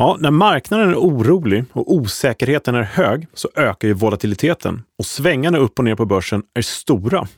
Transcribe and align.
Ja, 0.00 0.16
när 0.20 0.30
marknaden 0.30 0.90
är 0.90 0.96
orolig 0.96 1.64
och 1.72 1.94
osäkerheten 1.94 2.74
är 2.74 2.82
hög 2.82 3.26
så 3.34 3.48
ökar 3.56 3.88
ju 3.88 3.94
volatiliteten 3.94 4.82
och 4.98 5.06
svängarna 5.06 5.58
upp 5.58 5.78
och 5.78 5.84
ner 5.84 5.94
på 5.94 6.04
börsen 6.04 6.42
är 6.54 6.62
stora. 6.62 7.28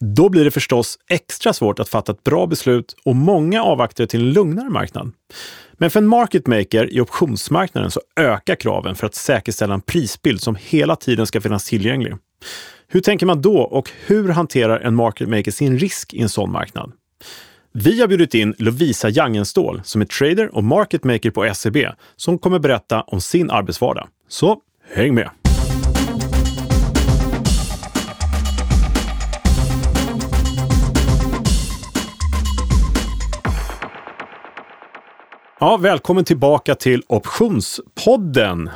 Då 0.00 0.28
blir 0.28 0.44
det 0.44 0.50
förstås 0.50 0.98
extra 1.08 1.52
svårt 1.52 1.78
att 1.78 1.88
fatta 1.88 2.12
ett 2.12 2.24
bra 2.24 2.46
beslut 2.46 2.96
och 3.04 3.16
många 3.16 3.62
avvaktar 3.62 4.06
till 4.06 4.20
en 4.20 4.32
lugnare 4.32 4.70
marknad. 4.70 5.12
Men 5.72 5.90
för 5.90 6.00
en 6.00 6.06
market 6.06 6.46
maker 6.46 6.92
i 6.92 7.00
optionsmarknaden 7.00 7.90
så 7.90 8.00
ökar 8.16 8.54
kraven 8.54 8.94
för 8.94 9.06
att 9.06 9.14
säkerställa 9.14 9.74
en 9.74 9.80
prisbild 9.80 10.40
som 10.40 10.56
hela 10.60 10.96
tiden 10.96 11.26
ska 11.26 11.40
finnas 11.40 11.64
tillgänglig. 11.64 12.14
Hur 12.88 13.00
tänker 13.00 13.26
man 13.26 13.42
då 13.42 13.58
och 13.58 13.90
hur 14.06 14.28
hanterar 14.28 14.80
en 14.80 14.94
market 14.94 15.28
maker 15.28 15.50
sin 15.50 15.78
risk 15.78 16.14
i 16.14 16.20
en 16.20 16.28
sån 16.28 16.52
marknad? 16.52 16.92
Vi 17.78 18.00
har 18.00 18.08
bjudit 18.08 18.34
in 18.34 18.54
Lovisa 18.58 19.08
Jangenstål 19.08 19.80
som 19.84 20.00
är 20.00 20.04
trader 20.06 20.54
och 20.54 20.64
marketmaker 20.64 21.30
på 21.30 21.54
SEB 21.54 21.76
som 22.16 22.38
kommer 22.38 22.58
berätta 22.58 23.02
om 23.02 23.20
sin 23.20 23.50
arbetsvardag. 23.50 24.08
Så 24.28 24.60
häng 24.94 25.14
med! 25.14 25.30
Ja, 35.60 35.76
välkommen 35.76 36.24
tillbaka 36.24 36.74
till 36.74 37.02
Optionspodden. 37.06 38.70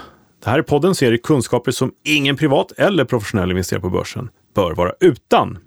Det 0.45 0.51
här 0.51 0.59
är 0.59 0.63
podden 0.63 0.95
serie 0.95 1.19
kunskaper 1.19 1.71
som 1.71 1.93
ingen 2.05 2.37
privat 2.37 2.73
eller 2.73 3.05
professionell 3.05 3.51
investerare 3.51 3.83
på 3.83 3.91
börsen 3.91 4.29
bör 4.55 4.75
vara 4.75 4.93
utan. 5.01 5.59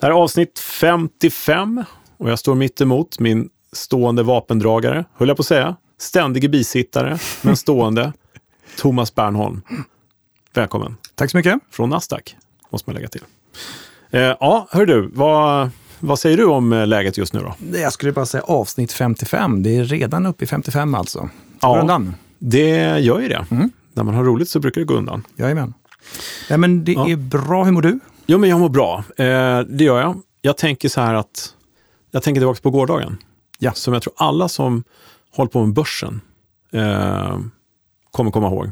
Det 0.00 0.06
här 0.06 0.10
är 0.10 0.16
avsnitt 0.16 0.58
55 0.58 1.84
och 2.18 2.30
jag 2.30 2.38
står 2.38 2.54
mitt 2.54 2.80
emot 2.80 3.18
min 3.18 3.48
stående 3.72 4.22
vapendragare, 4.22 5.04
höll 5.14 5.28
jag 5.28 5.36
på 5.36 5.40
att 5.40 5.46
säga. 5.46 5.76
Ständige 5.98 6.48
bisittare, 6.48 7.18
men 7.42 7.56
stående. 7.56 8.12
Thomas 8.78 9.14
Bernholm. 9.14 9.62
Välkommen. 10.54 10.96
Tack 11.14 11.30
så 11.30 11.36
mycket. 11.36 11.58
Från 11.70 11.90
Nasdaq, 11.90 12.36
måste 12.70 12.90
man 12.90 12.94
lägga 12.94 13.08
till. 13.08 13.22
Eh, 14.10 14.20
ja, 14.20 14.68
hör 14.70 14.86
du, 14.86 15.10
vad, 15.12 15.70
vad 15.98 16.18
säger 16.18 16.36
du 16.36 16.44
om 16.44 16.72
eh, 16.72 16.86
läget 16.86 17.18
just 17.18 17.32
nu 17.32 17.40
då? 17.40 17.78
Jag 17.78 17.92
skulle 17.92 18.12
bara 18.12 18.26
säga 18.26 18.42
avsnitt 18.42 18.92
55. 18.92 19.62
Det 19.62 19.76
är 19.76 19.84
redan 19.84 20.26
uppe 20.26 20.44
i 20.44 20.46
55 20.46 20.94
alltså. 20.94 21.28
Ja. 21.60 21.80
undan. 21.80 22.14
Det 22.38 22.98
gör 22.98 23.20
ju 23.20 23.28
det. 23.28 23.46
Mm. 23.50 23.70
När 23.92 24.04
man 24.04 24.14
har 24.14 24.24
roligt 24.24 24.48
så 24.48 24.60
brukar 24.60 24.80
det 24.80 24.84
gå 24.84 24.94
undan. 24.94 25.24
Jajamän. 25.36 25.74
Ja, 26.48 26.56
men 26.56 26.84
det 26.84 26.92
ja. 26.92 27.08
är 27.08 27.16
bra. 27.16 27.64
Hur 27.64 27.72
mår 27.72 27.82
du? 27.82 28.00
Jo, 28.26 28.38
men 28.38 28.50
jag 28.50 28.60
mår 28.60 28.68
bra. 28.68 29.04
Eh, 29.16 29.60
det 29.60 29.84
gör 29.84 30.00
jag. 30.00 30.22
Jag 30.42 30.56
tänker 30.56 30.88
så 30.88 31.00
här 31.00 31.14
att 31.14 31.54
jag 32.10 32.22
tänker 32.22 32.40
tillbaka 32.40 32.60
på 32.62 32.70
gårdagen. 32.70 33.16
Ja. 33.58 33.72
Som 33.72 33.94
jag 33.94 34.02
tror 34.02 34.14
alla 34.16 34.48
som 34.48 34.84
håller 35.30 35.50
på 35.50 35.64
med 35.64 35.74
börsen 35.74 36.20
eh, 36.72 37.38
kommer 38.10 38.30
komma 38.30 38.46
ihåg. 38.46 38.70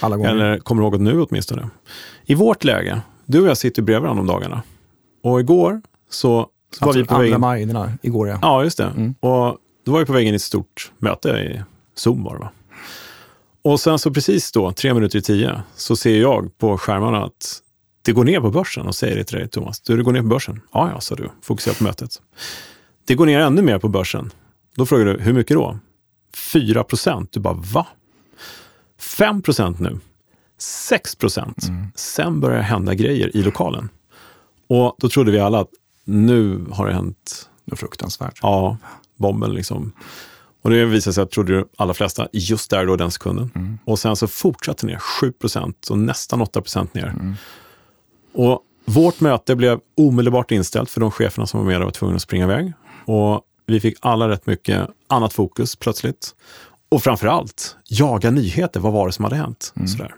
Alla 0.00 0.16
gånger. 0.16 0.30
Eller 0.30 0.58
kommer 0.58 0.82
ihåg 0.82 1.00
nu 1.00 1.20
åtminstone. 1.22 1.68
I 2.24 2.34
vårt 2.34 2.64
läge, 2.64 3.00
du 3.24 3.40
och 3.40 3.48
jag 3.48 3.58
sitter 3.58 3.82
bredvid 3.82 4.02
varandra 4.02 4.20
om 4.20 4.26
dagarna. 4.26 4.62
Och 5.22 5.40
igår 5.40 5.82
så, 6.10 6.48
så 6.78 6.84
alltså, 6.84 6.86
var 6.86 6.92
vi 6.92 7.04
på 7.04 7.18
väg... 7.18 7.40
maj, 7.40 7.64
den 7.64 7.76
här, 7.76 7.92
igår 8.02 8.28
ja. 8.28 8.38
Ja, 8.42 8.64
just 8.64 8.78
det. 8.78 8.84
Mm. 8.84 9.14
Och 9.20 9.58
då 9.84 9.92
var 9.92 9.98
vi 9.98 10.06
på 10.06 10.12
väg 10.12 10.26
in 10.26 10.32
i 10.32 10.36
ett 10.36 10.42
stort 10.42 10.92
möte 10.98 11.28
i 11.28 11.62
Zoom 11.94 12.24
var 12.24 12.34
det 12.34 12.40
va? 12.40 12.50
Och 13.62 13.80
sen 13.80 13.98
så 13.98 14.10
precis 14.10 14.52
då, 14.52 14.72
tre 14.72 14.94
minuter 14.94 15.18
i 15.18 15.22
tio, 15.22 15.62
så 15.76 15.96
ser 15.96 16.20
jag 16.20 16.58
på 16.58 16.78
skärmarna 16.78 17.24
att 17.24 17.60
det 18.04 18.12
går 18.12 18.24
ner 18.24 18.40
på 18.40 18.50
börsen 18.50 18.86
och 18.86 18.94
säger 18.94 19.16
det 19.16 19.24
till 19.24 19.38
dig, 19.38 19.48
Thomas. 19.48 19.80
Du, 19.80 19.96
det 19.96 20.02
går 20.02 20.12
ner 20.12 20.20
på 20.20 20.26
börsen. 20.26 20.60
Ja, 20.72 20.90
ja, 20.94 21.00
sa 21.00 21.14
du. 21.14 21.30
Fokusera 21.42 21.74
på 21.74 21.84
mötet. 21.84 22.22
Det 23.04 23.14
går 23.14 23.26
ner 23.26 23.40
ännu 23.40 23.62
mer 23.62 23.78
på 23.78 23.88
börsen. 23.88 24.30
Då 24.76 24.86
frågar 24.86 25.04
du, 25.04 25.20
hur 25.20 25.32
mycket 25.32 25.56
då? 25.56 25.78
4 26.36 26.84
procent. 26.84 27.32
Du 27.32 27.40
bara, 27.40 27.54
va? 27.54 27.86
5 28.98 29.42
procent 29.42 29.80
nu. 29.80 29.98
6 30.58 31.14
procent. 31.14 31.68
Mm. 31.68 31.86
Sen 31.94 32.40
börjar 32.40 32.56
det 32.56 32.64
hända 32.64 32.94
grejer 32.94 33.36
i 33.36 33.42
lokalen. 33.42 33.88
Och 34.68 34.96
då 34.98 35.08
trodde 35.08 35.30
vi 35.32 35.38
alla 35.38 35.60
att 35.60 35.70
nu 36.04 36.66
har 36.70 36.86
det 36.86 36.94
hänt 36.94 37.48
något 37.64 37.78
fruktansvärt. 37.78 38.38
Ja, 38.42 38.76
bomben 39.16 39.54
liksom. 39.54 39.92
Och 40.62 40.70
det 40.70 40.84
visade 40.84 41.14
sig 41.14 41.22
att, 41.22 41.30
trodde 41.30 41.54
de 41.54 41.68
allra 41.76 41.94
flesta, 41.94 42.28
just 42.32 42.70
där 42.70 42.86
då 42.86 42.96
den 42.96 43.10
sekunden. 43.10 43.50
Mm. 43.54 43.78
Och 43.84 43.98
sen 43.98 44.16
så 44.16 44.26
fortsatte 44.26 44.86
ner 44.86 44.98
7 44.98 45.32
procent 45.32 45.88
och 45.88 45.98
nästan 45.98 46.40
8 46.40 46.60
procent 46.60 46.94
ner. 46.94 47.06
Mm. 47.06 47.34
Och 48.34 48.60
vårt 48.84 49.20
möte 49.20 49.56
blev 49.56 49.80
omedelbart 49.96 50.50
inställt 50.50 50.90
för 50.90 51.00
de 51.00 51.10
cheferna 51.10 51.46
som 51.46 51.60
var 51.60 51.66
med 51.66 51.76
och 51.76 51.84
var 51.84 51.90
tvungna 51.90 52.16
att 52.16 52.22
springa 52.22 52.44
iväg. 52.44 52.72
Och 53.04 53.40
vi 53.66 53.80
fick 53.80 53.96
alla 54.00 54.28
rätt 54.28 54.46
mycket 54.46 54.88
annat 55.08 55.32
fokus 55.32 55.76
plötsligt. 55.76 56.34
Och 56.88 57.02
framför 57.02 57.26
allt, 57.26 57.76
jaga 57.84 58.30
nyheter. 58.30 58.80
Vad 58.80 58.92
var 58.92 59.06
det 59.06 59.12
som 59.12 59.24
hade 59.24 59.36
hänt? 59.36 59.72
Mm. 59.76 59.88
Sådär. 59.88 60.14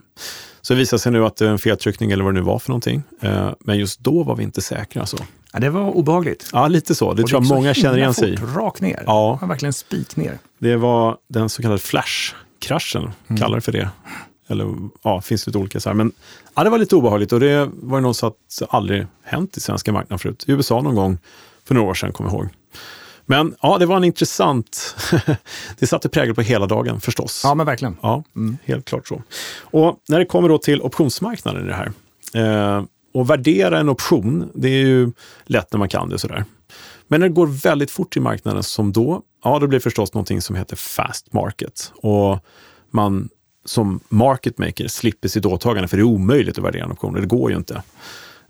Så 0.61 0.73
det 0.73 0.79
visade 0.79 1.01
sig 1.01 1.13
nu 1.13 1.27
att 1.27 1.37
det 1.37 1.47
är 1.47 1.51
en 1.51 1.59
feltryckning 1.59 2.11
eller 2.11 2.25
vad 2.25 2.35
det 2.35 2.41
nu 2.41 2.47
var 2.47 2.59
för 2.59 2.71
någonting. 2.71 3.03
Eh, 3.21 3.51
men 3.61 3.79
just 3.79 4.01
då 4.01 4.23
var 4.23 4.37
vi 4.37 4.43
inte 4.43 4.63
säkra. 4.63 5.07
Så. 5.07 5.17
Ja, 5.53 5.59
det 5.59 5.71
var 5.71 5.91
obehagligt. 5.91 6.51
Ja, 6.53 6.69
lite 6.69 6.95
så. 6.95 7.13
Det 7.13 7.23
och 7.23 7.29
tror 7.29 7.43
jag 7.43 7.49
många 7.49 7.75
känner 7.75 7.99
igen 7.99 8.15
sig 8.15 8.33
i. 8.33 8.37
rakt 8.37 8.81
ner. 8.81 9.03
Ja. 9.07 9.39
Var 9.41 9.49
verkligen 9.49 9.73
spik 9.73 10.17
ner. 10.17 10.39
Det 10.59 10.77
var 10.77 11.17
den 11.29 11.49
så 11.49 11.63
kallade 11.63 11.79
flash-kraschen, 11.79 13.11
mm. 13.29 13.41
kallar 13.41 13.57
det 13.57 13.61
för 13.61 13.73
det. 13.73 13.91
Eller 14.49 14.75
ja, 15.03 15.21
finns 15.21 15.47
lite 15.47 15.59
olika 15.59 15.81
så 15.81 15.89
här. 15.89 15.95
Men 15.95 16.13
ja, 16.55 16.65
det 16.65 16.71
var 16.71 16.79
lite 16.79 16.97
obehagligt 16.97 17.33
och 17.33 17.41
det 17.41 17.71
var 17.73 17.99
ju 17.99 18.03
något 18.03 18.17
som 18.17 18.33
aldrig 18.69 19.07
hänt 19.23 19.57
i 19.57 19.61
svenska 19.61 19.93
marknaden 19.93 20.19
förut. 20.19 20.45
I 20.49 20.53
USA 20.53 20.83
någon 20.83 20.95
gång 20.95 21.19
för 21.65 21.75
några 21.75 21.91
år 21.91 21.95
sedan, 21.95 22.13
kommer 22.13 22.31
jag 22.31 22.39
ihåg. 22.39 22.49
Men 23.27 23.55
ja, 23.63 23.79
det 23.79 23.87
var 23.87 23.97
en 23.97 24.05
intressant... 24.05 24.97
det 25.79 25.87
satte 25.87 26.09
prägel 26.09 26.35
på 26.35 26.43
hela 26.43 26.67
dagen 26.67 27.01
förstås. 27.01 27.41
Ja, 27.45 27.55
men 27.55 27.67
verkligen. 27.67 27.97
Ja, 28.03 28.25
mm. 28.37 28.57
helt 28.65 28.85
klart 28.85 29.09
så. 29.09 29.23
Och 29.61 30.01
när 30.09 30.19
det 30.19 30.25
kommer 30.25 30.49
då 30.49 30.59
till 30.59 30.83
optionsmarknaden 30.83 31.65
i 31.65 31.69
det 31.69 31.75
här. 31.75 31.93
Eh, 32.35 32.85
och 33.15 33.31
värdera 33.31 33.79
en 33.79 33.89
option, 33.89 34.51
det 34.55 34.69
är 34.69 34.87
ju 34.87 35.13
lätt 35.45 35.73
när 35.73 35.79
man 35.79 35.89
kan 35.89 36.09
det 36.09 36.19
sådär. 36.19 36.45
Men 37.09 37.21
när 37.21 37.29
det 37.29 37.35
går 37.35 37.47
väldigt 37.47 37.91
fort 37.91 38.17
i 38.17 38.21
marknaden 38.21 38.63
som 38.63 38.93
då, 38.93 39.23
ja, 39.45 39.59
då 39.59 39.67
blir 39.67 39.79
det 39.79 39.83
förstås 39.83 40.15
någonting 40.15 40.41
som 40.41 40.57
heter 40.57 40.77
fast 40.77 41.33
market. 41.33 41.93
Och 41.97 42.39
man 42.91 43.29
som 43.67 44.01
market 44.09 44.59
maker 44.59 44.89
slipper 44.89 45.29
sitt 45.29 45.47
åtagande, 45.47 45.89
för 45.89 45.97
det 45.97 46.01
är 46.01 46.05
omöjligt 46.05 46.59
att 46.59 46.65
värdera 46.65 46.85
en 46.85 46.93
option. 46.93 47.15
Det 47.15 47.27
går 47.27 47.51
ju 47.51 47.57
inte. 47.57 47.83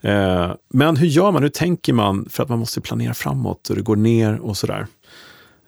Eh, 0.00 0.50
men 0.68 0.96
hur 0.96 1.06
gör 1.06 1.32
man? 1.32 1.42
Hur 1.42 1.50
tänker 1.50 1.92
man? 1.92 2.28
För 2.30 2.42
att 2.42 2.48
man 2.48 2.58
måste 2.58 2.80
planera 2.80 3.14
framåt 3.14 3.70
och 3.70 3.76
det 3.76 3.82
går 3.82 3.96
ner 3.96 4.38
och 4.38 4.56
sådär. 4.56 4.86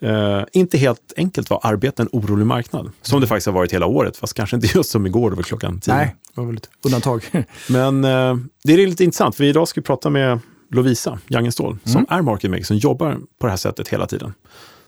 Uh, 0.03 0.45
inte 0.53 0.79
helt 0.79 1.13
enkelt 1.17 1.51
att 1.51 1.65
arbeta 1.65 2.03
en 2.03 2.09
orolig 2.13 2.47
marknad, 2.47 2.91
som 3.03 3.17
mm. 3.17 3.21
det 3.21 3.27
faktiskt 3.27 3.47
har 3.47 3.55
varit 3.55 3.73
hela 3.73 3.87
året, 3.87 4.17
fast 4.17 4.35
kanske 4.35 4.57
inte 4.57 4.69
just 4.75 4.91
som 4.91 5.07
igår, 5.07 5.31
var 5.31 5.43
klockan 5.43 5.81
tio. 5.81 5.95
Nej, 5.95 6.15
det 6.35 6.41
var 6.41 6.47
väl 6.47 6.57
ett 6.57 6.71
undantag. 6.85 7.25
Men 7.69 8.05
uh, 8.05 8.37
det 8.65 8.73
är 8.73 8.87
lite 8.87 9.05
intressant, 9.05 9.37
för 9.37 9.45
idag 9.45 9.69
ska 9.69 9.81
vi 9.81 9.85
prata 9.85 10.11
med 10.11 10.41
Lovisa 10.71 11.19
Jangenstål, 11.29 11.71
mm. 11.71 11.81
som 11.85 12.07
är 12.09 12.23
market 12.23 12.51
maker, 12.51 12.65
som 12.65 12.77
jobbar 12.77 13.19
på 13.41 13.47
det 13.47 13.51
här 13.51 13.57
sättet 13.57 13.89
hela 13.89 14.07
tiden. 14.07 14.35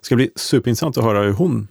Det 0.00 0.06
ska 0.06 0.16
bli 0.16 0.30
superintressant 0.36 0.98
att 0.98 1.04
höra 1.04 1.22
hur 1.22 1.32
hon 1.32 1.68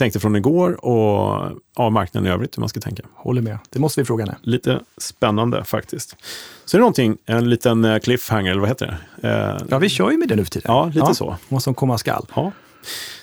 tänkte 0.00 0.20
från 0.20 0.36
igår 0.36 0.84
och 0.84 1.50
ja, 1.76 1.90
marknaden 1.90 2.30
i 2.30 2.32
övrigt 2.32 2.56
hur 2.56 2.60
man 2.60 2.68
ska 2.68 2.80
tänka. 2.80 3.02
Håller 3.14 3.42
med. 3.42 3.58
Det 3.70 3.78
måste 3.78 4.00
vi 4.00 4.04
fråga 4.04 4.24
henne. 4.24 4.38
Lite 4.42 4.80
spännande 4.98 5.64
faktiskt. 5.64 6.16
Så 6.64 6.76
är 6.76 6.78
det 6.78 6.82
någonting, 6.82 7.16
en 7.26 7.50
liten 7.50 7.84
eh, 7.84 7.98
cliffhanger, 7.98 8.50
eller 8.50 8.60
vad 8.60 8.68
heter 8.68 9.00
det? 9.20 9.28
Eh, 9.28 9.66
ja, 9.68 9.78
vi 9.78 9.88
kör 9.88 10.10
ju 10.10 10.18
med 10.18 10.28
det 10.28 10.36
nu 10.36 10.44
för 10.44 10.50
tiden. 10.50 10.72
Ja, 10.72 10.86
lite 10.86 10.98
ja, 10.98 11.14
så. 11.14 11.36
Vad 11.48 11.62
som 11.62 11.74
komma 11.74 11.98
skall. 11.98 12.26
Ja. 12.34 12.52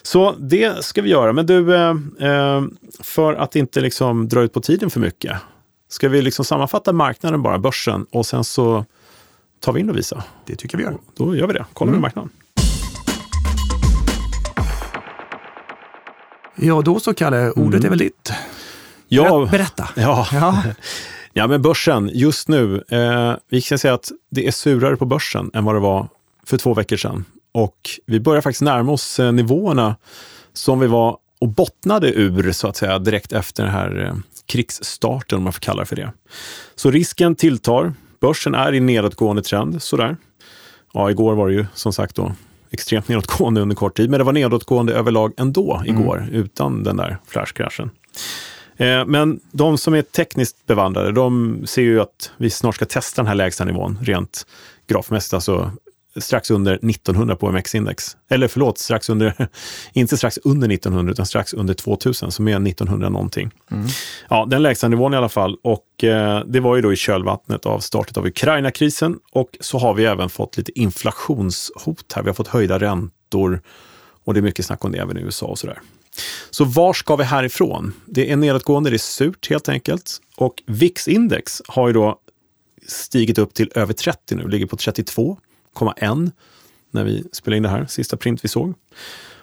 Så 0.02 0.36
det 0.40 0.86
ska 0.86 1.02
vi 1.02 1.10
göra. 1.10 1.34
Men 1.34 1.46
du, 1.46 1.76
eh, 1.76 1.96
eh, 2.20 2.62
för 3.00 3.34
att 3.34 3.56
inte 3.56 3.82
liksom 3.82 4.28
dra 4.28 4.42
ut 4.42 4.54
på 4.54 4.62
tiden 4.62 4.90
för 4.90 5.00
mycket, 5.00 5.38
ska 5.90 6.10
vi 6.10 6.22
liksom 6.22 6.46
sammanfatta 6.46 6.94
marknaden 6.94 7.42
bara, 7.42 7.60
börsen, 7.60 8.06
och 8.12 8.26
sen 8.26 8.44
så 8.44 8.86
tar 9.60 9.74
vi 9.74 9.80
in 9.80 9.90
och 9.90 9.98
visar? 9.98 10.24
Det 10.46 10.56
tycker 10.56 10.78
vi 10.78 10.84
gör. 10.84 10.98
Då 11.16 11.36
gör 11.36 11.48
vi 11.48 11.54
det. 11.54 11.66
Kollar 11.74 11.90
mm. 11.90 12.00
vi 12.00 12.02
marknaden. 12.02 12.30
Ja, 16.58 16.82
då 16.82 17.00
så 17.00 17.14
Kalle, 17.14 17.52
ordet 17.52 17.80
mm. 17.80 17.86
är 17.86 17.90
väl 17.90 17.98
ditt. 17.98 18.32
Ja, 19.08 19.48
Berätta. 19.52 19.90
Ja. 19.96 20.28
ja. 20.32 20.64
ja, 21.34 21.48
men 21.48 21.62
börsen 21.62 22.10
just 22.14 22.48
nu. 22.48 22.84
Eh, 22.90 23.36
vi 23.50 23.62
kan 23.62 23.80
säga 23.80 23.94
att 23.94 24.12
det 24.32 24.48
är 24.48 24.52
surare 24.52 24.96
på 24.98 25.06
börsen 25.06 25.52
än 25.54 25.66
vad 25.66 25.76
det 25.76 25.80
var 25.80 26.08
för 26.46 26.58
två 26.58 26.74
veckor 26.74 26.98
sedan. 26.98 27.26
Och 27.52 27.78
vi 28.06 28.20
börjar 28.20 28.42
faktiskt 28.42 28.62
närma 28.62 28.92
oss 28.92 29.20
eh, 29.20 29.32
nivåerna 29.32 29.96
som 30.54 30.80
vi 30.80 30.88
var 30.88 31.18
och 31.40 31.48
bottnade 31.48 32.12
ur 32.12 32.52
så 32.52 32.68
att 32.68 32.78
säga 32.78 33.00
direkt 33.00 33.32
efter 33.32 33.64
den 33.64 33.72
här 33.72 34.06
eh, 34.06 34.16
krigsstarten, 34.46 35.38
om 35.38 35.44
man 35.44 35.54
får 35.54 35.60
kalla 35.60 35.80
det 35.80 35.86
för 35.86 35.96
det. 35.96 36.12
Så 36.76 36.92
risken 36.92 37.36
tilltar. 37.36 37.94
Börsen 38.22 38.56
är 38.56 38.74
i 38.74 38.80
nedåtgående 38.80 39.42
trend, 39.42 39.82
sådär. 39.82 40.18
Ja, 40.94 41.12
igår 41.12 41.36
var 41.36 41.48
det 41.48 41.54
ju 41.54 41.66
som 41.74 41.94
sagt 41.94 42.16
då 42.16 42.32
extremt 42.72 43.08
nedåtgående 43.08 43.62
under 43.62 43.76
kort 43.76 43.98
tid, 43.98 44.10
men 44.10 44.18
det 44.18 44.24
var 44.24 44.34
nedåtgående 44.34 44.94
överlag 44.94 45.34
ändå 45.38 45.82
igår, 45.86 46.18
mm. 46.18 46.34
utan 46.34 46.84
den 46.84 46.98
där 46.98 47.18
flashkraschen. 47.28 47.90
Eh, 48.78 49.06
men 49.06 49.40
de 49.52 49.78
som 49.78 49.94
är 49.94 50.02
tekniskt 50.02 50.66
bevandrade, 50.66 51.12
de 51.12 51.62
ser 51.68 51.82
ju 51.82 52.02
att 52.02 52.32
vi 52.38 52.50
snart 52.50 52.76
ska 52.76 52.86
testa 52.86 53.22
den 53.22 53.28
här 53.28 53.36
lägsta 53.36 53.66
nivån 53.66 54.00
rent 54.02 54.46
grafmässigt, 54.88 55.34
alltså 55.34 55.72
strax 56.18 56.52
under 56.52 56.74
1900 56.74 57.36
på 57.36 57.48
OMX-index. 57.48 58.18
Eller 58.30 58.48
förlåt, 58.48 58.78
strax 58.78 59.10
under, 59.10 59.48
inte 59.94 60.18
strax 60.18 60.40
under 60.44 60.70
1900 60.74 61.12
utan 61.12 61.26
strax 61.26 61.54
under 61.54 61.74
2000, 61.74 62.32
som 62.32 62.48
är 62.48 62.68
1900 62.68 63.10
någonting. 63.10 63.52
Mm. 63.72 63.88
Ja, 64.30 64.46
den 64.50 64.64
lägsta 64.64 64.88
nivån 64.88 65.14
i 65.14 65.18
alla 65.18 65.30
fall. 65.30 65.58
Och 65.64 66.04
eh, 66.04 66.44
det 66.46 66.60
var 66.60 66.76
ju 66.76 66.82
då 66.82 66.94
i 66.94 66.96
kölvattnet 66.96 67.66
av 67.66 67.80
startet 67.80 68.18
av 68.18 68.26
Ukraina-krisen. 68.26 69.20
Och 69.32 69.58
så 69.60 69.78
har 69.78 69.94
vi 69.94 70.06
även 70.06 70.30
fått 70.30 70.58
lite 70.58 70.80
inflationshot 70.80 72.14
här. 72.16 72.24
Vi 72.24 72.30
har 72.30 72.34
fått 72.34 72.48
höjda 72.48 72.80
räntor 72.80 73.62
och 74.24 74.34
det 74.34 74.40
är 74.40 74.42
mycket 74.42 74.66
snack 74.66 74.86
om 74.86 74.92
det 74.92 74.98
även 74.98 75.18
i 75.18 75.22
USA 75.22 75.46
och 75.46 75.60
sådär. 75.60 75.80
Så 76.50 76.66
var 76.66 76.94
ska 76.94 77.16
vi 77.16 77.24
härifrån? 77.24 77.94
Det 78.06 78.32
är 78.32 78.36
nedåtgående, 78.36 78.90
det 78.90 78.96
är 78.96 78.98
surt 78.98 79.50
helt 79.50 79.70
enkelt. 79.70 80.22
Och 80.38 80.64
VIX-index 80.66 81.62
har 81.68 81.88
ju 81.88 81.94
då 81.94 82.20
stigit 82.88 83.38
upp 83.38 83.54
till 83.54 83.72
över 83.76 83.94
30 83.94 84.36
nu, 84.36 84.48
ligger 84.48 84.66
på 84.66 84.78
32,1 85.86 86.32
när 86.92 87.04
vi 87.04 87.24
spelade 87.32 87.58
in 87.58 87.64
det 87.64 87.70
här, 87.70 87.86
sista 87.86 88.18
print 88.18 88.46
vi 88.46 88.50
såg. 88.50 88.74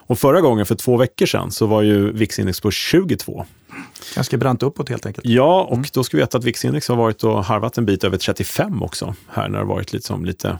Och 0.07 0.19
förra 0.19 0.41
gången, 0.41 0.67
för 0.67 0.75
två 0.75 0.97
veckor 0.97 1.27
sedan, 1.27 1.51
så 1.51 1.67
var 1.67 1.83
ju 1.83 2.13
VIX-index 2.13 2.61
på 2.61 2.71
22. 2.71 3.47
Ganska 4.15 4.37
brant 4.37 4.63
uppåt 4.63 4.89
helt 4.89 5.07
enkelt. 5.07 5.27
Ja, 5.27 5.63
och 5.63 5.77
mm. 5.77 5.87
då 5.93 6.05
ska 6.05 6.17
vi 6.17 6.23
veta 6.23 6.39
att 6.39 6.45
VIX-index 6.45 6.89
har 6.89 6.97
varit 6.97 7.25
och 7.25 7.45
harvat 7.45 7.79
en 7.79 7.87
bit 7.87 8.05
över 8.05 8.17
35 8.17 8.83
också, 8.83 9.15
här 9.29 9.49
när 9.49 9.59
det 9.59 9.65
varit 9.65 9.93
liksom 9.93 10.25
lite, 10.25 10.59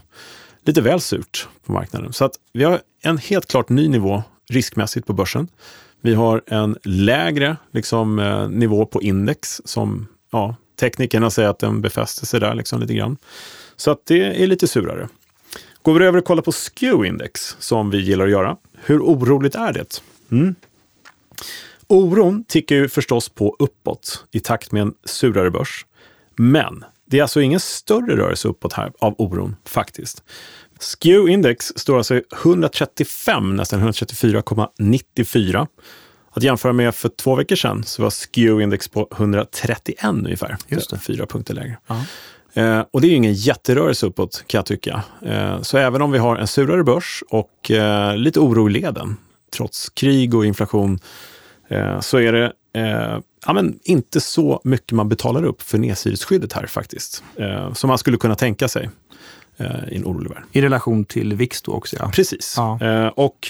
lite 0.65 0.81
väl 0.81 1.01
surt 1.01 1.47
på 1.65 1.71
marknaden. 1.71 2.13
Så 2.13 2.25
att 2.25 2.33
vi 2.53 2.63
har 2.63 2.81
en 3.01 3.17
helt 3.17 3.47
klart 3.47 3.69
ny 3.69 3.87
nivå 3.87 4.23
riskmässigt 4.49 5.07
på 5.07 5.13
börsen. 5.13 5.47
Vi 6.01 6.13
har 6.13 6.41
en 6.47 6.77
lägre 6.83 7.57
liksom, 7.71 8.19
eh, 8.19 8.49
nivå 8.49 8.85
på 8.85 9.01
index 9.01 9.61
som 9.65 10.07
ja, 10.31 10.55
teknikerna 10.79 11.29
säger 11.29 11.49
att 11.49 11.59
den 11.59 11.81
befäster 11.81 12.25
sig 12.25 12.39
där 12.39 12.55
liksom 12.55 12.79
lite 12.79 12.93
grann. 12.93 13.17
Så 13.75 13.91
att 13.91 14.05
det 14.05 14.43
är 14.43 14.47
lite 14.47 14.67
surare. 14.67 15.09
Går 15.85 15.99
vi 15.99 16.05
över 16.05 16.17
och 16.17 16.25
kollar 16.25 16.41
på 16.41 16.51
SKEW-index, 16.51 17.55
som 17.59 17.89
vi 17.89 17.97
gillar 17.97 18.25
att 18.25 18.31
göra. 18.31 18.57
Hur 18.83 18.99
oroligt 18.99 19.55
är 19.55 19.73
det? 19.73 20.01
Mm. 20.31 20.55
Oron 21.87 22.43
tickar 22.47 22.75
ju 22.75 22.89
förstås 22.89 23.29
på 23.29 23.55
uppåt 23.59 24.25
i 24.31 24.39
takt 24.39 24.71
med 24.71 24.81
en 24.81 24.93
surare 25.05 25.51
börs. 25.51 25.85
Men 26.35 26.83
det 27.05 27.17
är 27.17 27.21
alltså 27.21 27.41
ingen 27.41 27.59
större 27.59 28.17
rörelse 28.17 28.47
uppåt 28.47 28.73
här 28.73 28.91
av 28.99 29.15
oron 29.17 29.55
faktiskt. 29.65 30.23
SKEW-index 30.79 31.71
står 31.75 31.97
alltså 31.97 32.21
135, 32.43 33.55
nästan 33.55 33.91
134,94. 33.91 35.67
Att 36.31 36.43
jämföra 36.43 36.73
med 36.73 36.95
för 36.95 37.09
två 37.09 37.35
veckor 37.35 37.55
sedan 37.55 37.83
så 37.83 38.01
var 38.01 38.09
SKEW-index 38.09 38.91
på 38.91 39.07
131 39.11 40.03
ungefär. 40.03 40.57
Just 40.67 40.89
det. 40.89 40.99
Fyra 40.99 41.25
punkter 41.25 41.53
lägre. 41.53 41.77
Eh, 42.55 42.83
och 42.91 43.01
det 43.01 43.07
är 43.07 43.09
ju 43.09 43.15
ingen 43.15 43.33
jätterörelse 43.33 44.05
uppåt 44.05 44.43
kan 44.47 44.57
jag 44.57 44.65
tycka. 44.65 45.03
Eh, 45.21 45.61
så 45.61 45.77
även 45.77 46.01
om 46.01 46.11
vi 46.11 46.17
har 46.17 46.35
en 46.35 46.47
surare 46.47 46.83
börs 46.83 47.23
och 47.29 47.71
eh, 47.71 48.17
lite 48.17 48.39
oro 48.39 48.69
i 48.69 48.71
leden, 48.71 49.17
trots 49.53 49.89
krig 49.89 50.35
och 50.35 50.45
inflation, 50.45 50.99
eh, 51.67 51.99
så 51.99 52.17
är 52.17 52.33
det 52.33 52.53
eh, 52.73 53.19
ja, 53.45 53.53
men 53.53 53.79
inte 53.83 54.21
så 54.21 54.61
mycket 54.63 54.91
man 54.91 55.09
betalar 55.09 55.43
upp 55.43 55.61
för 55.61 55.77
nedsidesskyddet 55.77 56.53
här 56.53 56.65
faktiskt. 56.65 57.23
Eh, 57.35 57.73
som 57.73 57.87
man 57.87 57.97
skulle 57.97 58.17
kunna 58.17 58.35
tänka 58.35 58.67
sig 58.67 58.89
i 59.91 59.95
en 59.95 60.05
orolig 60.05 60.29
värld. 60.29 60.43
I 60.51 60.61
relation 60.61 61.05
till 61.05 61.33
VIX 61.33 61.61
då 61.61 61.71
också? 61.71 61.95
Ja. 61.99 62.11
Precis. 62.13 62.53
Ja. 62.57 63.09
och 63.15 63.47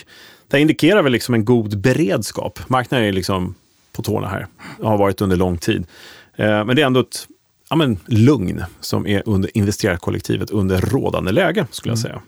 det 0.47 0.59
indikerar 0.59 1.01
väl 1.01 1.11
liksom 1.11 1.33
en 1.33 1.45
god 1.45 1.77
beredskap. 1.77 2.59
Marknaden 2.67 3.07
är 3.07 3.11
liksom 3.11 3.55
på 3.91 4.01
tårna 4.01 4.27
här 4.27 4.47
och 4.79 4.89
har 4.89 4.97
varit 4.97 5.21
under 5.21 5.35
lång 5.35 5.57
tid. 5.57 5.87
Men 6.35 6.75
det 6.75 6.81
är 6.81 6.85
ändå 6.85 6.99
ett 6.99 7.27
ja, 7.69 7.75
men, 7.75 7.99
lugn 8.05 8.63
som 8.79 9.07
är 9.07 9.23
under 9.25 9.57
investerarkollektivet 9.57 10.49
under 10.49 10.81
rådande 10.81 11.31
läge, 11.31 11.67
skulle 11.71 11.91
jag 11.91 11.99
mm. 11.99 12.11
säga. 12.11 12.21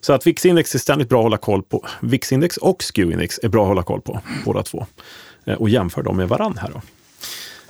Så 0.00 0.12
att 0.12 0.26
VIX-index 0.26 0.74
är 0.74 0.78
ständigt 0.78 1.08
bra 1.08 1.18
att 1.18 1.24
hålla 1.24 1.36
koll 1.36 1.62
på. 1.62 1.86
VIX-index 2.00 2.56
och 2.56 2.82
SKEW-index 2.82 3.38
är 3.42 3.48
bra 3.48 3.62
att 3.62 3.68
hålla 3.68 3.82
koll 3.82 4.00
på, 4.00 4.20
båda 4.44 4.62
två. 4.62 4.86
Eh, 5.44 5.54
och 5.54 5.68
jämför 5.68 6.02
dem 6.02 6.16
med 6.16 6.28
varandra 6.28 6.60
här. 6.62 6.70
Då. 6.70 6.80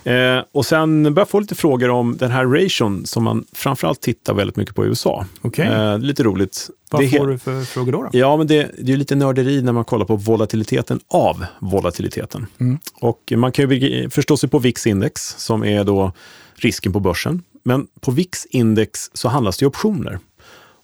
Eh, 0.05 0.43
och 0.51 0.65
sen 0.65 1.03
börjar 1.03 1.17
jag 1.17 1.29
få 1.29 1.39
lite 1.39 1.55
frågor 1.55 1.89
om 1.89 2.17
den 2.17 2.31
här 2.31 2.45
ration 2.45 3.05
som 3.05 3.23
man 3.23 3.45
framförallt 3.53 4.01
tittar 4.01 4.33
väldigt 4.33 4.55
mycket 4.55 4.75
på 4.75 4.85
i 4.85 4.87
USA. 4.87 5.25
Okay. 5.41 5.65
Eh, 5.65 5.99
lite 5.99 6.23
roligt. 6.23 6.69
Vad 6.91 7.01
det 7.01 7.09
får 7.09 7.27
du 7.27 7.37
för 7.37 7.61
frågor 7.61 7.91
då? 7.91 8.03
då? 8.03 8.09
Ja, 8.13 8.37
men 8.37 8.47
det, 8.47 8.71
det 8.77 8.93
är 8.93 8.97
lite 8.97 9.15
nörderi 9.15 9.61
när 9.61 9.71
man 9.71 9.85
kollar 9.85 10.05
på 10.05 10.15
volatiliteten 10.15 10.99
av 11.07 11.45
volatiliteten. 11.59 12.47
Mm. 12.59 12.79
Och 12.93 13.33
man 13.35 13.51
kan 13.51 13.69
ju 13.69 14.09
förstå 14.09 14.37
sig 14.37 14.49
på 14.49 14.59
VIX-index 14.59 15.35
som 15.37 15.63
är 15.63 15.83
då 15.83 16.11
risken 16.55 16.93
på 16.93 16.99
börsen. 16.99 17.43
Men 17.63 17.87
på 17.99 18.11
VIX-index 18.11 19.09
så 19.13 19.29
handlas 19.29 19.57
det 19.57 19.63
ju 19.63 19.67
optioner. 19.67 20.19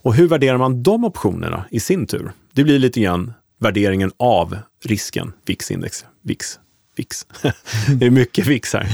Och 0.03 0.15
hur 0.15 0.27
värderar 0.27 0.57
man 0.57 0.83
de 0.83 1.03
optionerna 1.03 1.65
i 1.71 1.79
sin 1.79 2.07
tur? 2.07 2.31
Det 2.53 2.63
blir 2.63 2.79
lite 2.79 3.01
grann 3.01 3.33
värderingen 3.59 4.12
av 4.18 4.57
risken, 4.83 5.33
VIX-index, 5.45 6.06
VIX 6.21 6.59
VIX. 6.95 7.25
det 8.00 8.06
är 8.06 8.09
mycket 8.09 8.47
VIX 8.47 8.73
här. 8.73 8.88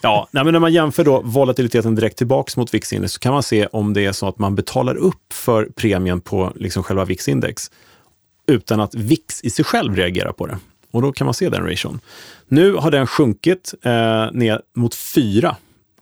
Ja, 0.00 0.28
nej, 0.30 0.44
men 0.44 0.52
när 0.52 0.60
man 0.60 0.72
jämför 0.72 1.04
då 1.04 1.22
volatiliteten 1.24 1.94
direkt 1.94 2.18
tillbaks 2.18 2.56
mot 2.56 2.74
VIX-index 2.74 3.12
så 3.12 3.20
kan 3.20 3.32
man 3.32 3.42
se 3.42 3.66
om 3.66 3.94
det 3.94 4.04
är 4.04 4.12
så 4.12 4.28
att 4.28 4.38
man 4.38 4.54
betalar 4.54 4.94
upp 4.94 5.32
för 5.32 5.64
premien 5.64 6.20
på 6.20 6.52
liksom 6.56 6.82
själva 6.82 7.04
VIX-index 7.04 7.70
utan 8.46 8.80
att 8.80 8.94
VIX 8.94 9.44
i 9.44 9.50
sig 9.50 9.64
själv 9.64 9.96
reagerar 9.96 10.32
på 10.32 10.46
det. 10.46 10.58
Och 10.90 11.02
då 11.02 11.12
kan 11.12 11.24
man 11.24 11.34
se 11.34 11.48
den 11.48 11.66
ration. 11.66 12.00
Nu 12.48 12.74
har 12.74 12.90
den 12.90 13.06
sjunkit 13.06 13.74
eh, 13.82 14.32
ner 14.32 14.60
mot 14.74 14.94
4 14.94 15.56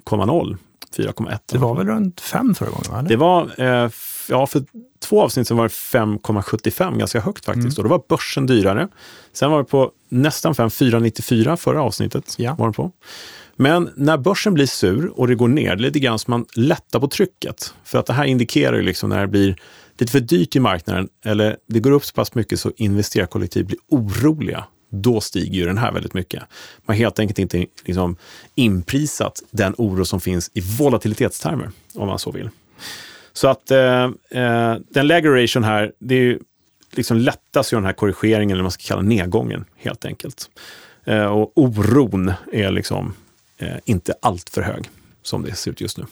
4,0 0.05 0.57
4,1. 0.97 1.39
Det 1.47 1.59
var 1.59 1.75
väl 1.75 1.87
runt 1.87 2.21
5 2.21 2.55
förra 2.55 2.71
gången? 2.71 2.93
Eller? 2.99 3.09
Det 3.09 3.17
var, 3.17 3.51
eh, 3.59 3.91
ja, 4.29 4.47
för 4.47 4.63
två 4.99 5.23
avsnitt 5.23 5.49
så 5.49 5.55
var 5.55 5.63
det 5.65 5.69
5,75, 5.69 6.99
ganska 6.99 7.21
högt 7.21 7.45
faktiskt. 7.45 7.79
Mm. 7.79 7.85
Och 7.85 7.85
då 7.85 7.89
var 7.89 8.03
börsen 8.09 8.47
dyrare. 8.47 8.89
Sen 9.33 9.51
var 9.51 9.59
det 9.59 9.65
på 9.65 9.91
nästan 10.09 10.55
5, 10.55 10.69
4,94 10.69 11.57
förra 11.57 11.83
avsnittet. 11.83 12.35
Ja. 12.39 12.55
Var 12.59 12.67
det 12.67 12.73
på. 12.73 12.93
Men 13.57 13.91
när 13.97 14.19
börsen 14.19 14.55
blir 14.55 14.67
sur 14.67 15.21
och 15.21 15.29
det 15.29 15.35
går 15.35 15.49
ner, 15.49 15.77
det 15.77 15.83
är 15.83 15.87
lite 15.87 15.99
grann 15.99 16.19
som 16.19 16.31
man 16.31 16.47
lättar 16.55 17.01
på 17.01 17.09
trycket. 17.09 17.75
För 17.85 17.99
att 17.99 18.07
det 18.07 18.13
här 18.13 18.25
indikerar 18.25 18.77
ju 18.77 18.83
liksom 18.83 19.11
när 19.11 19.21
det 19.21 19.27
blir 19.27 19.57
lite 19.99 20.13
för 20.13 20.21
dyrt 20.21 20.57
i 20.57 20.61
marknaden, 20.61 21.09
eller 21.25 21.57
det 21.69 21.81
går 21.81 21.91
upp 21.91 22.05
så 22.05 22.13
pass 22.13 22.35
mycket 22.35 22.61
så 22.61 22.73
investerarkollektiv 22.77 23.67
blir 23.67 23.79
oroliga 23.89 24.65
då 24.91 25.21
stiger 25.21 25.59
ju 25.59 25.67
den 25.67 25.79
här 25.79 25.93
väldigt 25.93 26.15
mycket. 26.15 26.41
Man 26.87 26.97
har 26.97 26.99
helt 26.99 27.19
enkelt 27.19 27.39
inte 27.39 27.67
liksom 27.85 28.17
inprisat 28.55 29.43
den 29.51 29.75
oro 29.79 30.05
som 30.05 30.21
finns 30.21 30.51
i 30.55 30.61
volatilitetstermer, 30.61 31.71
om 31.95 32.07
man 32.07 32.19
så 32.19 32.31
vill. 32.31 32.51
Så 33.33 33.49
att 33.49 33.71
eh, 33.71 34.05
eh, 34.31 34.77
den 34.89 35.07
lägre 35.07 35.43
ration 35.43 35.65
här, 35.65 35.93
det 35.99 36.15
är 36.15 36.23
ju 36.23 36.39
liksom 36.91 37.17
lättast 37.17 37.73
gör 37.73 37.79
den 37.79 37.87
här 37.87 37.93
korrigeringen, 37.93 38.51
eller 38.51 38.63
vad 38.63 38.65
man 38.65 38.71
ska 38.71 38.89
kalla 38.89 39.03
nedgången, 39.03 39.65
helt 39.77 40.05
enkelt. 40.05 40.51
Eh, 41.05 41.25
och 41.25 41.53
oron 41.55 42.33
är 42.53 42.71
liksom 42.71 43.15
eh, 43.59 43.77
inte 43.85 44.15
allt 44.23 44.51
för 44.51 44.63
hög, 44.63 44.91
som 45.23 45.43
det 45.43 45.55
ser 45.55 45.71
ut 45.71 45.81
just 45.81 45.99
nu. 45.99 46.05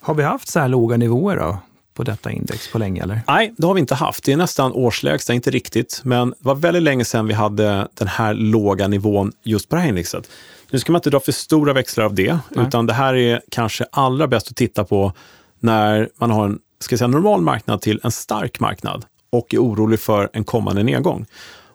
Har 0.00 0.14
vi 0.14 0.22
haft 0.22 0.48
så 0.48 0.60
här 0.60 0.68
låga 0.68 0.96
nivåer 0.96 1.36
då? 1.36 1.58
På 1.94 2.02
detta 2.02 2.30
index 2.30 2.72
på 2.72 2.78
länge? 2.78 3.02
Eller? 3.02 3.20
Nej, 3.28 3.54
det 3.56 3.66
har 3.66 3.74
vi 3.74 3.80
inte 3.80 3.94
haft. 3.94 4.24
Det 4.24 4.32
är 4.32 4.36
nästan 4.36 4.72
årslägsta, 4.72 5.34
inte 5.34 5.50
riktigt. 5.50 6.00
Men 6.04 6.30
det 6.30 6.36
var 6.38 6.54
väldigt 6.54 6.82
länge 6.82 7.04
sedan 7.04 7.26
vi 7.26 7.34
hade 7.34 7.88
den 7.94 8.08
här 8.08 8.34
låga 8.34 8.88
nivån 8.88 9.32
just 9.42 9.68
på 9.68 9.76
det 9.76 9.82
här 9.82 9.88
indexet. 9.88 10.30
Nu 10.70 10.78
ska 10.78 10.92
man 10.92 10.98
inte 10.98 11.10
dra 11.10 11.20
för 11.20 11.32
stora 11.32 11.72
växlar 11.72 12.04
av 12.04 12.14
det, 12.14 12.38
Nej. 12.48 12.66
utan 12.66 12.86
det 12.86 12.92
här 12.92 13.14
är 13.14 13.42
kanske 13.50 13.86
allra 13.92 14.26
bäst 14.26 14.50
att 14.50 14.56
titta 14.56 14.84
på 14.84 15.12
när 15.60 16.08
man 16.18 16.30
har 16.30 16.44
en 16.44 16.58
ska 16.80 16.98
säga, 16.98 17.08
normal 17.08 17.40
marknad 17.40 17.80
till 17.80 18.00
en 18.02 18.10
stark 18.10 18.60
marknad 18.60 19.04
och 19.30 19.54
är 19.54 19.58
orolig 19.58 20.00
för 20.00 20.30
en 20.32 20.44
kommande 20.44 20.82
nedgång. 20.82 21.26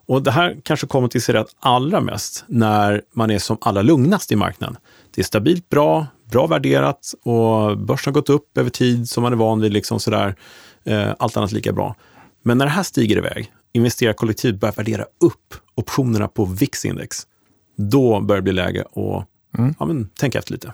Och 0.07 0.21
Det 0.23 0.31
här 0.31 0.57
kanske 0.63 0.87
kommer 0.87 1.07
till 1.07 1.21
sig 1.21 1.35
rätt 1.35 1.47
allra 1.59 2.01
mest 2.01 2.43
när 2.47 3.01
man 3.13 3.31
är 3.31 3.39
som 3.39 3.57
allra 3.61 3.81
lugnast 3.81 4.31
i 4.31 4.35
marknaden. 4.35 4.77
Det 5.15 5.21
är 5.21 5.25
stabilt 5.25 5.69
bra, 5.69 6.07
bra 6.31 6.47
värderat 6.47 7.13
och 7.23 7.77
börsen 7.77 8.13
har 8.13 8.21
gått 8.21 8.29
upp 8.29 8.57
över 8.57 8.69
tid 8.69 9.09
som 9.09 9.23
man 9.23 9.33
är 9.33 9.37
van 9.37 9.61
vid. 9.61 9.73
Liksom 9.73 9.99
sådär, 9.99 10.35
eh, 10.83 11.13
allt 11.19 11.37
annat 11.37 11.51
lika 11.51 11.71
bra. 11.71 11.95
Men 12.43 12.57
när 12.57 12.65
det 12.65 12.71
här 12.71 12.83
stiger 12.83 13.17
iväg, 13.17 13.51
investerarkollektiv 13.73 14.59
börjar 14.59 14.73
värdera 14.73 15.05
upp 15.19 15.53
optionerna 15.75 16.27
på 16.27 16.45
VIX-index, 16.45 17.27
då 17.75 18.19
börjar 18.19 18.41
det 18.41 18.43
bli 18.43 18.53
läge 18.53 18.81
att 18.81 19.27
mm. 19.57 19.75
ja, 19.79 19.85
men, 19.85 20.09
tänka 20.19 20.39
efter 20.39 20.51
lite. 20.51 20.73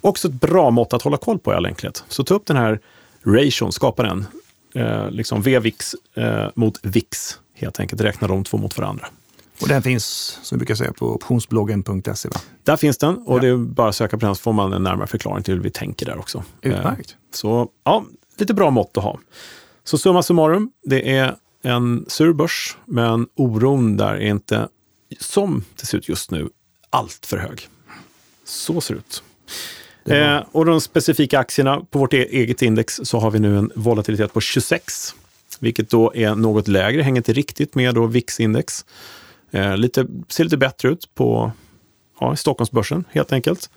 Också 0.00 0.28
ett 0.28 0.34
bra 0.34 0.70
mått 0.70 0.92
att 0.92 1.02
hålla 1.02 1.16
koll 1.16 1.38
på 1.38 1.52
i 1.52 1.56
all 1.56 1.66
enkelhet. 1.66 2.04
Så 2.08 2.24
ta 2.24 2.34
upp 2.34 2.46
den 2.46 2.56
här 2.56 2.80
ration, 3.22 3.72
skapa 3.72 4.02
den. 4.02 4.26
Eh, 4.74 5.10
liksom 5.10 5.42
VVIX 5.42 5.94
eh, 6.14 6.48
mot 6.54 6.78
VIX, 6.82 7.38
helt 7.54 7.80
enkelt. 7.80 8.00
Räkna 8.00 8.28
de 8.28 8.44
två 8.44 8.56
mot 8.56 8.78
varandra. 8.78 9.06
Och 9.60 9.68
den 9.68 9.82
finns, 9.82 10.38
som 10.42 10.56
vi 10.56 10.58
brukar 10.58 10.74
säga, 10.74 10.92
på 10.92 11.14
optionsbloggen.se? 11.14 12.28
Va? 12.28 12.40
Där 12.64 12.76
finns 12.76 12.98
den 12.98 13.16
och 13.16 13.36
ja. 13.36 13.40
det 13.40 13.48
är 13.48 13.56
bara 13.56 13.88
att 13.88 13.96
söka 13.96 14.18
på 14.18 14.26
den 14.26 14.34
så 14.34 14.42
får 14.42 14.52
man 14.52 14.72
en 14.72 14.82
närmare 14.82 15.06
förklaring 15.06 15.42
till 15.42 15.54
hur 15.54 15.60
vi 15.60 15.70
tänker 15.70 16.06
där 16.06 16.18
också. 16.18 16.44
Utmärkt. 16.62 17.10
Eh, 17.10 17.16
så 17.30 17.68
ja, 17.84 18.04
lite 18.38 18.54
bra 18.54 18.70
mått 18.70 18.96
att 18.96 19.04
ha. 19.04 19.18
Så 19.84 19.98
summa 19.98 20.22
summarum, 20.22 20.70
det 20.84 21.16
är 21.16 21.36
en 21.62 22.04
sur 22.08 22.32
börs, 22.32 22.76
men 22.84 23.26
oron 23.34 23.96
där 23.96 24.14
är 24.14 24.30
inte, 24.30 24.68
som 25.20 25.64
det 25.80 25.86
ser 25.86 25.98
ut 25.98 26.08
just 26.08 26.30
nu, 26.30 26.48
allt 26.90 27.26
för 27.26 27.36
hög. 27.36 27.68
Så 28.44 28.80
ser 28.80 28.94
det 28.94 28.98
ut. 28.98 29.22
Eh, 30.04 30.38
och 30.52 30.64
de 30.64 30.80
specifika 30.80 31.38
aktierna 31.38 31.80
på 31.90 31.98
vårt 31.98 32.14
e- 32.14 32.28
eget 32.30 32.62
index 32.62 33.00
så 33.04 33.18
har 33.18 33.30
vi 33.30 33.38
nu 33.38 33.58
en 33.58 33.70
volatilitet 33.74 34.32
på 34.32 34.40
26 34.40 35.14
vilket 35.60 35.90
då 35.90 36.12
är 36.14 36.34
något 36.34 36.68
lägre, 36.68 37.02
hänger 37.02 37.16
inte 37.16 37.32
riktigt 37.32 37.74
med 37.74 37.94
då 37.94 38.06
VIX-index. 38.06 38.84
Eh, 39.56 39.76
lite, 39.76 40.06
ser 40.28 40.44
lite 40.44 40.56
bättre 40.56 40.88
ut 40.88 41.14
på 41.14 41.52
ja, 42.20 42.36
Stockholmsbörsen 42.36 43.04
helt 43.10 43.32
enkelt. 43.32 43.70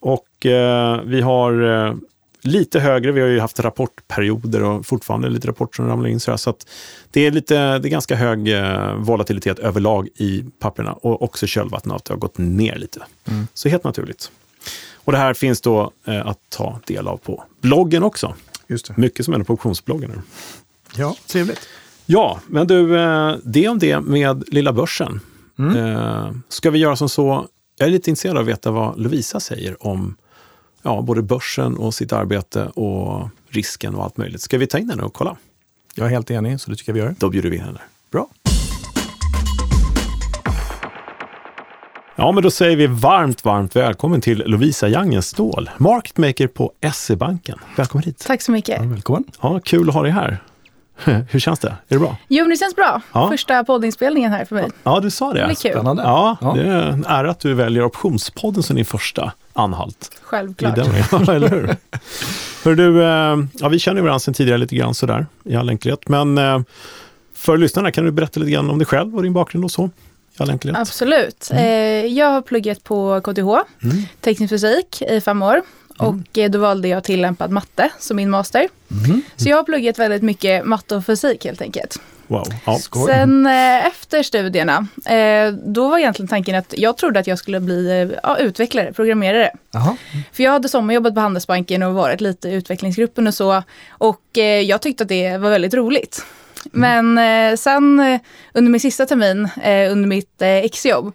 Och 0.00 0.46
eh, 0.46 1.00
vi 1.04 1.20
har 1.20 1.62
eh, 1.62 1.94
lite 2.42 2.80
högre, 2.80 3.12
vi 3.12 3.20
har 3.20 3.28
ju 3.28 3.40
haft 3.40 3.60
rapportperioder 3.60 4.62
och 4.62 4.86
fortfarande 4.86 5.28
lite 5.28 5.48
rapporter 5.48 5.76
som 5.76 5.88
ramlar 5.88 6.08
in. 6.08 6.20
Så, 6.20 6.38
så 6.38 6.50
att 6.50 6.66
det 7.10 7.26
är, 7.26 7.30
lite, 7.30 7.78
det 7.78 7.88
är 7.88 7.90
ganska 7.90 8.16
hög 8.16 8.48
eh, 8.48 8.94
volatilitet 8.94 9.58
överlag 9.58 10.08
i 10.14 10.44
papperna 10.58 10.92
och 10.92 11.22
också 11.22 11.46
kölvattnet 11.46 12.08
har 12.08 12.16
gått 12.16 12.38
ner 12.38 12.76
lite. 12.76 13.02
Mm. 13.24 13.46
Så 13.54 13.68
helt 13.68 13.84
naturligt. 13.84 14.30
Och 14.94 15.12
det 15.12 15.18
här 15.18 15.34
finns 15.34 15.60
då 15.60 15.92
eh, 16.04 16.26
att 16.26 16.38
ta 16.48 16.80
del 16.86 17.08
av 17.08 17.16
på 17.16 17.44
bloggen 17.60 18.02
också. 18.02 18.34
Just 18.66 18.86
det. 18.86 18.94
Mycket 18.96 19.24
som 19.24 19.34
händer 19.34 19.46
på 19.46 19.52
optionsbloggen 19.52 20.10
nu. 20.10 20.22
Ja, 20.96 21.16
trevligt. 21.26 21.68
Ja, 22.06 22.40
men 22.46 22.66
du, 22.66 22.98
eh, 22.98 23.34
det 23.44 23.68
om 23.68 23.78
det 23.78 24.00
med 24.00 24.44
lilla 24.48 24.72
börsen. 24.72 25.20
Mm. 25.58 25.76
Eh, 25.76 26.30
ska 26.48 26.70
vi 26.70 26.78
göra 26.78 26.96
som 26.96 27.08
så, 27.08 27.46
jag 27.78 27.88
är 27.88 27.92
lite 27.92 28.10
intresserad 28.10 28.36
av 28.36 28.42
att 28.42 28.48
veta 28.48 28.70
vad 28.70 29.00
Lovisa 29.00 29.40
säger 29.40 29.86
om 29.86 30.16
ja, 30.82 31.02
både 31.02 31.22
börsen 31.22 31.76
och 31.76 31.94
sitt 31.94 32.12
arbete 32.12 32.66
och 32.66 33.28
risken 33.48 33.94
och 33.94 34.04
allt 34.04 34.16
möjligt. 34.16 34.40
Ska 34.40 34.58
vi 34.58 34.66
ta 34.66 34.78
in 34.78 34.90
henne 34.90 35.02
och 35.02 35.12
kolla? 35.12 35.36
Jag 35.94 36.06
är 36.06 36.10
helt 36.10 36.30
enig, 36.30 36.60
så 36.60 36.70
det 36.70 36.76
tycker 36.76 36.92
jag 36.92 36.94
vi 36.94 37.00
gör. 37.00 37.14
Då 37.18 37.30
bjuder 37.30 37.50
vi 37.50 37.56
in 37.56 37.62
henne. 37.62 37.80
Bra. 38.10 38.28
Ja, 42.16 42.32
men 42.32 42.42
då 42.42 42.50
säger 42.50 42.76
vi 42.76 42.86
varmt, 42.86 43.44
varmt 43.44 43.76
välkommen 43.76 44.20
till 44.20 44.42
Lovisa 44.46 44.88
Jangenstål, 44.88 45.70
marketmaker 45.78 46.46
på 46.46 46.72
SE-banken. 46.94 47.58
Välkommen 47.76 48.04
hit. 48.04 48.24
Tack 48.26 48.42
så 48.42 48.52
mycket. 48.52 48.80
Ja, 48.82 48.88
välkommen. 48.88 49.24
Ja, 49.40 49.60
kul 49.64 49.88
att 49.88 49.94
ha 49.94 50.02
dig 50.02 50.12
här. 50.12 50.42
Hur 51.30 51.38
känns 51.38 51.58
det? 51.60 51.68
Är 51.68 51.74
det 51.88 51.98
bra? 51.98 52.16
Jo, 52.28 52.44
det 52.44 52.56
känns 52.56 52.76
bra. 52.76 53.00
Ja. 53.12 53.28
Första 53.28 53.64
poddinspelningen 53.64 54.32
här 54.32 54.44
för 54.44 54.54
mig. 54.54 54.70
Ja, 54.82 55.00
du 55.00 55.10
sa 55.10 55.32
det. 55.32 55.40
Det 55.40 55.46
blir 55.46 55.56
kul. 55.56 55.82
Ja, 55.84 56.36
det 56.54 56.62
är 56.62 56.88
en 56.90 57.04
ära 57.08 57.30
att 57.30 57.40
du 57.40 57.54
väljer 57.54 57.84
Optionspodden 57.84 58.62
som 58.62 58.76
din 58.76 58.84
första 58.84 59.32
anhalt. 59.52 60.10
Självklart. 60.22 60.76
Ja, 60.76 60.84
eller 61.34 61.48
hur? 61.48 61.76
Hör 62.64 62.74
du, 62.74 63.02
eh, 63.02 63.48
ja, 63.52 63.68
vi 63.68 63.78
känner 63.78 64.02
varandra 64.02 64.18
sedan 64.18 64.34
tidigare 64.34 64.58
lite 64.58 64.76
grann 64.76 64.94
sådär 64.94 65.26
i 65.44 65.56
all 65.56 65.70
enkelhet. 65.70 66.08
Men 66.08 66.38
eh, 66.38 66.60
för 67.34 67.56
lyssnarna, 67.56 67.90
kan 67.90 68.04
du 68.04 68.10
berätta 68.10 68.40
lite 68.40 68.52
grann 68.52 68.70
om 68.70 68.78
dig 68.78 68.86
själv 68.86 69.16
och 69.16 69.22
din 69.22 69.32
bakgrund 69.32 69.64
och 69.64 69.70
så? 69.70 69.90
Absolut. 70.76 71.48
Mm. 71.52 72.14
Jag 72.14 72.30
har 72.30 72.42
pluggat 72.42 72.84
på 72.84 73.20
KTH, 73.20 73.40
mm. 73.84 74.02
teknisk 74.20 74.50
fysik, 74.50 75.02
i 75.02 75.20
fem 75.20 75.42
år. 75.42 75.62
Mm. 76.02 76.44
Och 76.44 76.50
då 76.50 76.58
valde 76.58 76.88
jag 76.88 77.04
tillämpad 77.04 77.50
matte 77.50 77.90
som 77.98 78.16
min 78.16 78.30
master. 78.30 78.68
Mm. 79.04 79.22
Så 79.36 79.48
jag 79.48 79.56
har 79.56 79.64
pluggat 79.64 79.98
väldigt 79.98 80.22
mycket 80.22 80.64
matte 80.64 80.96
och 80.96 81.06
fysik 81.06 81.44
helt 81.44 81.62
enkelt. 81.62 81.98
Wow. 82.32 82.46
Ja, 82.66 82.78
Sen 83.06 83.46
eh, 83.46 83.86
efter 83.86 84.22
studierna, 84.22 84.86
eh, 85.06 85.52
då 85.52 85.88
var 85.88 85.98
egentligen 85.98 86.28
tanken 86.28 86.54
att 86.54 86.74
jag 86.78 86.96
trodde 86.96 87.20
att 87.20 87.26
jag 87.26 87.38
skulle 87.38 87.60
bli 87.60 88.10
eh, 88.24 88.36
utvecklare, 88.38 88.92
programmerare. 88.92 89.50
Aha. 89.74 89.96
För 90.32 90.42
jag 90.42 90.52
hade 90.52 90.68
sommarjobbat 90.68 91.14
på 91.14 91.20
Handelsbanken 91.20 91.82
och 91.82 91.94
varit 91.94 92.20
lite 92.20 92.48
i 92.48 92.54
utvecklingsgruppen 92.54 93.26
och 93.26 93.34
så. 93.34 93.62
Och 93.88 94.38
eh, 94.38 94.60
jag 94.60 94.82
tyckte 94.82 95.02
att 95.02 95.08
det 95.08 95.38
var 95.38 95.50
väldigt 95.50 95.74
roligt. 95.74 96.24
Mm. 96.74 97.06
Men 97.14 97.50
eh, 97.50 97.56
sen 97.56 98.00
eh, 98.00 98.20
under 98.54 98.70
min 98.70 98.80
sista 98.80 99.06
termin, 99.06 99.48
under 99.90 100.08
mitt 100.08 100.42
exjobb, 100.42 101.12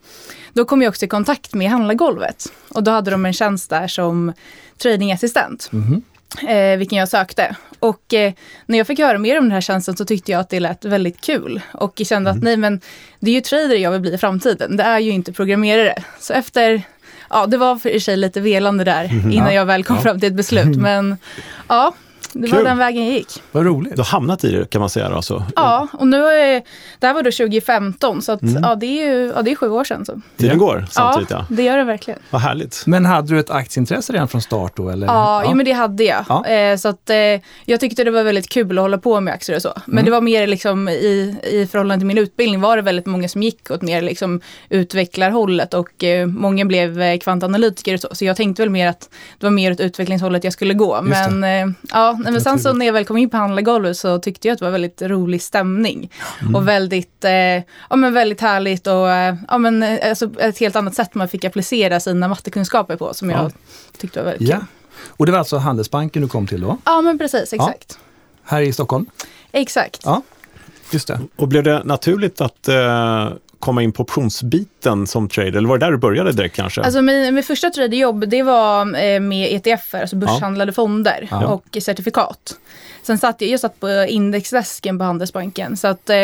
då 0.53 0.65
kom 0.65 0.81
jag 0.81 0.89
också 0.89 1.05
i 1.05 1.07
kontakt 1.07 1.53
med 1.53 1.69
handlargolvet. 1.69 2.51
Och 2.69 2.83
då 2.83 2.91
hade 2.91 3.11
de 3.11 3.25
en 3.25 3.33
tjänst 3.33 3.69
där 3.69 3.87
som 3.87 4.33
tradingassistent. 4.77 5.69
Mm. 5.73 6.01
Eh, 6.47 6.77
vilken 6.77 6.97
jag 6.97 7.09
sökte. 7.09 7.55
Och 7.79 8.13
eh, 8.13 8.33
när 8.65 8.77
jag 8.77 8.87
fick 8.87 8.99
höra 8.99 9.17
mer 9.17 9.37
om 9.37 9.43
den 9.43 9.51
här 9.51 9.61
tjänsten 9.61 9.97
så 9.97 10.05
tyckte 10.05 10.31
jag 10.31 10.41
att 10.41 10.49
det 10.49 10.59
lät 10.59 10.85
väldigt 10.85 11.21
kul. 11.21 11.61
Och 11.73 11.93
jag 11.95 12.07
kände 12.07 12.29
mm. 12.29 12.39
att 12.39 12.43
nej 12.43 12.57
men 12.57 12.81
det 13.19 13.31
är 13.31 13.35
ju 13.35 13.41
trader 13.41 13.75
jag 13.75 13.91
vill 13.91 14.01
bli 14.01 14.13
i 14.13 14.17
framtiden. 14.17 14.77
Det 14.77 14.83
är 14.83 14.99
ju 14.99 15.11
inte 15.11 15.33
programmerare. 15.33 16.03
Så 16.19 16.33
efter, 16.33 16.81
ja 17.29 17.45
det 17.45 17.57
var 17.57 17.75
för 17.75 17.99
sig 17.99 18.17
lite 18.17 18.41
velande 18.41 18.83
där 18.83 19.05
mm. 19.05 19.31
innan 19.31 19.53
jag 19.53 19.65
väl 19.65 19.83
kom 19.83 19.95
ja. 19.95 20.01
fram 20.01 20.19
till 20.19 20.29
ett 20.29 20.35
beslut. 20.35 20.77
Men 20.77 21.17
ja, 21.67 21.93
det 22.33 22.51
var 22.51 22.63
den 22.63 22.77
vägen 22.77 23.05
jag 23.05 23.13
gick. 23.13 23.43
Vad 23.51 23.65
roligt. 23.65 23.95
Du 23.95 24.01
har 24.01 24.05
hamnat 24.05 24.43
i 24.43 24.51
det 24.51 24.69
kan 24.69 24.79
man 24.79 24.89
säga. 24.89 25.07
Alltså. 25.07 25.45
Ja, 25.55 25.87
och 25.93 26.07
nu 26.07 26.17
är, 26.17 26.63
det 26.99 27.07
här 27.07 27.13
var 27.13 27.23
då 27.23 27.31
2015 27.31 28.21
så 28.21 28.31
att, 28.31 28.41
mm. 28.41 28.63
ja, 28.63 28.75
det 28.75 28.85
är 28.85 29.07
ju 29.07 29.33
ja, 29.35 29.41
det 29.41 29.51
är 29.51 29.55
sju 29.55 29.69
år 29.69 29.83
sedan. 29.83 30.05
Så. 30.05 30.21
Tiden 30.37 30.57
går 30.57 30.85
samtidigt 30.89 31.29
ja. 31.29 31.45
det 31.49 31.63
gör 31.63 31.77
det 31.77 31.83
verkligen. 31.83 32.19
Vad 32.29 32.41
härligt. 32.41 32.83
Men 32.85 33.05
hade 33.05 33.33
du 33.33 33.39
ett 33.39 33.49
aktieintresse 33.49 34.13
redan 34.13 34.27
från 34.27 34.41
start 34.41 34.71
då? 34.75 34.89
Eller? 34.89 35.07
Ja, 35.07 35.13
ja. 35.13 35.49
Jo, 35.49 35.55
men 35.55 35.65
det 35.65 35.71
hade 35.71 36.03
jag. 36.03 36.25
Ja. 36.29 36.45
Eh, 36.45 36.77
så 36.77 36.87
att, 36.87 37.09
eh, 37.09 37.17
jag 37.65 37.79
tyckte 37.79 38.03
det 38.03 38.11
var 38.11 38.23
väldigt 38.23 38.49
kul 38.49 38.77
att 38.77 38.81
hålla 38.81 38.97
på 38.97 39.19
med 39.21 39.33
aktier 39.33 39.55
och 39.55 39.61
så. 39.61 39.73
Men 39.85 39.93
mm. 39.93 40.05
det 40.05 40.11
var 40.11 40.21
mer 40.21 40.47
liksom 40.47 40.89
i, 40.89 41.35
i 41.43 41.67
förhållande 41.67 42.01
till 42.01 42.07
min 42.07 42.17
utbildning 42.17 42.61
var 42.61 42.75
det 42.75 42.81
väldigt 42.81 43.05
många 43.05 43.27
som 43.27 43.43
gick 43.43 43.71
åt 43.71 43.81
mer 43.81 44.01
liksom, 44.01 44.41
utvecklarhållet 44.69 45.73
och 45.73 46.03
eh, 46.03 46.27
många 46.27 46.65
blev 46.65 47.01
eh, 47.01 47.19
kvantanalytiker 47.19 47.93
och 47.93 47.99
så. 47.99 48.07
Så 48.11 48.25
jag 48.25 48.37
tänkte 48.37 48.61
väl 48.61 48.69
mer 48.69 48.87
att 48.87 49.09
det 49.39 49.45
var 49.45 49.51
mer 49.51 49.71
åt 49.71 49.79
utvecklingshållet 49.79 50.43
jag 50.43 50.53
skulle 50.53 50.73
gå. 50.73 51.01
Men, 51.01 51.43
eh, 51.43 51.67
ja, 52.25 52.31
men 52.31 52.41
sen 52.41 52.59
så 52.59 52.73
när 52.73 52.85
jag 52.85 52.93
väl 52.93 53.05
kom 53.05 53.17
in 53.17 53.29
på 53.29 53.37
handlargolvet 53.37 53.97
så 53.97 54.19
tyckte 54.19 54.47
jag 54.47 54.53
att 54.53 54.59
det 54.59 54.65
var 54.65 54.71
väldigt 54.71 55.01
rolig 55.01 55.41
stämning. 55.41 56.11
Mm. 56.41 56.55
Och 56.55 56.67
väldigt, 56.67 57.23
eh, 57.23 57.31
ja, 57.89 57.95
men 57.95 58.13
väldigt 58.13 58.41
härligt 58.41 58.87
och 58.87 59.09
eh, 59.09 59.35
ja, 59.47 59.57
men, 59.57 59.83
eh, 59.83 60.09
alltså, 60.09 60.29
ett 60.39 60.57
helt 60.59 60.75
annat 60.75 60.95
sätt 60.95 61.15
man 61.15 61.27
fick 61.27 61.45
applicera 61.45 61.99
sina 61.99 62.27
mattekunskaper 62.27 62.95
på 62.95 63.13
som 63.13 63.29
jag 63.29 63.51
tyckte 63.97 64.19
var 64.19 64.31
väldigt 64.31 64.49
ja. 64.49 64.57
kul. 64.57 64.65
Och 65.07 65.25
det 65.25 65.31
var 65.31 65.39
alltså 65.39 65.57
Handelsbanken 65.57 66.21
du 66.21 66.27
kom 66.27 66.47
till 66.47 66.61
då? 66.61 66.77
Ja 66.85 67.01
men 67.01 67.17
precis, 67.17 67.53
exakt. 67.53 67.99
Ja. 67.99 68.05
Här 68.43 68.61
i 68.61 68.73
Stockholm? 68.73 69.05
Exakt. 69.51 70.01
Ja, 70.03 70.21
just 70.91 71.07
det. 71.07 71.19
Och 71.35 71.47
blev 71.47 71.63
det 71.63 71.83
naturligt 71.83 72.41
att 72.41 72.67
eh 72.67 73.29
komma 73.59 73.83
in 73.83 73.91
på 73.91 74.03
optionsbiten 74.03 75.07
som 75.07 75.29
trader? 75.29 75.57
Eller 75.57 75.69
var 75.69 75.77
det 75.77 75.85
där 75.85 75.91
du 75.91 75.97
började 75.97 76.31
direkt 76.31 76.55
kanske? 76.55 76.81
Alltså 76.81 77.01
min, 77.01 77.35
min 77.35 77.43
första 77.43 77.69
traderjobb 77.69 78.27
det 78.27 78.43
var 78.43 78.81
eh, 78.81 79.19
med 79.19 79.55
ETF, 79.55 79.93
alltså 79.93 80.15
börshandlade 80.15 80.69
ja. 80.69 80.73
fonder 80.73 81.27
ja. 81.31 81.47
och 81.47 81.77
certifikat. 81.81 82.57
Sen 83.07 83.17
satt 83.17 83.41
jag, 83.41 83.49
jag 83.49 83.59
satt 83.59 83.79
på 83.79 84.05
indexdesken 84.09 84.97
på 84.97 85.03
Handelsbanken 85.03 85.77
så 85.77 85.87
att 85.87 86.09
eh, 86.09 86.15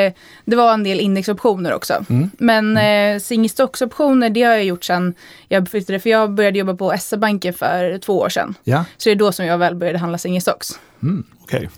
det 0.46 0.56
var 0.56 0.74
en 0.74 0.84
del 0.84 1.00
indexoptioner 1.00 1.74
också. 1.74 2.06
Mm. 2.10 2.32
Men 2.38 2.78
mm. 2.78 3.16
eh, 3.16 3.20
single 3.20 3.50
stocks-optioner 3.50 4.30
det 4.30 4.44
har 4.44 4.52
jag 4.52 4.63
gjort 4.63 4.84
sen 4.84 5.13
jag 5.48 5.70
flyttade, 5.70 6.00
för 6.00 6.10
jag 6.10 6.32
började 6.32 6.60
jobba 6.60 6.74
på 6.74 6.98
SE-banken 7.00 7.54
för 7.54 7.98
två 7.98 8.20
år 8.20 8.30
sedan. 8.30 8.56
Ja. 8.63 8.86
Så 8.98 9.10
det 9.10 9.13
är 9.13 9.16
då 9.16 9.32
som 9.32 9.46
jag 9.46 9.58
väl 9.58 9.75
började 9.75 10.00
handla 10.00 10.18
single 10.18 10.42
stocks. 10.42 10.80
Mm. 11.03 11.24
Okej, 11.43 11.57
okay. 11.57 11.69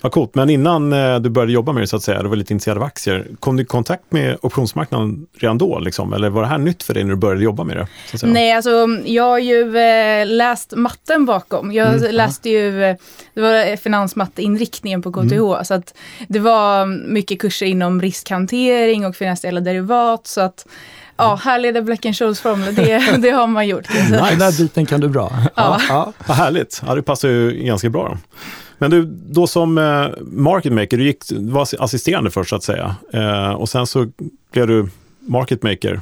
vad 0.00 0.12
coolt. 0.12 0.34
Men 0.34 0.50
innan 0.50 0.92
eh, 0.92 1.18
du 1.18 1.30
började 1.30 1.52
jobba 1.52 1.72
med 1.72 1.82
det 1.82 1.86
så 1.86 1.96
att 1.96 2.02
säga, 2.02 2.22
du 2.22 2.28
var 2.28 2.36
lite 2.36 2.52
intresserad 2.52 2.76
av 2.76 2.82
aktier. 2.82 3.26
Kom 3.40 3.56
du 3.56 3.62
i 3.62 3.66
kontakt 3.66 4.12
med 4.12 4.38
optionsmarknaden 4.42 5.26
redan 5.38 5.58
då? 5.58 5.78
Liksom? 5.78 6.12
Eller 6.12 6.30
var 6.30 6.42
det 6.42 6.48
här 6.48 6.58
nytt 6.58 6.82
för 6.82 6.94
dig 6.94 7.04
när 7.04 7.10
du 7.10 7.16
började 7.16 7.44
jobba 7.44 7.64
med 7.64 7.76
det? 7.76 7.86
Nej, 8.22 8.52
alltså 8.52 8.88
jag 9.04 9.24
har 9.24 9.38
ju 9.38 9.76
eh, 9.78 10.26
läst 10.26 10.72
matten 10.76 11.26
bakom. 11.26 11.72
Jag 11.72 11.94
mm. 11.94 12.14
läste 12.14 12.50
ju, 12.50 12.84
eh, 12.84 12.96
det 13.34 13.40
var 13.40 13.76
finansmatteinriktningen 13.76 15.02
på 15.02 15.12
KTH. 15.12 15.32
Mm. 15.32 15.64
Så 15.64 15.74
att 15.74 15.94
det 16.28 16.38
var 16.38 16.86
mycket 16.86 17.40
kurser 17.40 17.66
inom 17.66 18.02
riskhantering 18.02 19.06
och 19.06 19.16
finansiella 19.16 19.60
derivat. 19.60 20.26
Så 20.26 20.40
att 20.40 20.66
Ja, 21.20 21.34
härleda 21.34 21.82
Black 21.82 22.00
Scholes 22.02 22.40
formler, 22.40 22.72
det, 22.72 23.16
det 23.18 23.30
har 23.30 23.46
man 23.46 23.68
gjort. 23.68 23.88
Nice. 23.88 24.26
Den 24.30 24.38
där 24.38 24.58
biten 24.58 24.86
kan 24.86 25.00
du 25.00 25.08
bra. 25.08 25.32
Ja. 25.54 25.80
Ja. 25.88 26.12
Vad 26.26 26.36
härligt, 26.36 26.82
ja, 26.86 26.94
det 26.94 27.02
passar 27.02 27.28
ju 27.28 27.50
ganska 27.50 27.88
bra. 27.88 28.08
Då. 28.08 28.18
Men 28.80 28.90
du, 28.90 29.04
då 29.26 29.46
som 29.46 29.78
eh, 29.78 30.06
market 30.22 30.72
maker, 30.72 30.96
du 30.96 31.04
gick, 31.04 31.24
var 31.30 31.68
assisterande 31.78 32.30
först 32.30 32.50
så 32.50 32.56
att 32.56 32.62
säga. 32.62 32.96
Eh, 33.12 33.50
och 33.50 33.68
sen 33.68 33.86
så 33.86 34.06
blev 34.52 34.66
du 34.66 34.88
market 35.20 35.62
maker. 35.62 36.00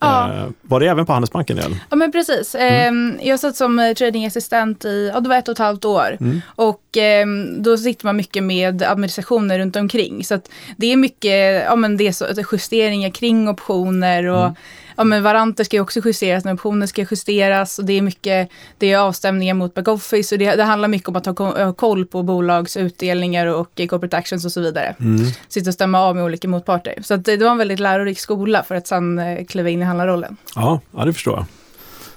Ja. 0.00 0.32
Eh, 0.32 0.44
var 0.62 0.80
det 0.80 0.86
även 0.86 1.06
på 1.06 1.12
Handelsbanken? 1.12 1.58
Eller? 1.58 1.76
Ja 1.90 1.96
men 1.96 2.12
precis. 2.12 2.54
Mm. 2.54 3.16
Eh, 3.18 3.28
jag 3.28 3.40
satt 3.40 3.56
som 3.56 3.78
eh, 3.78 3.92
tradingassistent 3.92 4.84
i, 4.84 5.10
ja 5.14 5.20
det 5.20 5.28
var 5.28 5.36
ett 5.36 5.48
och 5.48 5.52
ett 5.52 5.58
halvt 5.58 5.84
år. 5.84 6.16
Mm. 6.20 6.40
Och 6.46 6.96
eh, 6.96 7.26
då 7.58 7.76
sitter 7.76 8.06
man 8.06 8.16
mycket 8.16 8.42
med 8.42 8.82
administrationer 8.82 9.58
runt 9.58 9.76
omkring. 9.76 10.24
Så 10.24 10.40
det 10.76 10.92
är 10.92 10.96
mycket, 10.96 11.64
ja 11.64 11.76
men 11.76 11.96
det 11.96 12.06
är 12.06 12.12
så, 12.12 12.26
justeringar 12.52 13.10
kring 13.10 13.48
optioner 13.48 14.24
och 14.24 14.44
mm 14.44 14.54
ja, 14.98 15.04
men 15.04 15.22
varanter 15.22 15.64
ska 15.64 15.76
ju 15.76 15.82
också 15.82 16.00
justeras 16.04 16.44
när 16.44 16.54
optioner 16.54 16.86
ska 16.86 17.06
justeras 17.10 17.78
och 17.78 17.84
det 17.84 17.92
är 17.92 18.02
mycket, 18.02 18.50
det 18.78 18.92
är 18.92 18.98
avstämningar 18.98 19.54
mot 19.54 19.74
backoffice 19.74 20.34
och 20.34 20.38
det, 20.38 20.56
det 20.56 20.62
handlar 20.62 20.88
mycket 20.88 21.08
om 21.08 21.16
att 21.16 21.26
ha 21.26 21.72
koll 21.72 22.06
på 22.06 22.22
bolags 22.22 22.76
utdelningar 22.76 23.46
och 23.46 23.80
corporate 23.88 24.16
actions 24.16 24.44
och 24.44 24.52
så 24.52 24.60
vidare. 24.60 24.94
Mm. 25.00 25.26
Sitta 25.48 25.70
och 25.70 25.74
stämma 25.74 26.00
av 26.00 26.14
med 26.16 26.24
olika 26.24 26.48
motparter. 26.48 26.94
Så 27.02 27.16
det, 27.16 27.36
det 27.36 27.44
var 27.44 27.52
en 27.52 27.58
väldigt 27.58 27.80
lärorik 27.80 28.18
skola 28.20 28.62
för 28.62 28.74
att 28.74 28.86
sen 28.86 29.18
eh, 29.18 29.44
kliva 29.44 29.68
in 29.68 29.82
i 29.82 29.84
handlarrollen. 29.84 30.36
Ja, 30.54 30.80
ja 30.96 31.04
det 31.04 31.12
förstår 31.12 31.36
jag. 31.36 31.44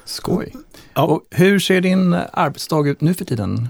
Skoj. 0.05 0.53
Ja. 0.93 1.03
Och 1.03 1.21
hur 1.31 1.59
ser 1.59 1.81
din 1.81 2.15
arbetsdag 2.33 2.87
ut 2.87 3.01
nu 3.01 3.13
för 3.13 3.25
tiden? 3.25 3.69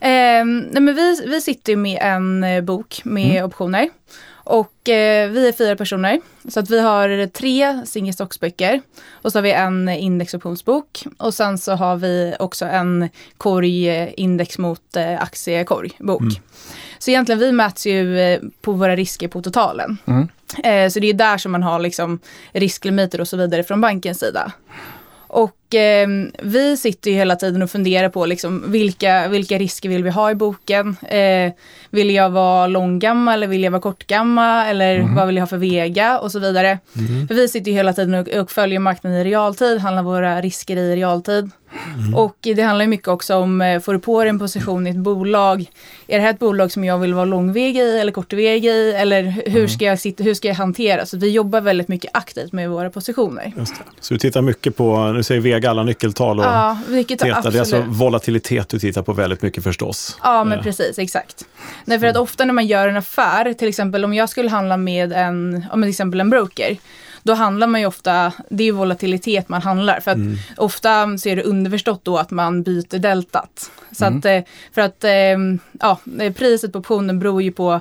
Eh, 0.00 0.44
nej 0.44 0.80
men 0.80 0.94
vi, 0.94 1.22
vi 1.26 1.40
sitter 1.40 1.76
med 1.76 1.98
en 2.02 2.44
eh, 2.44 2.60
bok 2.60 3.00
med 3.04 3.30
Mm. 3.30 3.44
optioner. 3.44 3.88
Och 4.46 4.88
eh, 4.88 5.30
vi 5.30 5.48
är 5.48 5.52
fyra 5.52 5.76
personer. 5.76 6.20
Så 6.48 6.60
att 6.60 6.70
vi 6.70 6.80
har 6.80 7.26
tre 7.26 7.86
single 7.86 8.12
stocks-böcker. 8.12 8.80
Och 9.10 9.32
så 9.32 9.38
har 9.38 9.42
vi 9.42 9.52
en 9.52 9.88
indexoptionsbok. 9.88 11.04
Och 11.18 11.34
sen 11.34 11.58
så 11.58 11.72
har 11.72 11.96
vi 11.96 12.34
också 12.38 12.64
en 12.64 13.08
korg 13.38 13.88
eh, 13.88 14.08
index 14.16 14.58
mot 14.58 14.96
eh, 14.96 15.22
aktiekorg-bok. 15.22 16.20
Mm. 16.20 16.34
Så 16.98 17.10
egentligen 17.10 17.38
vi 17.38 17.52
mäts 17.52 17.86
ju 17.86 18.20
eh, 18.20 18.40
på 18.60 18.72
våra 18.72 18.96
risker 18.96 19.28
på 19.28 19.42
totalen. 19.42 19.98
Mm. 20.04 20.28
Eh, 20.64 20.90
så 20.90 21.00
det 21.00 21.06
är 21.06 21.14
där 21.14 21.38
som 21.38 21.52
man 21.52 21.62
har 21.62 21.78
liksom 21.78 22.18
risklimiter 22.52 23.20
och 23.20 23.28
så 23.28 23.36
vidare 23.36 23.62
från 23.62 23.80
bankens 23.80 24.18
sida. 24.18 24.52
Och 25.36 25.74
eh, 25.74 26.08
vi 26.42 26.76
sitter 26.76 27.10
ju 27.10 27.16
hela 27.16 27.36
tiden 27.36 27.62
och 27.62 27.70
funderar 27.70 28.08
på 28.08 28.26
liksom, 28.26 28.64
vilka, 28.72 29.28
vilka 29.28 29.58
risker 29.58 29.88
vill 29.88 30.04
vi 30.04 30.10
ha 30.10 30.30
i 30.30 30.34
boken? 30.34 30.96
Eh, 31.08 31.52
vill 31.90 32.10
jag 32.10 32.30
vara 32.30 32.66
långgamma 32.66 33.34
eller 33.34 33.46
vill 33.46 33.62
jag 33.62 33.70
vara 33.70 33.82
kortgamma? 33.82 34.66
Eller 34.66 35.14
vad 35.16 35.26
vill 35.26 35.36
jag 35.36 35.42
ha 35.42 35.46
för 35.46 35.56
vega? 35.56 36.18
Och 36.18 36.32
så 36.32 36.38
vidare. 36.38 36.78
För 37.28 37.34
vi 37.34 37.48
sitter 37.48 37.70
ju 37.70 37.76
hela 37.76 37.92
tiden 37.92 38.14
och, 38.14 38.28
och 38.28 38.50
följer 38.50 38.78
marknaden 38.78 39.18
i 39.18 39.24
realtid, 39.24 39.78
handlar 39.78 40.02
våra 40.02 40.40
risker 40.40 40.76
i 40.76 40.96
realtid. 40.96 41.50
Och 42.16 42.36
det 42.40 42.62
handlar 42.62 42.84
ju 42.84 42.88
mycket 42.88 43.08
också 43.08 43.34
om, 43.36 43.60
eh, 43.60 43.80
får 43.80 43.92
du 43.92 43.98
på 43.98 44.20
dig 44.20 44.28
en 44.30 44.38
position 44.38 44.86
i 44.86 44.90
ett 44.90 44.96
bolag, 44.96 45.70
är 46.06 46.16
det 46.16 46.22
här 46.22 46.30
ett 46.30 46.38
bolag 46.38 46.72
som 46.72 46.84
jag 46.84 46.98
vill 46.98 47.14
vara 47.14 47.24
långväg 47.24 47.76
i 47.76 47.98
eller 47.98 48.12
kortväg 48.12 48.64
i? 48.64 48.92
Eller 48.92 49.22
hur 49.46 49.66
ska 49.66 49.84
jag, 49.84 49.98
sitta, 49.98 50.24
hur 50.24 50.34
ska 50.34 50.48
jag 50.48 50.54
hantera? 50.54 51.06
Så 51.06 51.16
vi 51.16 51.30
jobbar 51.30 51.60
väldigt 51.60 51.88
mycket 51.88 52.10
aktivt 52.14 52.52
med 52.52 52.70
våra 52.70 52.90
positioner. 52.90 53.52
Så 54.00 54.14
du 54.14 54.18
tittar 54.18 54.42
mycket 54.42 54.76
på, 54.76 55.12
nu 55.12 55.22
säger 55.22 55.40
Vega 55.40 55.70
alla 55.70 55.82
nyckeltal 55.82 56.38
och 56.38 56.44
Ja, 56.44 56.78
vilket. 56.88 57.18
Det 57.18 57.28
är 57.28 57.58
alltså 57.58 57.84
volatilitet 57.86 58.68
du 58.68 58.78
tittar 58.78 59.02
på 59.02 59.12
väldigt 59.12 59.42
mycket 59.42 59.64
förstås. 59.64 60.18
Ja, 60.22 60.44
men 60.44 60.58
Eh, 60.58 60.62
precis, 60.64 60.98
exakt. 60.98 61.44
Nej, 61.84 62.00
för 62.00 62.06
att 62.06 62.16
ofta 62.16 62.44
när 62.44 62.54
man 62.54 62.66
gör 62.66 62.88
en 62.88 62.96
affär, 62.96 63.52
till 63.52 63.68
exempel 63.68 64.04
om 64.04 64.14
jag 64.14 64.28
skulle 64.28 64.50
handla 64.50 64.76
med 64.76 65.12
en, 65.12 65.66
om 65.72 65.82
till 65.82 65.90
exempel 65.90 66.20
en 66.20 66.30
broker, 66.30 66.76
då 67.22 67.34
handlar 67.34 67.66
man 67.66 67.80
ju 67.80 67.86
ofta, 67.86 68.32
det 68.50 68.64
är 68.64 68.72
volatilitet 68.72 69.48
man 69.48 69.62
handlar. 69.62 70.00
För 70.00 70.10
att 70.10 70.18
ofta 70.56 71.18
så 71.18 71.28
är 71.28 71.36
det 71.36 71.42
underförstått 71.42 72.04
då 72.04 72.18
att 72.18 72.30
man 72.30 72.62
byter 72.62 72.98
deltat. 72.98 73.70
Så 73.92 74.04
att, 74.04 74.24
eh, 74.24 74.40
för 74.74 74.82
att 74.82 75.04
eh, 75.04 75.12
ja, 75.80 75.98
eh, 76.20 76.32
priset 76.32 76.72
på 76.72 76.78
optionen 76.78 77.18
beror 77.18 77.42
ju 77.42 77.52
på 77.52 77.80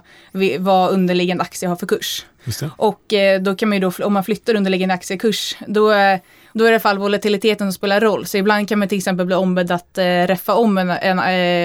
vad 0.60 0.92
underliggande 0.92 1.44
aktie 1.44 1.70
har 1.70 1.76
för 1.76 1.88
kurs. 1.88 2.26
Och 2.78 3.14
eh, 3.14 3.42
då 3.42 3.56
kan 3.56 3.70
man 3.70 3.76
ju 3.82 3.90
då, 3.90 4.06
om 4.06 4.14
man 4.14 4.24
flyttar 4.24 4.56
underliggande 4.56 4.94
aktiekurs, 4.94 5.56
då, 5.68 5.94
då 6.58 6.64
är 6.64 6.68
det 6.68 6.72
i 6.72 6.74
alla 6.76 6.80
fall 6.80 6.98
volatiliteten 6.98 7.68
som 7.68 7.74
spelar 7.74 8.00
roll. 8.02 8.26
Så 8.26 8.38
ibland 8.38 8.70
kan 8.70 8.80
man 8.80 8.88
till 8.88 8.98
exempel 8.98 9.26
bli 9.26 9.36
ombedd 9.36 9.72
att 9.72 9.98
eh, 9.98 10.04
reffa 10.04 10.54
om 10.56 10.78
en, 10.78 10.90
en 10.90 11.20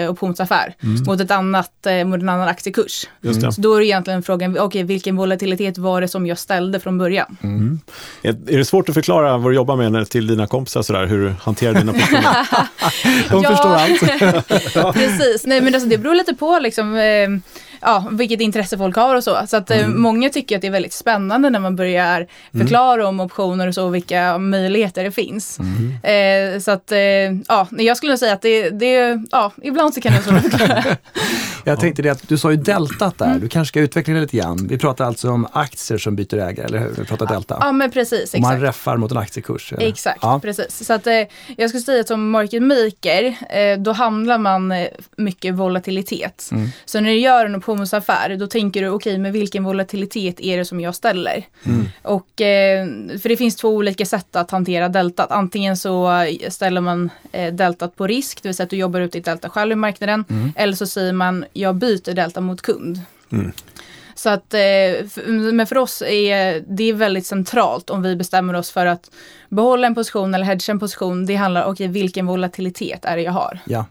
eh, 0.04 0.10
optionsaffär 0.10 0.74
mot, 1.06 1.20
ett 1.20 1.30
annat, 1.30 1.86
eh, 1.86 2.04
mot 2.04 2.20
en 2.20 2.28
annan 2.28 2.48
aktiekurs. 2.48 3.06
Så 3.54 3.60
då 3.60 3.74
är 3.74 3.78
det 3.80 3.86
egentligen 3.86 4.22
frågan, 4.22 4.58
okej 4.58 4.82
vilken 4.82 5.16
volatilitet 5.16 5.78
var 5.78 6.00
det 6.00 6.08
som 6.08 6.26
jag 6.26 6.38
ställde 6.38 6.80
från 6.80 6.98
början? 6.98 7.36
Är, 8.22 8.28
är 8.30 8.58
det 8.58 8.64
svårt 8.64 8.88
att 8.88 8.94
förklara 8.94 9.36
vad 9.38 9.50
du 9.52 9.56
jobbar 9.56 9.76
med 9.76 9.92
när- 9.92 10.04
till 10.04 10.26
dina 10.26 10.46
kompisar 10.46 10.82
sådär, 10.82 11.06
hur 11.06 11.18
du 11.28 11.34
hanterar 11.42 11.74
dina 11.74 11.92
positioner? 11.92 12.46
De 13.30 13.42
förstår 13.44 13.74
allt. 13.74 14.94
Precis, 14.94 15.46
nej 15.46 15.60
men 15.60 15.74
alltså 15.74 15.88
det 15.88 15.98
beror 15.98 16.14
lite 16.14 16.34
på 16.34 16.58
liksom, 16.62 16.94
eh, 16.96 17.28
ja, 17.80 18.04
vilket 18.10 18.40
intresse 18.40 18.78
folk 18.78 18.96
har 18.96 19.16
och 19.16 19.24
så. 19.24 19.38
Så 19.46 19.56
att 19.56 19.70
eh, 19.70 19.88
många 19.88 20.30
tycker 20.30 20.56
att 20.56 20.62
det 20.62 20.66
är 20.66 20.72
väldigt 20.72 20.92
spännande 20.92 21.50
när 21.50 21.58
man 21.60 21.76
börjar 21.76 22.26
förklara 22.58 23.08
om 23.08 23.20
optioner 23.20 23.66
och 23.68 23.74
så, 23.74 23.86
och 23.86 23.94
vilka 23.94 24.38
möjligheter 24.38 25.04
det 25.04 25.10
finns. 25.10 25.58
Eh, 26.02 26.58
så 26.60 26.70
att, 26.70 26.92
eh, 26.92 26.98
ja, 27.48 27.66
jag 27.70 27.96
skulle 27.96 28.18
säga 28.18 28.32
att 28.32 28.42
det, 28.42 28.70
det, 28.70 29.22
ja, 29.30 29.52
ibland 29.62 29.94
så 29.94 30.00
kan 30.00 30.12
det 30.12 30.30
vara 30.30 30.42
svårt. 30.42 30.98
Jag 31.64 31.80
tänkte 31.80 32.02
det 32.02 32.10
att 32.10 32.28
du 32.28 32.38
sa 32.38 32.50
ju 32.50 32.56
deltat 32.56 33.18
där, 33.18 33.38
du 33.38 33.48
kanske 33.48 33.68
ska 33.72 33.80
utveckla 33.80 34.14
det 34.14 34.20
lite 34.20 34.36
grann. 34.36 34.66
Vi 34.68 34.78
pratar 34.78 35.04
alltså 35.04 35.30
om 35.30 35.46
aktier 35.52 35.98
som 35.98 36.16
byter 36.16 36.34
ägare, 36.38 36.66
eller 36.66 36.78
hur? 36.78 36.90
Vi 36.98 37.04
pratar 37.04 37.26
delta. 37.26 37.56
ja, 37.60 37.72
men 37.72 37.90
precis, 37.90 38.34
Och 38.34 38.40
man 38.40 38.50
exakt. 38.52 38.68
räffar 38.68 38.96
mot 38.96 39.10
en 39.10 39.16
aktiekurs. 39.18 39.72
eller? 39.72 39.86
Exakt, 39.88 40.18
Ja. 40.22 40.40
precis. 40.42 40.86
Så 40.86 40.92
att 40.92 41.06
eh, 41.06 41.14
jag 41.56 41.70
skulle 41.70 41.80
säga 41.82 42.00
att 42.00 42.08
som 42.08 42.30
market 42.30 42.62
maker, 42.62 43.34
eh, 43.50 43.78
då 43.78 43.92
handlar 43.92 44.38
man 44.38 44.72
eh, 44.72 44.86
mycket 45.16 45.54
volatilitet. 45.54 46.48
Mm. 46.52 46.68
Så 46.84 47.00
när 47.00 47.10
du 47.10 47.16
gör 47.18 47.46
en 47.46 47.60
optionsaffär, 47.72 48.36
då 48.36 48.46
tänker 48.46 48.82
du 48.82 48.88
okej, 48.88 49.18
men 49.18 49.32
vilken 49.32 49.64
volatilitet 49.64 50.40
är 50.40 50.58
det 50.58 50.64
som 50.64 50.80
jag 50.80 50.94
ställer? 50.94 51.44
Mm. 51.64 51.88
Och, 52.02 52.40
eh, 52.40 52.86
för 53.18 53.28
det 53.28 53.36
finns 53.36 53.56
två 53.56 53.68
olika 53.68 54.06
sätt 54.06 54.36
att 54.36 54.50
hantera 54.50 54.88
deltat. 54.88 55.30
Antingen 55.30 55.76
så 55.76 56.10
ställer 56.48 56.80
man 56.80 57.10
eh, 57.32 57.54
deltat 57.54 57.96
på 57.96 58.06
risk, 58.06 58.42
det 58.42 58.48
vill 58.48 58.56
säga 58.56 58.64
att 58.64 58.70
du 58.70 58.76
jobbar 58.76 59.00
ut 59.00 59.12
ditt 59.12 59.24
delta 59.24 59.48
själv 59.48 59.72
i 59.72 59.76
marknaden. 59.76 60.24
Mm. 60.28 60.52
Eller 60.56 60.74
så 60.74 60.86
säger 60.86 61.12
man, 61.12 61.44
jag 61.52 61.74
byter 61.74 62.14
delta 62.14 62.40
mot 62.40 62.62
kund. 62.62 63.00
Mm. 63.32 63.52
Så 64.22 64.28
att, 64.28 64.54
eh, 64.54 65.22
men 65.52 65.66
för 65.66 65.78
oss 65.78 66.02
är 66.02 66.64
det 66.76 66.84
är 66.84 66.92
väldigt 66.92 67.26
centralt 67.26 67.90
om 67.90 68.02
vi 68.02 68.16
bestämmer 68.16 68.54
oss 68.54 68.70
för 68.70 68.86
att 68.86 69.10
behålla 69.48 69.86
en 69.86 69.94
position 69.94 70.34
eller 70.34 70.44
hedga 70.44 70.72
en 70.72 70.78
position. 70.78 71.26
Det 71.26 71.34
handlar 71.34 71.64
om, 71.64 71.72
okej, 71.72 71.88
vilken 71.88 72.26
volatilitet 72.26 73.04
är 73.04 73.16
det 73.16 73.22
jag 73.22 73.32
har? 73.32 73.58
Ja. 73.64 73.84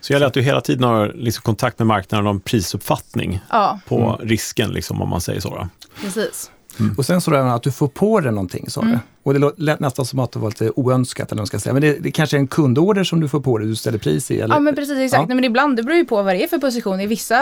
Så 0.00 0.12
gäller 0.12 0.26
att 0.26 0.34
du 0.34 0.42
hela 0.42 0.60
tiden 0.60 0.84
har 0.84 1.12
liksom 1.14 1.42
kontakt 1.42 1.78
med 1.78 1.86
marknaden 1.86 2.26
om 2.26 2.40
prisuppfattning 2.40 3.40
Ja, 3.50 3.80
på 3.88 4.20
risken, 4.22 4.70
liksom, 4.70 5.02
om 5.02 5.08
man 5.08 5.20
säger 5.20 5.40
så. 5.40 5.48
Då. 5.48 5.68
precis. 6.02 6.50
Och 6.96 7.06
sen 7.06 7.20
så 7.20 7.30
det 7.30 7.52
att 7.54 7.62
du 7.62 7.72
får 7.72 7.88
på 7.88 8.20
dig 8.20 8.32
någonting, 8.32 8.70
sa 8.70 8.80
du. 8.80 8.98
Och 9.22 9.34
det 9.34 9.52
lät 9.56 9.80
nästan 9.80 10.04
som 10.04 10.18
att 10.18 10.32
det 10.32 10.38
var 10.38 10.48
lite 10.48 10.70
oönskat, 10.76 11.28
eller 11.32 11.36
vad 11.36 11.40
man 11.40 11.46
ska 11.46 11.58
säga. 11.58 11.72
Men 11.72 11.82
det, 11.82 11.92
det 12.00 12.10
kanske 12.10 12.36
är 12.36 12.38
en 12.38 12.46
kundorder 12.46 13.04
som 13.04 13.20
du 13.20 13.28
får 13.28 13.40
på 13.40 13.58
dig, 13.58 13.66
du 13.68 13.76
ställer 13.76 13.98
pris 13.98 14.30
i? 14.30 14.40
Eller? 14.40 14.54
Ja 14.54 14.60
men 14.60 14.74
precis 14.74 14.98
exakt. 14.98 15.20
Ja. 15.20 15.26
Nej, 15.26 15.34
men 15.34 15.44
ibland 15.44 15.76
det 15.76 15.82
beror 15.82 15.96
ju 15.96 16.04
på 16.04 16.22
vad 16.22 16.34
det 16.34 16.44
är 16.44 16.48
för 16.48 16.58
position. 16.58 17.00
I 17.00 17.06
vissa 17.06 17.36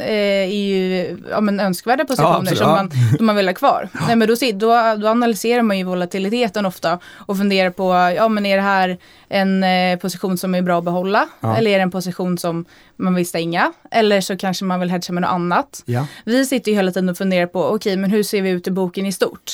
eh, 0.00 0.10
är 0.10 0.44
ju 0.46 1.16
ja, 1.30 1.40
men 1.40 1.60
önskvärda 1.60 2.04
positioner 2.04 2.36
absolut. 2.38 2.58
som 2.58 2.68
Ja. 2.68 2.76
man, 2.76 2.90
man 3.26 3.36
vill 3.36 3.46
ha 3.48 3.54
kvar. 3.54 3.88
Nej, 4.06 4.16
men 4.16 4.28
då, 4.28 4.34
då, 4.54 4.96
då 5.02 5.08
analyserar 5.08 5.62
man 5.62 5.78
ju 5.78 5.84
volatiliteten 5.84 6.66
ofta 6.66 6.98
och 7.16 7.36
funderar 7.36 7.70
på, 7.70 8.12
ja 8.16 8.28
men 8.28 8.46
är 8.46 8.56
det 8.56 8.62
här 8.62 8.98
en 9.28 9.64
eh, 9.64 9.98
position 9.98 10.38
som 10.38 10.54
är 10.54 10.62
bra 10.62 10.78
att 10.78 10.84
behålla? 10.84 11.28
Ja. 11.40 11.56
Eller 11.56 11.70
är 11.70 11.76
det 11.76 11.82
en 11.82 11.90
position 11.90 12.38
som 12.38 12.64
man 12.96 13.14
vill 13.14 13.26
stänga? 13.26 13.72
Eller 13.90 14.20
så 14.20 14.36
kanske 14.36 14.64
man 14.64 14.80
vill 14.80 14.90
hedga 14.90 15.12
med 15.12 15.20
något 15.22 15.30
annat. 15.30 15.82
Ja. 15.86 16.06
Vi 16.24 16.46
sitter 16.46 16.70
ju 16.70 16.76
hela 16.76 16.90
tiden 16.90 17.08
och 17.08 17.16
funderar 17.18 17.46
på, 17.46 17.64
okej 17.64 17.96
men 17.96 18.10
hur 18.10 18.22
ser 18.22 18.42
vi 18.42 18.50
ut 18.50 18.66
i 18.66 18.70
boken 18.70 19.06
i 19.06 19.12
stort? 19.12 19.52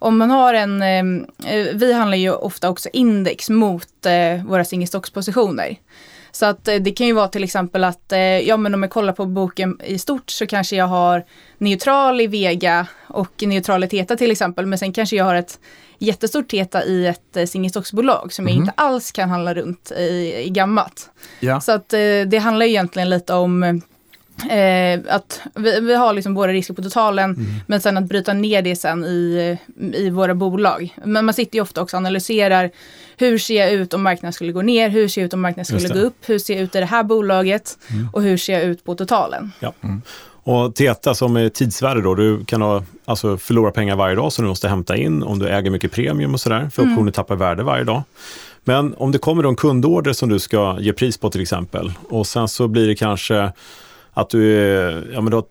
Om 0.00 0.18
man 0.18 0.30
har 0.30 0.54
en, 0.54 0.82
eh, 0.82 1.13
vi 1.74 1.92
handlar 1.92 2.16
ju 2.16 2.30
ofta 2.32 2.68
också 2.68 2.88
index 2.92 3.50
mot 3.50 4.06
eh, 4.06 4.44
våra 4.44 4.64
single 4.64 4.86
stocks-positioner. 4.86 5.78
Så 6.32 6.46
att 6.46 6.68
eh, 6.68 6.76
det 6.76 6.90
kan 6.90 7.06
ju 7.06 7.12
vara 7.12 7.28
till 7.28 7.44
exempel 7.44 7.84
att, 7.84 8.12
eh, 8.12 8.18
ja 8.18 8.56
men 8.56 8.74
om 8.74 8.82
jag 8.82 8.90
kollar 8.90 9.12
på 9.12 9.26
boken 9.26 9.80
i 9.84 9.98
stort 9.98 10.30
så 10.30 10.46
kanske 10.46 10.76
jag 10.76 10.86
har 10.86 11.24
neutral 11.58 12.20
i 12.20 12.26
Vega 12.26 12.86
och 13.08 13.42
neutral 13.42 13.84
i 13.84 13.88
Teta 13.88 14.16
till 14.16 14.30
exempel. 14.30 14.66
Men 14.66 14.78
sen 14.78 14.92
kanske 14.92 15.16
jag 15.16 15.24
har 15.24 15.34
ett 15.34 15.58
jättestort 15.98 16.48
Teta 16.48 16.84
i 16.84 17.06
ett 17.06 17.36
eh, 17.36 17.46
single 17.46 17.70
stocks-bolag 17.70 18.32
som 18.32 18.48
jag 18.48 18.56
inte 18.56 18.72
alls 18.76 19.12
kan 19.12 19.30
handla 19.30 19.54
runt 19.54 19.90
i, 19.90 20.34
i 20.46 20.50
gammalt. 20.50 21.10
Ja. 21.40 21.60
Så 21.60 21.72
att 21.72 21.92
eh, 21.92 21.98
det 22.26 22.38
handlar 22.38 22.66
ju 22.66 22.72
egentligen 22.72 23.10
lite 23.10 23.34
om 23.34 23.82
eh, 24.50 25.14
att 25.14 25.40
vi, 25.54 25.80
vi 25.80 25.94
har 25.94 26.12
liksom 26.12 26.34
våra 26.34 26.52
risker 26.52 26.74
på 26.74 26.82
totalen, 26.82 27.36
men 27.66 27.80
sen 27.80 27.96
att 27.96 28.04
bryta 28.04 28.32
ner 28.32 28.62
det 28.62 28.76
sen 28.76 29.04
i, 29.04 29.58
i 29.94 30.10
våra 30.10 30.34
bolag. 30.34 30.96
Men 31.04 31.24
man 31.24 31.34
sitter 31.34 31.56
ju 31.56 31.62
ofta 31.62 31.82
också 31.82 31.96
och 31.96 31.98
analyserar 31.98 32.70
hur 33.16 33.38
ser 33.38 33.60
jag 33.60 33.72
ut 33.72 33.94
om 33.94 34.02
marknaden 34.02 34.32
skulle 34.32 34.52
gå 34.52 34.62
ner, 34.62 34.88
hur 34.88 35.08
ser 35.08 35.20
jag 35.20 35.26
ut 35.26 35.34
om 35.34 35.40
marknaden 35.40 35.64
skulle 35.64 36.00
gå 36.00 36.06
upp, 36.06 36.16
hur 36.26 36.38
ser 36.38 36.54
jag 36.54 36.62
ut 36.62 36.74
i 36.74 36.80
det 36.80 36.86
här 36.86 37.02
bolaget 37.02 37.78
och 38.12 38.22
hur 38.22 38.36
ser 38.36 38.52
jag 38.52 38.62
ut 38.62 38.84
på 38.84 38.94
totalen. 38.94 39.52
Ja. 39.60 39.72
Och 40.46 40.74
Teta 40.74 41.14
som 41.14 41.36
är 41.36 41.48
tidsvärde 41.48 42.02
då, 42.02 42.14
du 42.14 42.44
kan 42.44 42.62
ha, 42.62 42.82
alltså 43.04 43.36
förlora 43.36 43.70
pengar 43.70 43.96
varje 43.96 44.14
dag 44.14 44.32
som 44.32 44.44
du 44.44 44.48
måste 44.48 44.68
hämta 44.68 44.96
in 44.96 45.22
om 45.22 45.38
du 45.38 45.48
äger 45.48 45.70
mycket 45.70 45.92
premium 45.92 46.34
och 46.34 46.40
sådär, 46.40 46.70
för 46.72 46.82
optioner 46.82 47.12
tappar 47.12 47.36
värde 47.36 47.62
varje 47.62 47.84
dag. 47.84 48.02
Men 48.64 48.94
om 48.94 49.12
det 49.12 49.18
kommer 49.18 49.42
då 49.42 49.48
en 49.48 49.56
kundorder 49.56 50.12
som 50.12 50.28
du 50.28 50.38
ska 50.38 50.76
ge 50.80 50.92
pris 50.92 51.18
på 51.18 51.30
till 51.30 51.40
exempel 51.40 51.92
och 52.08 52.26
sen 52.26 52.48
så 52.48 52.68
blir 52.68 52.88
det 52.88 52.94
kanske 52.94 53.52
att 54.14 54.30
du 54.30 54.56
är, 54.58 55.10
ja 55.12 55.20
men 55.20 55.30
du 55.30 55.36
har 55.36 55.44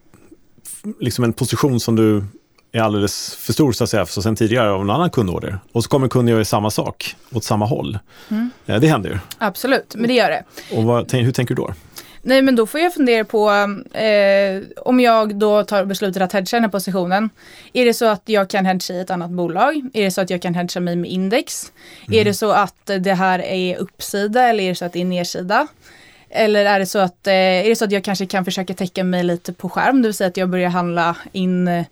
liksom 0.99 1.23
en 1.23 1.33
position 1.33 1.79
som 1.79 1.95
du 1.95 2.23
är 2.71 2.81
alldeles 2.81 3.35
för 3.35 3.53
stor 3.53 3.71
så 3.71 3.83
att 3.83 3.89
säga, 3.89 4.05
så 4.05 4.21
sen 4.21 4.35
tidigare 4.35 4.71
av 4.71 4.81
en 4.81 4.89
annan 4.89 5.09
kundorder. 5.09 5.59
Och 5.71 5.83
så 5.83 5.89
kommer 5.89 6.07
kunden 6.07 6.33
göra 6.35 6.45
samma 6.45 6.71
sak 6.71 7.15
åt 7.33 7.43
samma 7.43 7.65
håll. 7.65 7.99
Eh, 8.65 8.79
Det 8.79 8.87
händer 8.87 9.09
ju. 9.09 9.17
Absolut, 9.37 9.95
men 9.95 10.07
det 10.07 10.13
gör 10.13 10.29
det. 10.29 10.43
Och 10.75 10.83
vad, 10.83 11.13
hur 11.13 11.31
tänker 11.31 11.55
du 11.55 11.61
då? 11.61 11.73
Nej 12.25 12.41
men 12.41 12.55
då 12.55 12.65
får 12.67 12.79
jag 12.79 12.93
fundera 12.93 13.25
på 13.25 13.49
eh, 13.97 14.61
om 14.85 14.99
jag 14.99 15.35
då 15.35 15.63
tar 15.63 15.85
beslutet 15.85 16.21
att 16.21 16.33
hedga 16.33 16.57
den 16.57 16.63
här 16.63 16.69
positionen. 16.71 17.29
Är 17.73 17.85
det 17.85 17.93
så 17.93 18.05
att 18.05 18.21
jag 18.25 18.49
kan 18.49 18.65
hedga 18.65 18.95
i 18.95 18.99
ett 18.99 19.09
annat 19.11 19.29
bolag? 19.31 19.89
Är 19.93 20.03
det 20.03 20.11
så 20.11 20.21
att 20.21 20.29
jag 20.29 20.41
kan 20.41 20.55
hedga 20.55 20.81
mig 20.81 20.95
med 20.95 21.11
index? 21.11 21.71
Är 22.11 22.25
det 22.25 22.33
så 22.33 22.51
att 22.51 22.89
det 22.99 23.13
här 23.13 23.39
är 23.39 23.77
uppsida 23.77 24.49
eller 24.49 24.63
är 24.63 24.69
det 24.69 24.75
så 24.75 24.85
att 24.85 24.93
det 24.93 25.01
är 25.01 25.05
nedsida? 25.05 25.67
Eller 26.35 26.65
är 26.65 26.79
det 26.79 26.85
så 26.85 26.99
att, 26.99 27.27
eh, 27.27 27.33
är 27.33 27.69
det 27.69 27.75
så 27.75 27.85
att 27.85 27.91
jag 27.91 28.03
kanske 28.03 28.25
kan 28.25 28.45
försöka 28.45 28.73
täcka 28.73 29.03
mig 29.03 29.23
lite 29.23 29.53
på 29.53 29.69
skärm, 29.69 30.01
det 30.01 30.07
vill 30.07 30.13
säga 30.15 30.27
att 30.27 30.37
jag 30.37 30.49
börjar 30.49 30.69
handla 30.69 31.15
in 31.31 31.67
eh, 31.67 31.85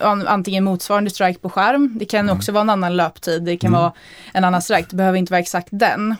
an- 0.00 0.26
antingen 0.26 0.64
motsvarande 0.64 1.10
strike 1.10 1.38
på 1.38 1.50
skärm. 1.50 1.92
Det 1.98 2.04
kan 2.04 2.30
också 2.30 2.52
vara 2.52 2.62
en 2.62 2.70
annan 2.70 2.96
löptid, 2.96 3.42
det 3.42 3.56
kan 3.56 3.72
vara 3.72 3.92
en 4.34 4.44
annan 4.44 4.62
strike, 4.62 4.86
det 4.90 4.96
behöver 4.96 5.18
inte 5.18 5.32
vara 5.32 5.40
exakt 5.40 5.68
den. 5.70 6.10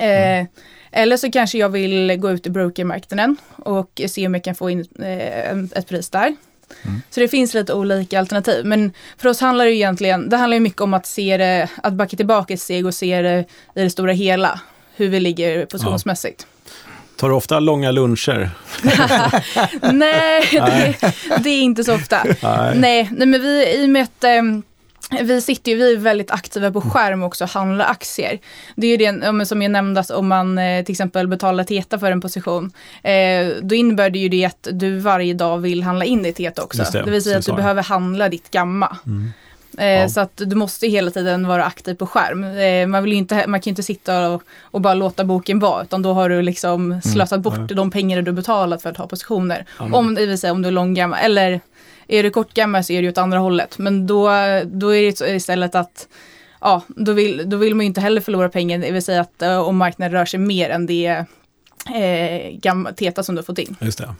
Eh, 0.00 0.46
eller 0.90 1.16
så 1.16 1.30
kanske 1.30 1.58
jag 1.58 1.68
vill 1.68 2.16
gå 2.16 2.30
ut 2.30 2.46
i 2.46 2.50
brokermarknaden 2.50 3.36
och 3.56 4.00
se 4.08 4.26
om 4.26 4.34
jag 4.34 4.44
kan 4.44 4.54
få 4.54 4.70
in 4.70 4.86
eh, 5.02 5.58
ett 5.78 5.88
pris 5.88 6.10
där. 6.10 6.36
Mm. 6.84 7.02
Så 7.10 7.20
det 7.20 7.28
finns 7.28 7.54
lite 7.54 7.74
olika 7.74 8.18
alternativ. 8.18 8.64
Men 8.64 8.92
för 9.16 9.28
oss 9.28 9.40
handlar 9.40 9.64
det 9.64 9.74
egentligen, 9.74 10.28
det 10.28 10.36
handlar 10.36 10.54
ju 10.54 10.60
mycket 10.60 10.80
om 10.80 10.94
att 10.94 11.06
se 11.06 11.36
det, 11.36 11.68
att 11.82 11.92
backa 11.92 12.16
tillbaka 12.16 12.54
ett 12.54 12.60
steg 12.60 12.86
och 12.86 12.94
se 12.94 13.22
det 13.22 13.44
i 13.74 13.82
det 13.82 13.90
stora 13.90 14.12
hela. 14.12 14.60
Hur 14.96 15.08
vi 15.08 15.20
ligger 15.20 15.66
positionsmässigt. 15.66 16.46
Ja. 16.50 16.57
Tar 17.18 17.28
du 17.28 17.34
ofta 17.34 17.60
långa 17.60 17.90
luncher? 17.90 18.50
nej, 19.92 20.48
det, 20.52 20.94
det, 21.42 21.50
är 21.50 21.62
inte 21.62 21.84
så 21.84 21.94
ofta. 21.94 22.24
Nej, 22.24 22.78
nej, 22.78 23.10
nej 23.12 23.26
men 23.26 23.42
vi, 23.42 23.74
i 23.76 23.86
och 23.86 23.90
med 23.90 24.02
att 24.02 24.24
um, 24.38 24.62
vi 25.22 25.40
sitter 25.40 25.72
ju, 25.72 25.78
vi 25.78 25.92
är 25.92 25.96
väldigt 25.96 26.30
aktiva 26.30 26.72
på 26.72 26.80
skärm 26.80 27.22
också 27.22 27.44
och 27.44 27.50
handlar 27.50 27.84
aktier. 27.84 28.38
Det 28.76 28.86
är 28.86 28.90
ju 28.90 28.96
det, 28.96 29.46
som 29.46 29.62
jag 29.62 29.70
nämnde, 29.70 30.00
att 30.00 30.10
om 30.10 30.28
man 30.28 30.58
eh, 30.58 30.84
till 30.84 30.92
exempel 30.92 31.28
betalar 31.28 31.64
TETA 31.64 31.98
för 31.98 32.12
en 32.12 32.20
position, 32.20 32.70
eh, 33.02 33.46
då 33.62 33.74
innebär 33.74 34.10
det 34.10 34.18
ju 34.18 34.28
det 34.28 34.44
att 34.44 34.68
du 34.72 34.98
varje 34.98 35.34
dag 35.34 35.58
vill 35.58 35.82
handla 35.82 36.04
in 36.04 36.26
i 36.26 36.32
TETA 36.32 36.62
också. 36.62 36.84
Det, 36.92 37.02
det 37.02 37.10
vill 37.10 37.22
säga 37.22 37.38
att 37.38 37.46
du 37.46 37.52
behöver 37.52 37.82
handla 37.82 38.28
ditt 38.28 38.50
gamma. 38.50 38.96
Mm. 39.06 39.32
Eh, 39.78 39.86
ja. 39.86 40.08
Så 40.08 40.20
att 40.20 40.32
du 40.36 40.56
måste 40.56 40.86
hela 40.86 41.10
tiden 41.10 41.46
vara 41.46 41.64
aktiv 41.64 41.94
på 41.94 42.06
skärm. 42.06 42.44
Eh, 42.44 42.86
man, 42.86 43.04
vill 43.04 43.12
inte, 43.12 43.46
man 43.46 43.60
kan 43.60 43.70
ju 43.70 43.72
inte 43.72 43.82
sitta 43.82 44.28
och, 44.28 44.42
och, 44.62 44.80
bara 44.80 44.94
låta 44.94 45.24
boken 45.24 45.58
vara, 45.58 45.82
utan 45.82 46.02
då 46.02 46.12
har 46.12 46.28
du 46.28 46.42
liksom 46.42 46.84
mm. 46.84 47.02
slösat 47.02 47.40
bort 47.40 47.56
mm. 47.56 47.76
de 47.76 47.90
pengar 47.90 48.22
du 48.22 48.32
betalat 48.32 48.82
för 48.82 48.90
att 48.90 48.96
ha 48.96 49.06
positioner. 49.06 49.66
Mm. 49.80 49.94
Om, 49.94 50.14
det 50.14 50.26
vill 50.26 50.38
säga 50.38 50.52
om 50.52 50.62
du 50.62 50.68
är 50.68 50.72
långgammal, 50.72 51.18
eller 51.22 51.60
är 52.08 52.22
du 52.22 52.30
kortgammal 52.30 52.84
så 52.84 52.92
är 52.92 52.96
det 52.96 53.02
ju 53.02 53.10
åt 53.10 53.18
andra 53.18 53.38
hållet. 53.38 53.78
Men 53.78 54.06
då, 54.06 54.28
då 54.64 54.94
är 54.94 55.02
det 55.02 55.34
istället 55.34 55.74
att 55.74 56.08
ja, 56.60 56.82
då 56.88 57.12
vill, 57.12 57.42
då 57.50 57.56
vill 57.56 57.74
man 57.74 57.84
ju 57.84 57.88
inte 57.88 58.00
heller 58.00 58.20
förlora 58.20 58.48
pengar, 58.48 58.78
det 58.78 58.90
vill 58.90 59.02
säga 59.02 59.20
att 59.20 59.42
uh, 59.42 59.58
om 59.58 59.76
marknaden 59.76 60.12
rör 60.12 60.24
sig 60.24 60.40
mer 60.40 60.70
än 60.70 60.86
det 60.86 61.24
eh, 61.94 62.58
gamla, 62.60 62.92
TETA 62.92 63.22
som 63.22 63.34
du 63.34 63.38
har 63.38 63.44
fått 63.44 63.58
in. 63.58 63.76
Just 63.80 63.98
det. 63.98 64.14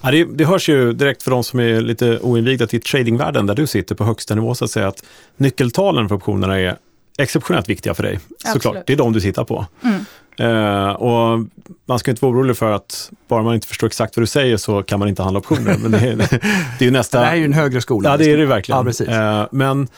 Ja, 0.00 0.10
det, 0.10 0.24
det 0.24 0.44
hörs 0.44 0.68
ju 0.68 0.92
direkt 0.92 1.22
för 1.22 1.30
de 1.30 1.44
som 1.44 1.60
är 1.60 1.80
lite 1.80 2.18
oinvigda 2.18 2.66
till 2.66 2.80
tradingvärlden 2.80 3.46
där 3.46 3.54
du 3.54 3.66
sitter 3.66 3.94
på 3.94 4.04
högsta 4.04 4.34
nivå 4.34 4.54
så 4.54 4.64
att 4.64 4.70
säga 4.70 4.88
att 4.88 5.04
nyckeltalen 5.36 6.08
för 6.08 6.16
optionerna 6.16 6.60
är 6.60 6.76
exceptionellt 7.18 7.68
viktiga 7.68 7.94
för 7.94 8.02
dig. 8.02 8.14
Absolut. 8.14 8.62
Såklart, 8.62 8.86
det 8.86 8.92
är 8.92 8.96
de 8.96 9.12
du 9.12 9.20
tittar 9.20 9.44
på. 9.44 9.66
Mm. 9.82 10.04
Uh, 10.40 10.88
och 10.88 11.46
man 11.86 11.98
ska 11.98 12.10
inte 12.10 12.24
vara 12.24 12.32
orolig 12.32 12.56
för 12.56 12.72
att 12.72 13.10
bara 13.28 13.42
man 13.42 13.54
inte 13.54 13.66
förstår 13.66 13.86
exakt 13.86 14.16
vad 14.16 14.22
du 14.22 14.26
säger 14.26 14.56
så 14.56 14.82
kan 14.82 14.98
man 14.98 15.08
inte 15.08 15.22
handla 15.22 15.38
optioner. 15.40 15.76
Men 15.78 15.90
det, 15.90 15.98
är, 15.98 16.16
det 16.78 16.86
är 16.86 16.90
nästa... 16.90 17.20
Det 17.20 17.26
här 17.26 17.32
är 17.32 17.36
ju 17.36 17.44
en 17.44 17.52
högre 17.52 17.80
skola. 17.80 18.10
Ja, 18.10 18.16
det 18.16 18.32
är 18.32 18.36
det 18.36 18.46
verkligen. 18.46 18.92
Ja, 18.98 19.40
uh, 19.40 19.48
men 19.50 19.88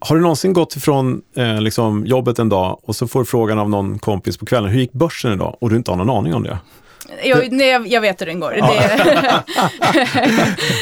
har 0.00 0.16
du 0.16 0.22
någonsin 0.22 0.52
gått 0.52 0.76
ifrån 0.76 1.22
eh, 1.36 1.60
liksom 1.60 2.06
jobbet 2.06 2.38
en 2.38 2.48
dag 2.48 2.80
och 2.82 2.96
så 2.96 3.08
får 3.08 3.20
du 3.20 3.26
frågan 3.26 3.58
av 3.58 3.70
någon 3.70 3.98
kompis 3.98 4.36
på 4.36 4.46
kvällen, 4.46 4.70
hur 4.70 4.80
gick 4.80 4.92
börsen 4.92 5.32
idag? 5.32 5.56
Och 5.60 5.70
du 5.70 5.76
inte 5.76 5.90
har 5.90 5.96
någon 5.96 6.10
aning 6.10 6.34
om 6.34 6.42
det? 6.42 6.58
Jag, 7.24 7.52
nej, 7.52 7.80
jag 7.86 8.00
vet 8.00 8.20
hur 8.20 8.26
den 8.26 8.40
går. 8.40 8.54
Ja. 8.58 8.74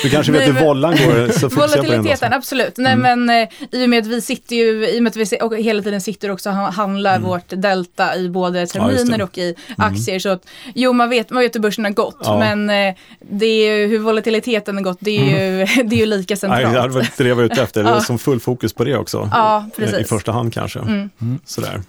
du 0.02 0.10
kanske 0.10 0.32
vet 0.32 0.48
hur 0.48 0.64
vollan 0.64 0.92
går? 0.92 1.38
Så 1.38 1.48
Volatiliteten, 1.48 2.32
absolut. 2.32 2.76
Nej, 2.76 2.92
mm. 2.92 3.24
men 3.24 3.42
eh, 3.42 3.48
i 3.72 3.84
och 3.84 3.90
med 3.90 3.98
att 4.02 4.06
vi 4.06 4.20
sitter 4.20 4.56
ju, 4.56 4.88
i 4.88 4.98
och 4.98 5.02
med 5.02 5.10
att 5.10 5.16
vi 5.16 5.38
och 5.42 5.56
hela 5.56 5.82
tiden 5.82 6.00
sitter 6.00 6.30
också 6.30 6.50
och 6.50 6.56
handlar 6.56 7.16
mm. 7.16 7.28
vårt 7.28 7.48
delta 7.48 8.16
i 8.16 8.28
både 8.28 8.66
terminer 8.66 9.18
ja, 9.18 9.24
och 9.24 9.38
i 9.38 9.54
mm. 9.66 9.92
aktier. 9.92 10.18
Så 10.18 10.28
att, 10.28 10.46
jo, 10.74 10.92
man 10.92 11.10
vet, 11.10 11.30
man 11.30 11.42
vet 11.42 11.54
hur 11.54 11.60
börsen 11.60 11.84
har 11.84 11.92
gått, 11.92 12.20
ja. 12.20 12.38
men 12.38 12.70
eh, 12.70 12.94
det 13.20 13.46
är 13.46 13.76
ju, 13.76 13.86
hur 13.86 13.98
volatiliteten 13.98 14.76
har 14.76 14.82
gått, 14.82 14.98
det 15.00 15.18
är 15.18 15.24
ju, 15.24 15.62
mm. 15.62 15.88
det 15.88 15.96
är 15.96 16.00
ju 16.00 16.06
lika 16.06 16.36
centralt. 16.36 16.72
Nej, 16.72 16.82
det 16.82 16.88
var 16.88 17.06
det 17.16 17.28
jag 17.28 17.36
var 17.36 17.42
ute 17.42 17.62
efter, 17.62 17.84
det 17.84 17.90
är 17.90 18.00
som 18.06 18.18
full 18.18 18.40
fokus 18.40 18.72
på 18.72 18.84
det 18.84 18.96
också. 18.96 19.30
Ja, 19.32 19.66
precis. 19.76 19.98
I 19.98 20.04
första 20.04 20.32
hand 20.32 20.54
kanske. 20.54 20.78
Mm. 20.78 21.10
Sådär. 21.44 21.80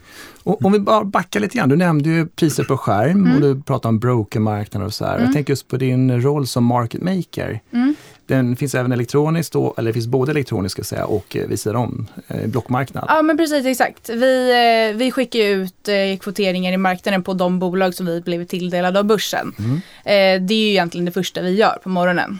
Och, 0.48 0.66
om 0.66 0.72
vi 0.72 0.80
bara 0.80 1.04
backar 1.04 1.40
lite 1.40 1.58
grann, 1.58 1.70
du 1.70 1.76
nämnde 1.76 2.10
ju 2.10 2.28
priser 2.28 2.64
på 2.64 2.78
skärm 2.78 3.26
mm. 3.26 3.36
och 3.36 3.42
du 3.42 3.62
pratade 3.62 3.90
om 3.90 4.00
brokermarknaden 4.00 4.88
och 4.88 4.94
så 4.94 5.06
här. 5.06 5.14
Mm. 5.16 5.26
Jag 5.26 5.34
tänker 5.34 5.52
just 5.52 5.68
på 5.68 5.78
din 5.78 6.22
roll 6.22 6.48
som 6.48 6.64
market 6.64 7.02
maker. 7.02 7.60
Mm. 7.74 7.96
Den 8.26 8.56
finns 8.56 8.76
även 8.76 8.92
elektroniskt, 8.92 9.54
då, 9.54 9.74
eller 9.78 9.90
det 9.90 9.94
finns 9.94 10.08
både 10.08 10.32
elektroniskt 10.32 10.86
säga, 10.86 11.06
och 11.06 11.36
eh, 11.36 11.48
vid 11.48 11.60
sidan 11.60 11.76
om, 11.76 12.08
eh, 12.28 12.48
blockmarknad. 12.48 13.06
Ja 13.08 13.22
men 13.22 13.38
precis 13.38 13.66
exakt. 13.66 14.10
Vi, 14.10 14.50
eh, 14.92 14.98
vi 14.98 15.12
skickar 15.12 15.40
ut 15.40 15.88
eh, 15.88 16.20
kvoteringar 16.20 16.74
i 16.74 16.78
marknaden 16.78 17.24
på 17.24 17.34
de 17.34 17.60
bolag 17.60 17.94
som 17.94 18.06
vi 18.06 18.22
blivit 18.22 18.50
tilldelade 18.50 19.00
av 19.00 19.06
börsen. 19.06 19.54
Mm. 19.60 19.76
Eh, 20.06 20.48
det 20.48 20.54
är 20.54 20.60
ju 20.60 20.70
egentligen 20.70 21.06
det 21.06 21.12
första 21.12 21.42
vi 21.42 21.56
gör 21.56 21.78
på 21.84 21.90
morgonen. 21.90 22.40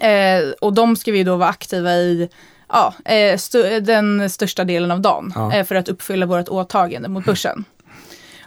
Eh, 0.00 0.50
och 0.60 0.72
de 0.72 0.96
ska 0.96 1.12
vi 1.12 1.24
då 1.24 1.36
vara 1.36 1.48
aktiva 1.48 1.94
i 1.94 2.28
ja, 2.68 2.94
eh, 3.04 3.34
st 3.34 3.80
den 3.80 4.30
största 4.30 4.64
delen 4.64 4.90
av 4.90 5.00
dagen 5.00 5.32
ja. 5.34 5.54
Eh, 5.54 5.64
för 5.64 5.74
att 5.74 5.88
uppfylla 5.88 6.26
vårt 6.26 6.48
åtagande 6.48 7.08
mot 7.08 7.24
börsen. 7.24 7.64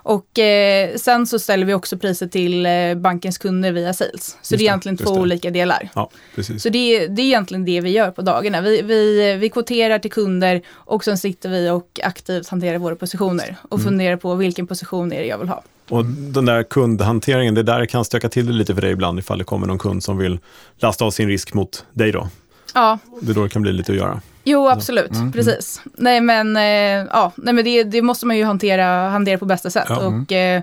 Och 0.04 0.40
eh, 0.40 0.96
sen 0.96 1.28
så 1.28 1.40
ställer 1.40 1.66
vi 1.66 1.74
också 1.74 1.98
priset 1.98 2.32
till 2.32 2.66
eh, 2.66 2.96
bankens 2.96 3.38
kunder 3.38 3.72
via 3.72 3.94
sales. 3.94 4.38
Så 4.42 4.56
det 4.56 4.62
är 4.62 4.66
egentligen 4.66 4.98
två 4.98 5.14
det. 5.14 5.20
olika 5.22 5.50
delar. 5.50 5.90
Ja, 5.94 6.10
så 6.58 6.70
det, 6.70 7.08
det 7.08 7.22
är 7.22 7.26
egentligen 7.26 7.66
det 7.66 7.82
vi 7.82 7.90
gör 7.90 8.12
på 8.12 8.22
dagarna. 8.22 8.62
Vi, 8.62 8.82
vi, 8.82 9.34
vi 9.36 9.50
kvoterar 9.50 10.00
till 10.00 10.12
kunder 10.12 10.62
och 10.70 11.04
sen 11.04 11.18
sitter 11.18 11.50
vi 11.50 11.70
och 11.70 12.00
aktivt 12.04 12.48
hanterar 12.48 12.78
våra 12.78 12.96
positioner 12.96 13.56
och 13.70 13.80
mm. 13.80 13.86
funderar 13.86 14.18
på 14.18 14.36
vilken 14.36 14.68
position 14.68 15.14
är 15.14 15.20
det 15.20 15.28
jag 15.28 15.38
vill 15.38 15.50
ha. 15.50 15.64
Och 15.90 16.06
den 16.06 16.46
där 16.46 16.64
kundhanteringen, 16.64 17.56
det 17.56 17.64
där 17.64 17.80
det 17.80 17.88
kan 17.88 18.06
stöka 18.06 18.30
till 18.30 18.46
det 18.46 18.54
lite 18.54 18.76
för 18.76 18.82
dig 18.82 18.92
ibland 18.92 19.20
ifall 19.20 19.38
det 19.38 19.44
kommer 19.44 19.68
någon 19.68 19.80
kund 19.80 20.04
som 20.04 20.18
vill 20.18 20.40
lasta 20.78 21.06
av 21.06 21.12
sin 21.12 21.28
risk 21.28 21.54
mot 21.54 21.86
dig 21.94 22.12
då? 22.12 22.30
Ja. 22.74 23.00
Det 23.22 23.32
är 23.32 23.36
då 23.36 23.44
det 23.44 23.50
kan 23.50 23.62
bli 23.62 23.74
lite 23.74 23.92
att 23.92 23.98
göra. 23.98 24.22
Jo, 24.44 24.68
absolut. 24.68 25.12
Mm, 25.12 25.22
mm. 25.22 25.32
precis. 25.32 25.82
Mm. 25.86 25.94
Nej, 25.98 26.22
men, 26.22 26.58
eh, 26.58 27.08
ja, 27.12 27.32
nej, 27.36 27.54
men 27.54 27.66
det, 27.66 27.84
det, 27.84 28.02
måste 28.02 28.26
man 28.26 28.38
ju 28.38 28.44
hantera, 28.44 29.10
hantera 29.10 29.38
på 29.38 29.46
bästa 29.46 29.70
sätt. 29.70 29.86
Ja. 29.90 29.98
Och, 29.98 30.32
eh, 30.32 30.62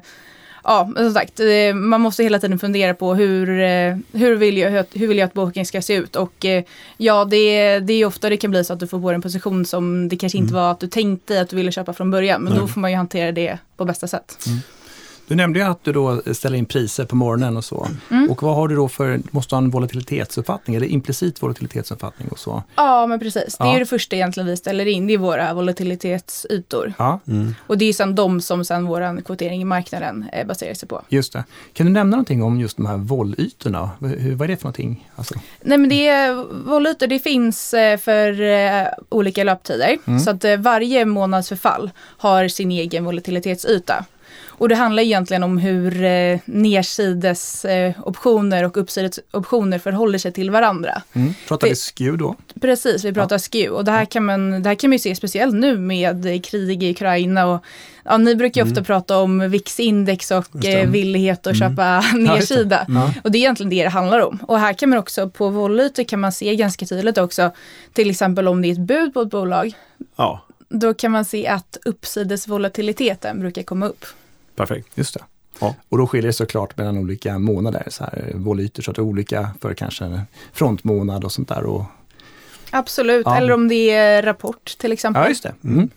ja, 0.65 0.91
som 0.97 1.13
sagt, 1.13 1.41
eh, 1.41 1.75
man 1.75 2.01
måste 2.01 2.23
hela 2.23 2.39
tiden 2.39 2.59
fundera 2.59 2.95
på 2.95 3.15
hur, 3.15 3.61
eh, 3.61 3.97
hur, 4.13 4.37
vill, 4.37 4.59
jag, 4.59 4.85
hur 4.93 5.07
vill 5.07 5.19
jag 5.19 5.27
att 5.27 5.33
boken 5.33 5.67
ska 5.67 5.83
se 5.83 5.95
ut. 5.95 6.17
Och 6.17 6.45
eh, 6.45 6.65
ja, 6.97 7.25
det, 7.25 7.79
det 7.79 7.93
är 7.93 8.05
ofta 8.05 8.29
det 8.29 8.37
kan 8.37 8.51
bli 8.51 8.65
så 8.65 8.73
att 8.73 8.81
du 8.81 8.87
får 8.87 9.01
på 9.01 9.11
en 9.11 9.23
position 9.23 9.65
som 9.65 10.09
det 10.09 10.17
kanske 10.17 10.39
inte 10.39 10.53
mm. 10.53 10.63
var 10.63 10.71
att 10.71 10.81
du 10.81 10.87
tänkte 10.87 11.41
att 11.41 11.49
du 11.49 11.57
ville 11.57 11.73
köpa 11.73 11.93
från 11.93 12.11
början. 12.11 12.43
Men 12.43 12.53
nej. 12.53 12.61
då 12.61 12.69
får 12.69 12.81
man 12.81 12.91
ju 12.91 12.97
hantera 12.97 13.33
det 13.33 13.59
på 13.77 13.85
bästa 13.85 14.07
sätt. 14.07 14.45
Du 15.29 15.35
nämnde 15.35 15.59
ju 15.59 15.65
att 15.65 15.85
du 15.85 15.93
då 15.93 16.23
ställer 16.33 16.59
in 16.59 16.67
priser 16.67 17.05
på 17.05 17.17
morgonen 17.17 17.57
och 17.57 17.65
så. 17.65 17.89
Mm. 18.11 18.31
Och 18.31 18.43
vad 18.43 18.55
har 18.55 18.69
du 18.69 18.77
då 18.77 18.89
för, 18.89 19.21
måste 19.31 19.55
ha 19.55 19.63
en 19.63 19.71
volatilitetsuppfattning 19.71 20.77
eller 20.77 20.87
implicit 20.87 21.43
volatilitetsuppfattning 21.43 22.29
och 22.29 22.39
så? 22.39 22.63
Ja, 22.75 23.07
men 23.07 23.19
precis. 23.19 23.57
Det 23.59 23.65
är 23.65 23.79
det 23.79 23.87
första 23.87 24.17
egentligen 24.17 24.47
vi 24.47 24.57
ställer 24.57 24.87
in, 24.87 25.07
det 25.07 25.15
är 25.15 25.19
våra 25.19 25.55
volatilitetsytor. 25.55 26.93
Ja. 26.99 27.21
Mm. 27.27 27.55
Och 27.67 27.79
det 27.79 27.85
är 27.85 27.93
sen 27.93 28.15
de 28.15 28.41
som 28.41 28.65
sen 28.65 28.87
vår 28.87 29.23
kvotering 29.23 29.63
i 29.63 29.65
marknaden 29.65 30.25
eh, 30.33 30.47
baserar 30.47 30.75
sig 30.75 30.89
på. 30.89 31.03
Just 31.09 31.33
det. 31.33 31.45
Kan 31.73 31.87
du 31.87 31.93
nämna 31.93 32.11
någonting 32.11 32.43
om 32.43 32.61
just 32.61 32.77
de 32.77 32.87
här 32.87 32.97
volytorna? 32.97 33.91
Vad 33.99 34.13
är 34.13 34.49
det 34.49 34.57
för 34.57 34.65
någonting? 34.65 35.09
Alltså? 35.17 35.35
Nej, 35.61 35.79
men 35.79 35.89
det 35.89 36.09
är 36.09 36.35
volytor, 36.65 37.07
det 37.07 37.19
finns 37.19 37.75
eh, 37.75 37.99
för 37.99 38.41
eh, 38.41 38.87
olika 39.09 39.45
löptider. 39.45 39.99
Mm. 40.07 40.21
Så 40.21 40.31
att 40.31 40.45
varje 40.59 41.05
månadsförfall 41.05 41.91
har 41.99 42.49
sin 42.49 42.71
egen 42.71 43.05
volatilitetsyta. 43.05 44.05
Och 44.59 44.69
det 44.69 44.75
handlar 44.75 45.03
egentligen 45.03 45.43
om 45.43 45.59
hur 45.59 46.05
eh, 46.05 46.39
nedsides 46.45 47.65
eh, 47.65 47.93
optioner 48.05 48.65
och 48.65 48.77
uppsides 48.77 49.21
optioner 49.31 49.79
förhåller 49.79 50.19
sig 50.19 50.33
till 50.33 50.51
varandra. 50.51 51.03
Mm. 51.13 51.35
Pratar 51.49 51.69
vi 51.69 51.75
SKU 51.75 52.17
då? 52.17 52.37
Precis, 52.61 53.05
vi 53.05 53.13
pratar 53.13 53.35
ja. 53.35 53.39
SKU. 53.39 53.69
Och 53.69 53.85
det 53.85 53.93
här, 53.93 54.05
kan 54.05 54.25
man, 54.25 54.63
det 54.63 54.69
här 54.69 54.75
kan 54.75 54.91
man 54.91 54.95
ju 54.95 54.99
se 54.99 55.15
speciellt 55.15 55.55
nu 55.55 55.79
med 55.79 56.45
krig 56.45 56.83
i 56.83 56.91
Ukraina. 56.91 57.47
Och, 57.47 57.65
ja, 58.05 58.17
ni 58.17 58.37
brukar 58.37 58.61
ju 58.61 58.63
mm. 58.63 58.73
ofta 58.73 58.85
prata 58.85 59.19
om 59.19 59.51
VIX-index 59.51 60.31
och 60.31 60.65
eh, 60.65 60.91
villighet 60.91 61.47
att 61.47 61.57
mm. 61.57 61.71
köpa 61.71 62.01
nedsida. 62.17 62.87
Ja, 62.89 63.15
och 63.25 63.31
det 63.31 63.39
är 63.39 63.41
egentligen 63.41 63.71
det 63.71 63.83
det 63.83 63.89
handlar 63.89 64.21
om. 64.21 64.39
Och 64.49 64.59
här 64.59 64.73
kan 64.73 64.89
man 64.89 64.99
också, 64.99 65.29
på 65.29 65.49
volytor 65.49 66.05
kan 66.05 66.21
man 66.21 66.33
se 66.33 66.57
ganska 66.57 66.87
tydligt 66.87 67.19
också, 67.19 67.51
till 67.93 68.11
exempel 68.11 68.49
om 68.49 68.63
det 68.63 68.69
är 68.69 68.73
ett 68.73 68.79
bud 68.79 69.15
på 69.15 69.21
ett 69.21 69.31
bolag. 69.31 69.73
Ja. 70.17 70.45
Då 70.69 70.95
kan 70.95 71.13
man 71.13 71.25
se 71.25 71.47
att 71.47 71.79
uppsidesvolatiliteten 71.85 73.41
brukar 73.41 73.63
komma 73.63 73.87
upp. 73.87 74.05
Perfekt. 74.59 74.89
Just 74.95 75.15
det. 75.15 75.21
Ja. 75.61 75.75
Och 75.89 75.99
då 75.99 76.07
skiljer 76.07 76.27
det 76.27 76.33
såklart 76.33 76.77
mellan 76.77 76.99
olika 76.99 77.39
månader, 77.39 77.87
så 77.89 78.05
här, 78.05 78.33
volyter, 78.35 78.83
så 78.83 78.91
att 78.91 78.97
det 78.97 79.01
är 79.01 79.05
olika 79.05 79.51
för 79.61 79.75
kanske 79.75 80.21
frontmånad 80.53 81.25
och 81.25 81.33
sånt 81.33 81.49
där. 81.49 81.63
Och, 81.65 81.85
Absolut, 82.71 83.27
ja. 83.27 83.37
eller 83.37 83.53
om 83.53 83.69
det 83.69 83.91
är 83.91 84.23
rapport 84.23 84.77
till 84.79 84.93
exempel. 84.93 85.23
Ja, 85.23 85.29
just 85.29 85.43
det. 85.43 85.55
Mm. 85.65 85.91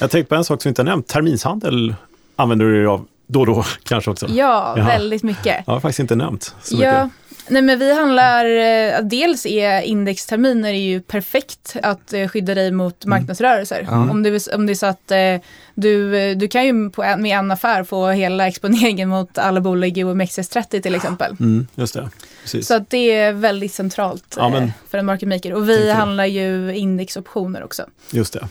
Jag 0.00 0.10
tänkte 0.10 0.28
på 0.28 0.34
en 0.34 0.44
sak 0.44 0.62
som 0.62 0.68
vi 0.68 0.70
inte 0.70 0.82
har 0.82 0.86
nämnt, 0.86 1.06
terminshandel 1.06 1.94
använder 2.36 2.66
du 2.66 2.76
dig 2.76 2.86
av 2.86 3.06
då 3.26 3.40
och 3.40 3.46
då 3.46 3.64
kanske 3.82 4.10
också? 4.10 4.26
Ja, 4.28 4.74
Jaha. 4.76 4.86
väldigt 4.86 5.22
mycket. 5.22 5.64
Jag 5.66 5.72
har 5.72 5.80
faktiskt 5.80 6.00
inte 6.00 6.16
nämnt 6.16 6.54
så 6.62 6.76
ja. 6.82 7.04
mycket. 7.04 7.18
Nej 7.48 7.62
men 7.62 7.78
vi 7.78 7.94
handlar, 7.94 8.44
eh, 8.44 9.04
dels 9.04 9.46
är 9.46 9.80
indexterminer 9.80 10.72
ju 10.72 11.00
perfekt 11.00 11.76
att 11.82 12.12
eh, 12.12 12.28
skydda 12.28 12.54
dig 12.54 12.70
mot 12.70 13.04
mm. 13.04 13.18
marknadsrörelser. 13.18 13.80
Mm. 13.80 14.10
Om, 14.10 14.22
det, 14.22 14.48
om 14.54 14.66
det 14.66 14.72
är 14.72 14.74
så 14.74 14.86
att 14.86 15.10
eh, 15.10 15.36
du, 15.74 16.34
du 16.34 16.48
kan 16.48 16.66
ju 16.66 16.90
på 16.90 17.02
en, 17.02 17.22
med 17.22 17.38
en 17.38 17.50
affär 17.50 17.84
få 17.84 18.08
hela 18.08 18.48
exponeringen 18.48 19.08
mot 19.08 19.38
alla 19.38 19.60
bolag 19.60 19.98
i 19.98 20.04
OMXS30 20.04 20.82
till 20.82 20.94
exempel. 20.94 21.36
Mm, 21.40 21.66
just 21.74 21.94
det. 21.94 22.10
Precis. 22.42 22.66
Så 22.66 22.74
att 22.74 22.90
det 22.90 23.12
är 23.12 23.32
väldigt 23.32 23.72
centralt 23.72 24.34
ja, 24.36 24.48
men, 24.48 24.72
för 24.90 24.98
en 24.98 25.06
market 25.06 25.28
maker. 25.28 25.54
Och 25.54 25.68
vi 25.68 25.90
handlar 25.90 26.26
ju 26.26 26.76
indexoptioner 26.76 27.64
också. 27.64 27.82
Just 28.10 28.32
det. 28.32 28.48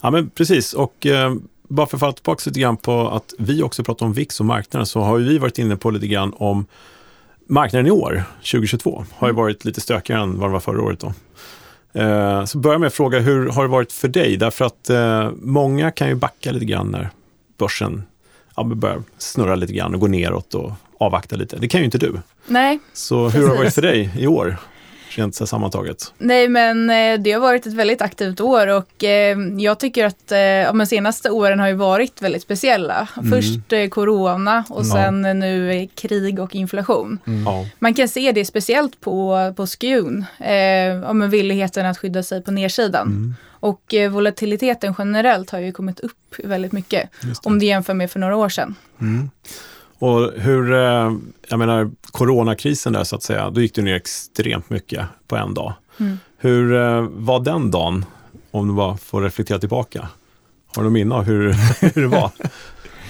Ja 0.00 0.10
men 0.10 0.30
precis 0.30 0.72
och 0.72 1.06
bara 1.68 1.86
för 1.86 1.96
att 1.96 2.00
falla 2.00 2.12
tillbaka 2.12 2.42
lite 2.46 2.60
grann 2.60 2.76
på 2.76 3.08
att 3.08 3.34
vi 3.38 3.62
också 3.62 3.84
pratar 3.84 4.06
om 4.06 4.12
VIX 4.12 4.40
och 4.40 4.46
marknaden 4.46 4.86
så 4.86 5.00
har 5.00 5.18
ju 5.18 5.24
vi 5.24 5.38
varit 5.38 5.58
inne 5.58 5.76
på 5.76 5.90
lite 5.90 6.06
grann 6.06 6.32
om 6.36 6.66
marknaden 7.46 7.86
i 7.86 7.90
år, 7.90 8.22
2022, 8.40 9.04
har 9.16 9.28
ju 9.28 9.30
Mm. 9.30 9.42
varit 9.42 9.64
lite 9.64 9.80
stökigare 9.80 10.22
än 10.22 10.38
vad 10.38 10.48
det 10.48 10.52
var 10.52 10.60
förra 10.60 10.82
året. 10.82 11.00
Då. 11.00 11.12
Eh, 12.00 12.44
så 12.44 12.58
börjar 12.58 12.78
med 12.78 12.86
att 12.86 12.94
fråga, 12.94 13.18
hur 13.20 13.48
har 13.48 13.62
det 13.62 13.68
varit 13.68 13.92
för 13.92 14.08
dig? 14.08 14.36
Därför 14.36 14.64
att 14.64 14.90
eh, 14.90 15.30
många 15.42 15.90
kan 15.90 16.08
ju 16.08 16.14
backa 16.14 16.52
lite 16.52 16.64
grann 16.64 16.86
när 16.90 17.10
börsen 17.58 18.02
ja, 18.56 18.64
börjar 18.64 19.02
snurra 19.18 19.54
lite 19.54 19.72
grann 19.72 19.94
och 19.94 20.00
gå 20.00 20.06
neråt 20.06 20.54
och 20.54 20.72
avvakta 21.00 21.36
lite. 21.36 21.56
Det 21.56 21.68
kan 21.68 21.80
ju 21.80 21.84
inte 21.84 21.98
du. 21.98 22.12
Nej, 22.46 22.78
Så 22.92 23.28
hur 23.28 23.42
har 23.42 23.52
det 23.54 23.58
varit 23.58 23.74
för 23.74 23.82
dig 23.82 24.10
i 24.18 24.26
år? 24.26 24.56
Rent 25.18 25.38
här 25.38 25.46
sammantaget. 25.46 26.12
Nej, 26.18 26.48
men 26.48 26.90
eh, 26.90 27.20
det 27.20 27.32
har 27.32 27.40
varit 27.40 27.66
ett 27.66 27.72
väldigt 27.72 28.02
aktivt 28.02 28.40
år 28.40 28.66
och 28.66 29.04
eh, 29.04 29.38
jag 29.58 29.78
tycker 29.78 30.04
att 30.04 30.32
eh, 30.32 30.38
ja, 30.38 30.72
de 30.72 30.86
senaste 30.86 31.30
åren 31.30 31.60
har 31.60 31.68
ju 31.68 31.74
varit 31.74 32.22
väldigt 32.22 32.42
speciella. 32.42 33.08
Först 33.30 33.72
eh, 33.72 33.88
corona 33.88 34.64
och 34.68 34.86
sen 34.86 35.24
eh, 35.24 35.34
nu 35.34 35.72
eh, 35.72 35.88
krig 35.94 36.38
och 36.40 36.54
inflation. 36.54 37.18
Ja. 37.44 37.66
Man 37.78 37.94
kan 37.94 38.08
se 38.08 38.32
det 38.32 38.44
speciellt 38.44 39.00
på, 39.00 39.52
på 39.56 39.66
skun, 39.66 40.24
eh, 40.40 40.54
ja, 40.54 41.12
men 41.12 41.30
villigheten 41.30 41.86
att 41.86 41.98
skydda 41.98 42.22
sig 42.22 42.42
på 42.42 42.50
nedsidan. 42.50 43.34
Och 43.60 43.94
eh, 43.94 44.10
volatiliteten 44.10 44.94
generellt 44.98 45.50
har 45.50 45.58
ju 45.58 45.72
kommit 45.72 46.00
upp 46.00 46.34
väldigt 46.44 46.72
mycket 46.72 47.10
det. 47.22 47.34
om 47.42 47.58
du 47.58 47.66
jämför 47.66 47.94
med 47.94 48.10
för 48.10 48.20
några 48.20 48.36
år 48.36 48.48
sedan. 48.48 48.74
Och 49.98 50.32
hur, 50.36 50.72
eh, 50.72 51.12
jag 51.48 51.58
menar 51.58 51.90
coronakrisen 52.10 52.92
där 52.92 53.04
så 53.04 53.16
att 53.16 53.22
säga, 53.22 53.50
då 53.50 53.60
gick 53.60 53.74
du 53.74 53.82
ner 53.82 53.94
extremt 53.94 54.70
mycket 54.70 55.06
på 55.28 55.36
en 55.36 55.54
dag. 55.54 55.72
Mm. 56.00 56.18
Hur 56.38 56.74
eh, 56.74 57.02
var 57.10 57.40
den 57.40 57.70
dagen, 57.70 58.04
om 58.50 58.68
du 58.68 58.74
bara 58.74 58.96
får 58.96 59.22
reflektera 59.22 59.58
tillbaka? 59.58 60.08
Har 60.76 60.84
du 60.84 60.90
minne 60.90 61.14
av 61.14 61.24
hur, 61.24 61.52
hur 61.94 62.02
det 62.02 62.08
var? 62.08 62.30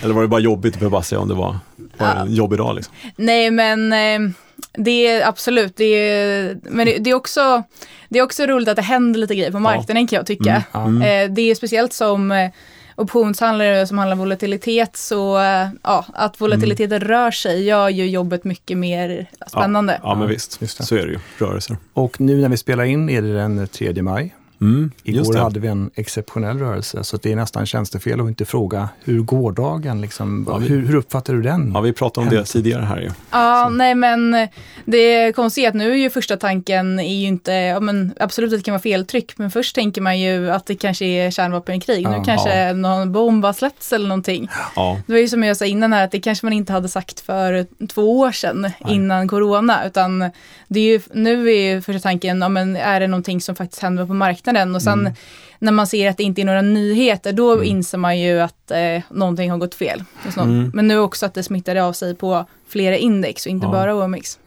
Eller 0.03 0.15
var 0.15 0.23
det 0.23 0.29
bara 0.29 0.41
jobbigt, 0.41 0.75
du 0.75 0.79
behöver 0.79 0.93
bara 0.93 1.03
säga 1.03 1.21
om 1.21 1.29
det 1.29 1.35
var, 1.35 1.59
var 1.97 2.15
en 2.15 2.35
jobbig 2.35 2.59
dag 2.59 2.75
liksom? 2.75 2.95
Nej 3.17 3.51
men 3.51 3.93
eh, 3.93 4.31
det 4.73 5.07
är 5.07 5.29
absolut, 5.29 5.77
det 5.77 5.85
är, 5.85 6.59
men 6.63 6.87
det, 6.87 7.11
är 7.11 7.15
också, 7.15 7.63
det 8.09 8.19
är 8.19 8.23
också 8.23 8.47
roligt 8.47 8.69
att 8.69 8.77
det 8.77 8.83
händer 8.83 9.21
lite 9.21 9.35
grejer 9.35 9.53
på 9.53 9.59
marknaden 9.59 10.07
kan 10.07 10.17
jag 10.17 10.27
tycka. 10.27 10.65
Mm. 10.75 11.03
Eh, 11.03 11.35
det 11.35 11.51
är 11.51 11.55
speciellt 11.55 11.93
som 11.93 12.51
optionshandlare 12.97 13.87
som 13.87 13.99
handlar 13.99 14.17
volatilitet 14.17 14.97
så 14.97 15.39
eh, 15.39 15.69
ja, 15.83 16.05
att 16.15 16.41
volatiliteten 16.41 17.01
rör 17.01 17.31
sig 17.31 17.65
gör 17.65 17.89
ju 17.89 18.07
jobbet 18.09 18.45
mycket 18.45 18.79
mer 18.79 19.27
spännande. 19.47 20.01
Ja, 20.03 20.15
men 20.15 20.23
Ja, 20.23 20.29
visst, 20.29 20.63
just 20.63 20.79
det. 20.79 20.85
så 20.85 20.97
är 20.97 21.07
det 21.07 21.13
ju, 21.13 21.19
rörelser. 21.39 21.77
Och 21.93 22.21
nu 22.21 22.41
när 22.41 22.49
vi 22.49 22.57
spelar 22.57 22.85
in 22.85 23.09
är 23.11 23.23
det 23.23 23.35
den 23.35 23.69
3 23.69 24.03
maj. 24.03 24.35
Mm, 24.61 24.91
Igår 25.05 25.33
det. 25.33 25.39
hade 25.41 25.61
vi 25.61 25.69
en 25.69 25.91
exceptionell 25.95 26.59
rörelse, 26.59 27.05
så 27.05 27.17
det 27.17 27.33
är 27.33 27.37
nästan 27.37 27.67
tjänstefel 27.67 28.21
att 28.21 28.29
inte 28.29 28.45
fråga 28.45 28.89
hur 29.05 29.21
gårdagen, 29.23 30.01
liksom, 30.01 30.47
Ja, 30.49 30.57
vi- 30.57 30.69
hur, 30.69 30.87
hur 30.87 30.95
uppfattar 30.95 31.35
du 31.35 31.43
den? 31.43 31.71
Ja, 31.75 31.81
vi 31.81 31.93
pratade 31.93 32.27
om 32.27 32.35
det 32.35 32.45
tidigare 32.45 32.83
här 32.85 33.01
ju. 33.01 33.11
Ja, 33.31 33.69
nej 33.73 33.95
men 33.95 34.49
det 34.85 35.33
konstiga 35.37 35.67
är 35.67 35.69
att 35.69 35.75
nu 35.75 35.91
är 35.93 35.97
ju 35.97 36.11
första 36.11 36.37
tanken 36.37 36.99
är 36.99 37.15
ju 37.21 37.27
inte, 37.27 37.53
ja 37.53 37.81
men 37.81 38.15
absolut 38.21 38.53
att 38.53 38.59
det 38.59 38.65
kan 38.65 38.73
vara 38.73 38.83
feltryck, 38.83 39.39
men 39.39 39.51
först 39.51 39.75
tänker 39.75 40.01
man 40.01 40.21
ju 40.21 40.51
att 40.51 40.67
det 40.67 40.75
kanske 40.75 41.05
är 41.05 41.31
kärnvapenkrig. 41.31 42.03
Ja, 42.05 42.19
nu 42.19 42.25
kanske 42.25 42.73
någon 42.73 43.13
bomb 43.13 43.45
har 43.45 43.53
släppts 43.53 43.93
eller 43.93 44.09
någonting. 44.09 44.49
Ja, 44.77 45.01
Det 45.07 45.13
var 45.13 45.21
ju 45.21 45.29
som 45.29 45.45
jag 45.45 45.57
sa 45.57 45.65
innan 45.65 45.93
här, 45.93 46.05
att 46.05 46.11
det 46.11 46.21
kanske 46.21 46.47
man 46.47 46.53
inte 46.53 46.73
hade 46.73 46.89
sagt 46.89 47.21
för 47.21 47.67
två 47.87 48.19
år 48.21 48.33
sedan 48.33 48.71
innan 48.89 49.29
corona, 49.29 49.87
utan 49.87 50.31
det 50.69 50.81
är 50.81 50.85
ju, 50.93 51.01
nu 51.13 51.49
är 51.51 51.75
ju 51.75 51.83
första 51.83 52.01
tanken, 52.01 52.41
ja, 52.41 52.49
men 52.49 52.77
är 52.77 53.01
det 53.01 53.07
någonting 53.07 53.41
som 53.41 53.55
faktiskt 53.57 53.83
händer 53.83 54.07
på 54.07 54.15
marknaden? 54.15 54.46
Och 54.75 54.83
sen 54.83 55.15
när 55.59 55.73
man 55.73 55.87
ser 55.87 56.11
att 56.11 56.17
det 56.17 56.23
inte 56.23 56.41
är 56.41 56.45
några 56.45 56.63
nyheter, 56.63 57.33
då 57.33 57.65
inser 57.65 57.99
man 57.99 58.19
ju 58.21 58.41
att 58.41 58.71
eh, 58.71 59.03
någonting 59.11 59.51
har 59.51 59.59
gått 59.59 59.75
fel. 59.75 60.05
Mm. 60.37 60.71
Men 60.75 60.89
nu 60.89 60.99
också 60.99 61.27
att 61.27 61.35
det 61.35 61.43
smittade 61.43 61.85
av 61.85 61.93
sig 61.93 62.15
på 62.15 62.45
flera 62.69 62.97
index 62.97 63.47
och 63.47 63.51
inte 63.51 63.67
Ja. 63.67 63.73
bara 63.73 63.95
OMX. 63.95 64.39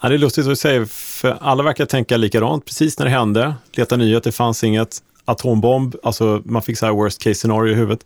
Ja, 0.00 0.08
det 0.08 0.14
är 0.14 0.18
lustigt 0.18 0.44
att 0.44 0.50
du 0.50 0.56
säger, 0.56 0.84
för 0.84 1.36
alla 1.40 1.62
verkar 1.62 1.86
tänka 1.86 2.16
likadant. 2.16 2.64
Precis 2.64 2.98
när 2.98 3.06
det 3.06 3.12
hände, 3.12 3.54
leta 3.72 3.96
nyheter, 3.96 4.30
det 4.30 4.34
fanns 4.36 4.64
inget. 4.64 4.98
Atombomb, 5.24 5.96
alltså 6.02 6.42
man 6.44 6.62
fick 6.62 6.78
så 6.78 6.86
här 6.86 6.92
worst 6.92 7.22
case 7.22 7.34
scenario 7.34 7.72
i 7.72 7.74
huvudet. 7.76 8.04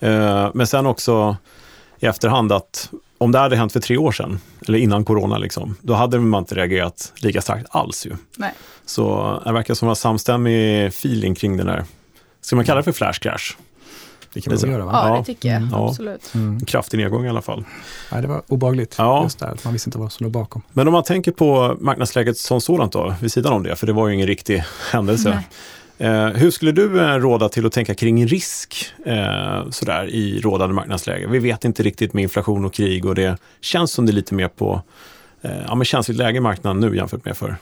Eh, 0.00 0.50
men 0.54 0.66
sen 0.66 0.86
också 0.86 1.36
i 2.00 2.06
efterhand 2.06 2.52
att 2.52 2.90
om 3.18 3.32
det 3.32 3.38
hade 3.38 3.56
hänt 3.56 3.72
för 3.72 3.80
tre 3.80 3.96
år 3.96 4.12
sedan, 4.12 4.40
eller 4.68 4.78
innan 4.78 5.04
corona, 5.04 5.38
liksom, 5.38 5.76
då 5.80 5.94
hade 5.94 6.18
man 6.18 6.38
inte 6.42 6.54
reagerat 6.54 7.12
lika 7.16 7.42
starkt 7.42 7.66
alls 7.70 8.06
ju. 8.06 8.16
Nej. 8.36 8.52
Så 8.86 9.40
det 9.44 9.52
verkar 9.52 9.74
som 9.74 9.88
en 9.88 9.96
samstämmig 9.96 10.86
feeling 10.86 11.34
kring 11.34 11.56
den 11.56 11.66
där, 11.66 11.84
ska 12.40 12.56
man 12.56 12.64
kalla 12.64 12.76
det 12.76 12.84
för 12.84 12.92
flash 12.92 13.18
crash? 13.20 13.56
Det 14.34 14.40
kan 14.40 14.54
man 14.62 14.70
göra 14.70 14.84
va? 14.84 15.08
Ja, 15.08 15.16
det 15.18 15.24
tycker 15.24 15.48
jag. 15.48 15.62
Ja. 15.72 15.88
Absolut. 15.88 16.34
Mm. 16.34 16.54
En 16.54 16.64
kraftig 16.64 16.98
nedgång 16.98 17.26
i 17.26 17.28
alla 17.28 17.42
fall. 17.42 17.64
Ja, 18.10 18.20
det 18.20 18.26
var 18.28 18.42
obagligt, 18.48 18.94
Ja. 18.98 19.22
just 19.22 19.38
där, 19.38 19.46
att 19.46 19.64
man 19.64 19.72
visste 19.72 19.88
inte 19.88 19.98
vad 19.98 20.12
som 20.12 20.24
låg 20.24 20.32
bakom. 20.32 20.62
Men 20.72 20.86
om 20.86 20.92
man 20.92 21.02
tänker 21.04 21.32
på 21.32 21.76
marknadsläget 21.80 22.38
som 22.38 22.60
sådant 22.60 22.92
då, 22.92 23.14
vid 23.20 23.32
sidan 23.32 23.52
om 23.52 23.62
det, 23.62 23.76
för 23.76 23.86
det 23.86 23.92
var 23.92 24.08
ju 24.08 24.14
ingen 24.14 24.26
riktig 24.26 24.64
händelse. 24.92 25.30
Nej. 25.30 25.48
Eh, 25.98 26.26
hur 26.26 26.50
skulle 26.50 26.72
du 26.72 27.00
eh, 27.00 27.14
råda 27.14 27.48
till 27.48 27.66
att 27.66 27.72
tänka 27.72 27.94
kring 27.94 28.26
risk 28.26 28.92
eh, 29.04 29.70
sådär, 29.70 30.06
i 30.06 30.40
rådande 30.40 30.74
marknadsläge? 30.74 31.26
Vi 31.26 31.38
vet 31.38 31.64
inte 31.64 31.82
riktigt 31.82 32.12
med 32.12 32.22
inflation 32.22 32.64
och 32.64 32.74
krig 32.74 33.06
och 33.06 33.14
det 33.14 33.38
känns 33.60 33.92
som 33.92 34.06
det 34.06 34.12
är 34.12 34.14
lite 34.14 34.34
mer 34.34 34.48
på 34.48 34.82
eh, 35.42 35.50
ja, 35.66 35.74
men 35.74 35.84
känsligt 35.84 36.18
läge 36.18 36.38
i 36.38 36.40
marknaden 36.40 36.80
nu 36.80 36.96
jämfört 36.96 37.24
med 37.24 37.36
förr 37.36 37.56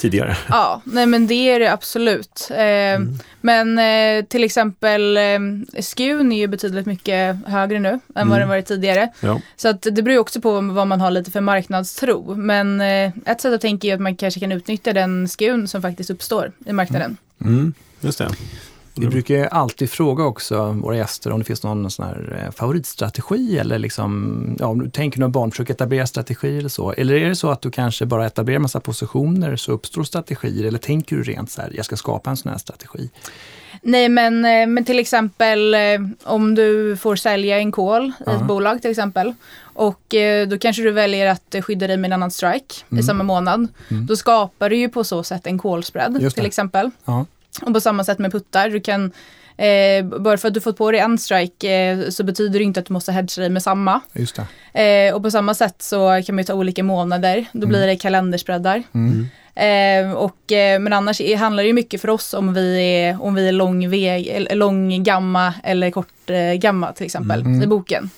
tidigare. 0.00 0.36
Ja, 0.48 0.80
nej 0.84 1.06
men 1.06 1.26
det 1.26 1.34
är 1.34 1.60
det 1.60 1.72
absolut. 1.72 2.48
Eh, 2.50 3.00
Men 3.40 3.78
eh, 3.78 4.24
till 4.24 4.44
exempel 4.44 5.16
eh, 5.16 5.22
skun 5.80 6.32
är 6.32 6.36
ju 6.38 6.46
betydligt 6.46 6.86
mycket 6.86 7.36
högre 7.46 7.78
nu 7.78 7.88
än 7.88 8.00
vad 8.14 8.22
Mm. 8.26 8.38
den 8.38 8.48
varit 8.48 8.66
tidigare. 8.66 9.08
Ja. 9.20 9.40
Så 9.56 9.68
att 9.68 9.82
det 9.82 9.92
beror 10.02 10.12
ju 10.12 10.18
också 10.18 10.40
på 10.40 10.60
vad 10.60 10.86
man 10.86 11.00
har 11.00 11.10
lite 11.10 11.30
för 11.30 11.40
marknadstro. 11.40 12.34
Men 12.34 12.80
eh, 12.80 13.12
ett 13.26 13.40
sätt 13.40 13.54
att 13.54 13.60
tänka 13.60 13.88
är 13.88 13.94
att 13.94 14.00
man 14.00 14.16
kanske 14.16 14.40
kan 14.40 14.52
utnyttja 14.52 14.92
den 14.92 15.28
skun 15.28 15.68
som 15.68 15.82
faktiskt 15.82 16.10
uppstår 16.10 16.52
i 16.66 16.72
marknaden. 16.72 17.16
Mm, 17.44 17.74
just 18.00 18.18
det. 18.18 18.28
Vi 18.94 19.06
brukar 19.06 19.44
alltid 19.44 19.90
fråga 19.90 20.24
också 20.24 20.72
våra 20.72 20.96
gäster 20.96 21.32
om 21.32 21.38
det 21.38 21.44
finns 21.44 21.62
någon 21.62 21.90
sån 21.90 22.06
här 22.06 22.42
eh, 22.44 22.52
favoritstrategi 22.52 23.58
eller 23.58 23.78
liksom, 23.78 24.56
ja, 24.58 24.66
om 24.66 24.78
du 24.78 24.90
tänker 24.90 25.20
när 25.20 25.28
barn 25.28 25.50
försöker 25.50 25.74
etablera 25.74 26.06
strategi 26.06 26.58
eller 26.58 26.68
så. 26.68 26.92
Eller 26.92 27.14
är 27.14 27.28
det 27.28 27.36
så 27.36 27.50
att 27.50 27.62
du 27.62 27.70
kanske 27.70 28.06
bara 28.06 28.26
etablerar 28.26 28.58
massa 28.58 28.80
positioner 28.80 29.56
så 29.56 29.72
uppstår 29.72 30.04
strategier 30.04 30.66
eller 30.66 30.78
tänker 30.78 31.16
du 31.16 31.22
rent 31.22 31.50
så 31.50 31.62
här, 31.62 31.72
jag 31.74 31.84
ska 31.84 31.96
skapa 31.96 32.30
en 32.30 32.36
sån 32.36 32.50
här 32.50 32.58
strategi? 32.58 33.10
Nej 33.82 34.08
men, 34.08 34.44
eh, 34.44 34.66
men 34.66 34.84
till 34.84 34.98
exempel 34.98 35.74
eh, 35.74 35.80
om 36.24 36.54
du 36.54 36.96
får 36.96 37.16
sälja 37.16 37.58
en 37.58 37.72
call 37.72 38.12
i 38.26 38.30
ett 38.30 38.46
bolag 38.46 38.82
till 38.82 38.90
exempel. 38.90 39.34
Och 39.62 40.14
då 40.48 40.58
kanske 40.58 40.82
du 40.82 40.90
väljer 40.90 41.26
att 41.26 41.54
skydda 41.64 41.86
dig 41.86 41.96
med 41.96 42.08
en 42.08 42.12
annan 42.12 42.30
strike 42.30 42.74
i 42.98 43.02
samma 43.02 43.24
månad. 43.24 43.68
Då 43.88 44.16
skapar 44.16 44.70
du 44.70 44.76
ju 44.76 44.88
på 44.88 45.04
så 45.04 45.22
sätt 45.22 45.46
en 45.46 45.58
call 45.58 45.84
spread 45.84 46.34
till 46.34 46.46
exempel. 46.46 46.90
Ja, 47.04 47.26
Och 47.62 47.74
på 47.74 47.80
samma 47.80 48.04
sätt 48.04 48.18
med 48.18 48.32
puttar. 48.32 48.68
Du 48.70 48.80
kan, 48.80 49.12
eh, 49.56 50.04
bara 50.20 50.38
för 50.38 50.48
att 50.48 50.54
du 50.54 50.60
fått 50.60 50.76
på 50.76 50.90
dig 50.90 51.00
en 51.00 51.18
strike 51.18 51.72
eh, 51.74 52.08
så 52.10 52.24
betyder 52.24 52.58
det 52.58 52.64
inte 52.64 52.80
att 52.80 52.86
du 52.86 52.92
måste 52.92 53.12
hedga 53.12 53.40
dig 53.42 53.50
med 53.50 53.62
samma. 53.62 54.00
just 54.12 54.40
det. 54.72 55.06
Eh, 55.08 55.14
och 55.14 55.22
på 55.22 55.30
samma 55.30 55.54
sätt 55.54 55.82
så 55.82 56.22
kan 56.26 56.34
man 56.34 56.42
ju 56.42 56.44
ta 56.46 56.54
olika 56.54 56.82
månader. 56.82 57.46
Då 57.52 57.66
blir 57.66 57.86
det 57.86 57.96
kalenderspreadar. 57.96 58.82
Mm. 58.94 59.28
Eh, 59.54 60.12
och, 60.12 60.52
eh, 60.52 60.80
men 60.80 60.92
annars 60.92 61.20
är, 61.20 61.36
handlar 61.36 61.62
det 61.62 61.66
ju 61.66 61.72
mycket 61.72 62.00
för 62.00 62.10
oss 62.10 62.34
om 62.34 62.54
vi 62.54 62.76
är, 62.94 63.22
om 63.22 63.34
vi 63.34 63.48
är 63.48 63.52
lång, 63.52 63.90
väg, 63.90 64.26
eller 64.26 64.54
lång 64.54 65.02
gamma 65.02 65.54
eller 65.64 65.90
kort 65.90 66.30
eh, 66.30 66.52
gamma 66.54 66.92
till 66.92 67.06
exempel 67.06 67.40
Mm. 67.40 67.62
i 67.62 67.66
boken. 67.66 68.10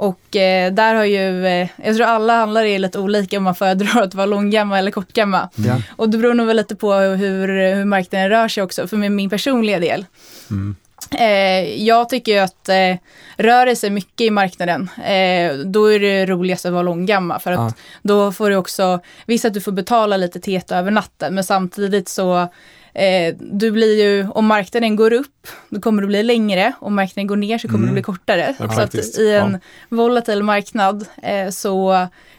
Och 0.00 0.36
eh, 0.36 0.72
där 0.72 0.94
har 0.94 1.04
ju, 1.04 1.46
eh, 1.46 1.68
jag 1.84 1.96
tror 1.96 2.06
alla 2.06 2.36
handlare 2.36 2.68
är 2.68 2.78
lite 2.78 2.98
olika 2.98 3.38
om 3.38 3.44
man 3.44 3.54
föredrar 3.54 4.02
att 4.02 4.14
vara 4.14 4.26
långgamma 4.26 4.78
eller 4.78 4.90
kortgamma. 4.90 5.48
Ja. 5.54 5.82
Och 5.96 6.10
det 6.10 6.18
beror 6.18 6.34
nog 6.34 6.46
väl 6.46 6.56
lite 6.56 6.76
på 6.76 6.92
hur, 6.94 7.74
hur 7.74 7.84
marknaden 7.84 8.28
rör 8.30 8.48
sig 8.48 8.62
också, 8.62 8.86
för 8.86 8.96
min 8.96 9.30
personliga 9.30 9.78
del. 9.78 10.06
Mm. 10.50 10.76
Eh, 11.18 11.82
jag 11.84 12.08
tycker 12.08 12.32
ju 12.32 12.38
att 12.38 12.68
eh, 12.68 12.96
rör 13.36 13.66
det 13.66 13.76
sig 13.76 13.90
mycket 13.90 14.20
i 14.20 14.30
marknaden, 14.30 14.90
eh, 14.96 15.54
då 15.56 15.92
är 15.92 16.00
det 16.00 16.26
roligast 16.26 16.66
att 16.66 16.72
vara 16.72 16.82
långgamma. 16.82 17.38
För 17.38 17.52
att 17.52 17.58
Ja. 17.58 17.72
då 18.02 18.32
får 18.32 18.50
du 18.50 18.56
också, 18.56 19.00
visst 19.26 19.44
att 19.44 19.54
du 19.54 19.60
får 19.60 19.72
betala 19.72 20.16
lite 20.16 20.40
TETA 20.40 20.78
över 20.78 20.90
natten, 20.90 21.34
men 21.34 21.44
samtidigt 21.44 22.08
så 22.08 22.48
Eh, 22.94 23.34
du 23.40 23.70
blir 23.70 24.02
ju, 24.04 24.28
om 24.28 24.46
marknaden 24.46 24.96
går 24.96 25.12
upp, 25.12 25.46
då 25.68 25.80
kommer 25.80 26.02
du 26.02 26.08
bli 26.08 26.22
längre. 26.22 26.72
Om 26.80 26.94
marknaden 26.94 27.26
går 27.26 27.36
ner 27.36 27.58
så 27.58 27.68
kommer 27.68 27.78
Mm. 27.78 27.88
du 27.88 27.92
bli 27.92 28.02
kortare. 28.02 28.54
Ja, 28.58 28.68
så 28.72 28.80
att 28.80 28.94
i 28.94 29.30
en 29.34 29.52
Ja. 29.52 29.58
volatil 29.88 30.42
marknad 30.42 31.06
eh, 31.22 31.50
så 31.50 31.90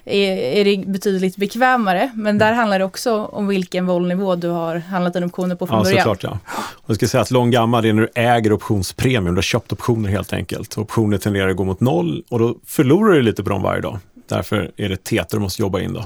är, 0.06 0.32
är 0.38 0.66
det 0.66 0.88
betydligt 0.88 1.36
bekvämare. 1.38 2.02
Mm. 2.02 2.24
Men 2.24 2.38
där 2.38 2.54
handlar 2.54 2.80
det 2.80 2.86
också 2.86 3.26
om 3.26 3.48
vilken 3.48 3.86
volnivå 3.86 4.36
du 4.36 4.48
har 4.48 4.76
handlat 4.78 5.14
dina 5.14 5.26
optioner 5.26 5.56
på 5.56 5.68
från 5.68 5.78
Ja, 5.78 5.84
början. 5.84 5.98
såklart 6.04 6.24
ja. 6.24 6.40
Och 6.72 6.90
jag 6.90 6.96
ska 6.96 7.08
säga 7.08 7.22
att 7.22 7.32
lång 7.32 7.52
gamma 7.52 7.82
det 7.82 7.90
är 7.90 7.94
när 7.94 8.02
du 8.02 8.10
äger 8.22 8.54
optionspremium, 8.54 9.26
du 9.26 9.38
har 9.38 9.42
köpt 9.42 9.74
optioner 9.74 10.10
helt 10.10 10.34
enkelt. 10.34 10.78
Optioner 10.78 11.18
tenderar 11.18 11.50
att 11.50 11.56
gå 11.56 11.64
mot 11.64 11.80
noll 11.80 12.24
och 12.30 12.40
då 12.40 12.56
förlorar 12.66 13.14
du 13.14 13.22
lite 13.22 13.44
på 13.44 13.50
dem 13.50 13.62
varje 13.62 13.82
dag. 13.82 14.00
Därför 14.30 14.72
är 14.78 14.90
det 14.90 15.04
teter 15.04 15.38
du 15.38 15.42
måste 15.42 15.62
jobba 15.62 15.80
in 15.80 15.94
då. 15.94 16.04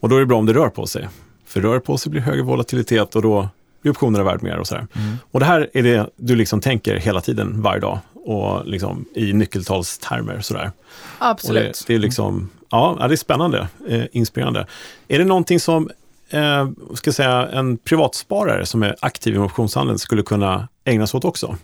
Och 0.00 0.08
då 0.08 0.16
är 0.16 0.20
det 0.20 0.26
bra 0.26 0.38
om 0.38 0.46
det 0.46 0.52
rör 0.52 0.68
på 0.68 0.86
sig. 0.86 1.08
För 1.46 1.60
rör 1.60 1.78
på 1.78 1.98
sig 1.98 2.10
blir 2.10 2.20
högre 2.20 2.42
volatilitet 2.42 3.16
och 3.16 3.22
då 3.22 3.48
blir 3.82 3.92
optionerna 3.92 4.24
värd 4.24 4.42
mer 4.42 4.56
och 4.56 4.66
sådär. 4.66 4.86
Och 5.30 5.40
det 5.40 5.46
här 5.46 5.70
är 5.72 5.82
det 5.82 6.10
du 6.16 6.36
liksom 6.36 6.60
tänker 6.60 6.96
hela 6.96 7.20
tiden, 7.20 7.62
varje 7.62 7.80
dag. 7.80 7.98
och 8.24 8.66
liksom, 8.66 9.04
i 9.14 9.32
nyckeltalstermer. 9.32 10.40
Sådär. 10.40 10.70
Absolut. 11.18 11.62
Det, 11.62 11.84
det, 11.86 11.94
är 11.94 11.98
liksom, 11.98 12.50
ja, 12.70 12.96
det 13.08 13.14
är 13.14 13.16
spännande, 13.16 13.68
eh, 13.88 14.04
inspirerande. 14.12 14.66
Är 15.08 15.18
det 15.18 15.24
någonting 15.24 15.60
som 15.60 15.90
eh, 16.30 16.68
ska 16.94 17.12
säga, 17.12 17.48
en 17.48 17.78
privatsparare 17.78 18.66
som 18.66 18.82
är 18.82 18.96
aktiv 19.00 19.34
i 19.34 19.38
optionshandeln 19.38 19.98
skulle 19.98 20.22
kunna 20.22 20.68
ägna 20.84 21.06
sig 21.06 21.18
åt 21.18 21.24
också? 21.24 21.56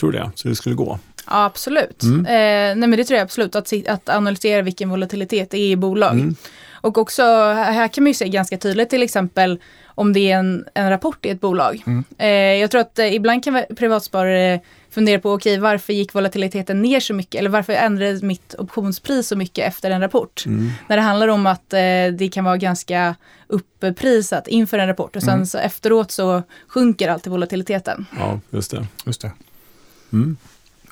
Tror 0.00 0.12
du 0.12 0.18
det? 0.18 0.30
Så 0.34 0.48
det 0.48 0.54
skulle 0.54 0.74
gå? 0.74 0.98
Ja, 1.30 1.44
absolut. 1.44 2.02
Mm. 2.02 2.26
Eh, 2.26 2.78
nej, 2.78 2.88
men 2.88 2.90
det 2.90 3.04
tror 3.04 3.16
jag 3.16 3.24
absolut, 3.24 3.56
att, 3.56 3.72
att 3.88 4.08
analysera 4.08 4.62
vilken 4.62 4.90
volatilitet 4.90 5.50
det 5.50 5.58
är 5.58 5.70
i 5.70 5.76
bolag. 5.76 6.12
Mm. 6.12 6.34
Och 6.82 6.98
också, 6.98 7.22
här 7.52 7.88
kan 7.88 8.04
man 8.04 8.10
ju 8.10 8.14
se 8.14 8.28
ganska 8.28 8.58
tydligt 8.58 8.90
till 8.90 9.02
exempel 9.02 9.60
om 9.86 10.12
det 10.12 10.32
är 10.32 10.38
en, 10.38 10.64
en 10.74 10.90
rapport 10.90 11.26
i 11.26 11.30
ett 11.30 11.40
bolag. 11.40 11.82
Mm. 11.86 12.04
Eh, 12.18 12.60
jag 12.60 12.70
tror 12.70 12.80
att 12.80 12.98
eh, 12.98 13.14
ibland 13.14 13.44
kan 13.44 13.64
privatsparare 13.76 14.60
fundera 14.90 15.20
på, 15.20 15.32
okej 15.32 15.52
okay, 15.52 15.60
varför 15.60 15.92
gick 15.92 16.14
volatiliteten 16.14 16.82
ner 16.82 17.00
så 17.00 17.14
mycket? 17.14 17.38
Eller 17.38 17.50
varför 17.50 17.72
ändrades 17.72 18.22
mitt 18.22 18.54
optionspris 18.58 19.28
så 19.28 19.36
mycket 19.36 19.68
efter 19.68 19.90
en 19.90 20.00
rapport? 20.00 20.46
Mm. 20.46 20.70
När 20.88 20.96
det 20.96 21.02
handlar 21.02 21.28
om 21.28 21.46
att 21.46 21.72
eh, 21.72 21.78
det 22.18 22.30
kan 22.32 22.44
vara 22.44 22.56
ganska 22.56 23.14
upprisat 23.46 24.48
inför 24.48 24.78
en 24.78 24.86
rapport 24.86 25.16
och 25.16 25.22
sen 25.22 25.34
mm. 25.34 25.46
så 25.46 25.58
efteråt 25.58 26.10
så 26.10 26.42
sjunker 26.68 27.08
alltid 27.08 27.32
volatiliteten. 27.32 28.06
Ja, 28.18 28.40
just 28.50 28.70
det. 28.70 28.86
Just 29.06 29.20
det. 29.20 29.30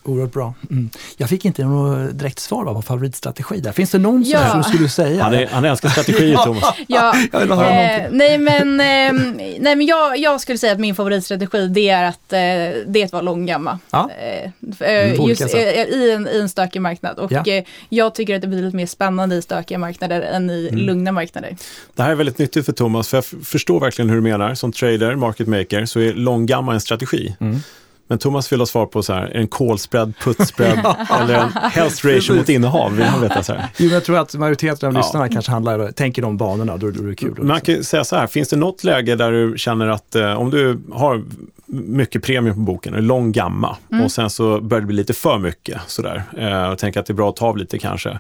Oerhört 0.09 0.33
bra. 0.33 0.55
Mm. 0.71 0.91
Jag 1.17 1.29
fick 1.29 1.45
inte 1.45 1.65
något 1.65 2.19
direkt 2.19 2.39
svar 2.39 2.75
på 2.75 2.83
favoritstrategi 2.83 3.61
där. 3.61 3.73
Finns 3.73 3.91
det 3.91 3.99
någon 3.99 4.23
ja. 4.23 4.51
som 4.51 4.59
du 4.59 4.65
skulle 4.65 4.89
säga? 4.89 5.23
Han, 5.23 5.35
är, 5.35 5.47
han 5.47 5.65
älskar 5.65 5.89
strategier, 5.89 6.37
Thomas. 6.45 6.75
ja, 6.87 7.15
jag 7.33 7.41
vill 7.41 7.51
höra 7.51 7.83
eh, 7.83 8.07
nej, 8.11 8.39
men, 8.39 8.81
eh, 8.81 9.23
nej, 9.61 9.77
men 9.77 9.87
jag, 9.87 10.19
jag 10.19 10.41
skulle 10.41 10.59
säga 10.59 10.73
att 10.73 10.81
min 10.81 10.95
favoritstrategi 10.95 11.69
det 11.69 11.89
är 11.89 12.05
att, 12.05 12.33
eh, 12.33 12.39
det 12.87 13.13
vara 13.13 13.23
långgamma. 13.23 13.79
Ja. 13.91 14.11
Eh, 14.21 14.51
mm, 14.81 15.29
just, 15.29 15.55
eh, 15.55 15.61
i, 15.61 16.13
en, 16.13 16.29
I 16.29 16.41
en 16.41 16.49
stökig 16.49 16.83
marknad. 16.83 17.19
Och 17.19 17.33
ja. 17.33 17.45
Eh, 17.47 17.65
jag 17.89 18.15
tycker 18.15 18.35
att 18.35 18.43
det 18.43 18.49
blir 18.49 18.63
lite 18.63 18.77
mer 18.77 18.87
spännande 18.87 19.37
i 19.37 19.43
stökiga 19.43 19.79
marknader 19.79 20.21
än 20.21 20.51
i 20.51 20.69
mm. 20.73 20.85
lugna 20.85 21.13
marknader. 21.13 21.57
Det 21.95 22.03
här 22.03 22.11
är 22.11 22.15
väldigt 22.15 22.39
nyttigt 22.39 22.67
för 22.67 22.73
Thomas, 22.73 23.09
för 23.09 23.17
jag 23.17 23.25
förstår 23.25 23.81
verkligen 23.81 24.09
hur 24.09 24.17
du 24.17 24.23
menar. 24.23 24.55
Som 24.55 24.73
trader, 24.73 25.15
market 25.15 25.49
maker, 25.49 25.85
så 25.85 26.01
är 26.01 26.13
långgamma 26.13 26.75
en 26.75 26.81
strategi. 26.81 27.37
Mm. 27.41 27.61
Men 28.09 28.19
Thomas 28.19 28.53
vill 28.53 28.61
ha 28.61 28.67
svar 28.67 28.87
på 28.87 29.03
så 29.03 29.13
här, 29.13 29.23
är 29.23 29.41
en 29.41 29.49
call 29.49 29.79
spread, 29.79 30.13
put 30.25 30.49
spread 30.49 30.79
eller 31.21 31.35
en 31.35 31.53
health 31.71 32.07
ratio 32.07 32.35
mot 32.35 32.49
innehav? 32.49 32.97
Vill 32.97 33.07
han 33.07 33.21
veta 33.21 33.43
så 33.43 33.53
här. 33.53 33.67
Jo, 33.77 33.89
jag 33.91 34.05
tror 34.05 34.19
att 34.19 34.35
majoriteten 34.35 34.89
av 34.89 34.95
ja. 34.95 35.01
lyssnarna 35.01 35.29
kanske 35.29 35.53
handlar, 35.53 35.91
tänker 35.91 36.23
de 36.23 36.37
banorna, 36.37 36.77
då, 36.77 36.91
då 36.91 37.03
är 37.03 37.07
det 37.07 37.15
kul. 37.15 37.43
Man 37.43 37.61
kan 37.61 37.85
säga 37.85 38.05
så 38.05 38.17
här, 38.17 38.27
finns 38.27 38.49
det 38.49 38.57
något 38.57 38.85
läge 38.85 39.17
där 39.17 39.33
du 39.33 39.59
känner 39.59 39.87
att 39.87 40.15
eh, 40.15 40.33
om 40.33 40.51
du 40.51 40.79
har 40.93 41.23
mycket 41.67 42.23
premium 42.23 42.55
på 42.55 42.61
boken, 42.61 42.95
är 42.95 43.01
lång 43.01 43.33
gamma 43.33 43.77
mm. 43.93 44.05
och 44.05 44.13
sen 44.13 44.31
så 44.31 44.61
börjar 44.61 44.81
det 44.81 44.87
bli 44.87 44.97
lite 44.97 45.15
för 45.15 45.39
mycket 45.39 45.81
sådär 45.87 46.23
eh, 46.39 46.71
och 46.71 46.79
tänker 46.79 47.01
att 47.01 47.07
det 47.07 47.13
är 47.13 47.15
bra 47.15 47.29
att 47.29 47.37
ta 47.37 47.47
av 47.47 47.57
lite 47.57 47.79
kanske. 47.79 48.19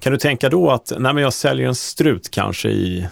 Kan 0.00 0.12
du 0.12 0.18
tänka 0.18 0.48
då 0.48 0.70
att 0.70 0.92
nej, 0.98 1.14
men 1.14 1.22
jag 1.22 1.32
säljer 1.32 1.68
en 1.68 1.74
strut 1.74 2.30
kanske 2.30 2.68
i 2.68 3.06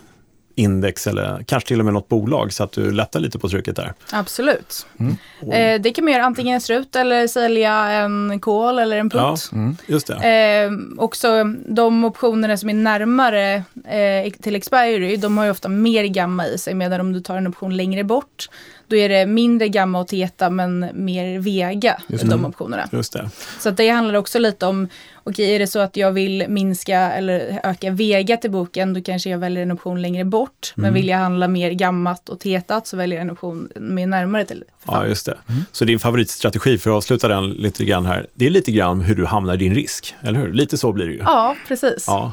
index 0.59 1.07
eller 1.07 1.45
kanske 1.47 1.69
till 1.69 1.79
och 1.79 1.85
med 1.85 1.95
något 1.95 2.09
bolag 2.09 2.53
så 2.53 2.65
att 2.65 2.73
du 2.73 2.91
lättar 2.91 3.21
lite 3.21 3.39
på 3.39 3.49
trycket 3.49 3.77
där. 3.77 3.93
Absolut. 4.13 4.87
Mm. 5.01 5.17
Eh, 5.53 5.81
det 5.81 5.91
kan 5.91 6.05
man 6.05 6.13
göra 6.13 6.25
antingen 6.25 6.55
en 6.55 6.61
strut 6.61 6.97
eller 6.97 7.27
sälja 7.27 7.75
en 7.75 8.41
call 8.41 8.79
eller 8.79 8.97
en 8.97 9.11
put. 9.11 9.21
Ja, 9.21 9.37
mm. 9.53 9.77
just 9.87 10.07
det. 10.07 10.15
Eh, 10.15 10.73
också 10.99 11.45
de 11.67 12.05
optionerna 12.05 12.57
som 12.57 12.71
är 12.71 12.75
närmare 12.75 13.55
eh, 13.85 14.33
till 14.43 14.57
expiry, 14.57 15.17
de 15.17 15.39
har 15.39 15.45
ju 15.45 15.51
ofta 15.51 15.69
mer 15.69 16.05
gamma 16.05 16.47
i 16.47 16.59
sig 16.59 16.75
medan 16.75 17.01
om 17.01 17.13
du 17.13 17.21
tar 17.21 17.37
en 17.37 17.47
option 17.47 17.77
längre 17.77 18.05
bort 18.05 18.49
då 18.89 18.97
är 18.97 19.09
det 19.09 19.27
mindre 19.27 19.69
gamma 19.69 20.01
och 20.01 20.09
teta 20.09 20.51
men 20.51 20.89
mer 20.95 21.39
vega, 21.39 22.01
de 22.07 22.45
optionerna. 22.45 22.89
Just 22.93 23.13
det. 23.13 23.31
Så 23.61 23.71
det 23.71 23.89
handlar 23.89 24.15
också 24.15 24.39
lite 24.39 24.67
om, 24.67 24.89
okej 25.25 25.55
är 25.55 25.59
det 25.59 25.67
så 25.67 25.79
att 25.79 25.97
jag 25.97 26.13
vill 26.13 26.45
minska 26.49 26.99
eller 26.99 27.61
öka 27.65 27.91
vega 27.91 28.37
till 28.37 28.51
boken, 28.51 28.95
då 28.95 29.01
kanske 29.03 29.31
jag 29.31 29.39
väljer 29.39 29.63
en 29.63 29.73
option 29.73 30.03
längre 30.03 30.25
bort. 30.25 30.73
Mm. 30.77 30.87
Men 30.87 30.95
vill 30.95 31.09
jag 31.09 31.19
handla 31.19 31.49
mer 31.49 31.71
gammat 31.71 32.29
och 32.29 32.41
tetat 32.41 32.87
så 32.87 32.97
väljer 32.97 33.19
jag 33.19 33.25
en 33.25 33.31
option 33.31 33.69
mer 33.77 34.07
närmare 34.07 34.45
till. 34.45 34.65
Ja, 34.87 35.07
just 35.07 35.27
det. 35.27 35.39
Mm. 35.49 35.63
Så 35.73 35.85
din 35.85 35.99
favoritstrategi, 35.99 36.79
för 36.79 36.91
att 36.91 36.97
avsluta 36.97 37.29
den 37.29 37.51
lite 37.51 37.85
grann 37.85 38.07
här, 38.07 38.27
det 38.35 38.47
är 38.47 38.51
lite 38.51 38.73
grann 38.73 39.01
hur 39.01 39.15
du 39.15 39.27
hamnar 39.27 39.55
i 39.55 39.57
din 39.57 39.75
risk, 39.75 40.15
eller 40.21 40.41
hur? 40.41 40.53
Lite 40.53 40.79
så 40.79 40.93
blir 40.93 41.07
det 41.07 41.13
ju. 41.13 41.19
Ja, 41.25 41.57
precis. 41.69 42.05
Ja. 42.07 42.33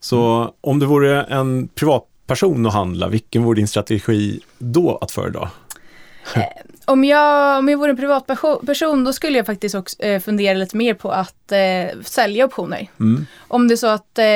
Så 0.00 0.36
mm. 0.36 0.50
om 0.60 0.78
du 0.78 0.86
vore 0.86 1.22
en 1.22 1.68
privatperson 1.68 2.66
att 2.66 2.72
handla, 2.72 3.08
vilken 3.08 3.42
vore 3.42 3.56
din 3.56 3.68
strategi 3.68 4.40
då 4.58 4.98
att 5.00 5.10
föredra? 5.10 5.50
Eh, 6.34 6.42
om, 6.84 7.04
jag, 7.04 7.58
om 7.58 7.68
jag 7.68 7.78
vore 7.78 7.90
en 7.90 7.96
privatperson 7.96 9.04
då 9.04 9.12
skulle 9.12 9.36
jag 9.36 9.46
faktiskt 9.46 9.74
också 9.74 10.02
eh, 10.02 10.20
fundera 10.20 10.54
lite 10.54 10.76
mer 10.76 10.94
på 10.94 11.10
att 11.10 11.52
eh, 11.52 12.00
sälja 12.04 12.44
optioner. 12.44 12.88
Mm. 13.00 13.26
Om 13.48 13.68
det 13.68 13.74
är 13.74 13.76
så 13.76 13.86
att 13.86 14.18
eh, 14.18 14.26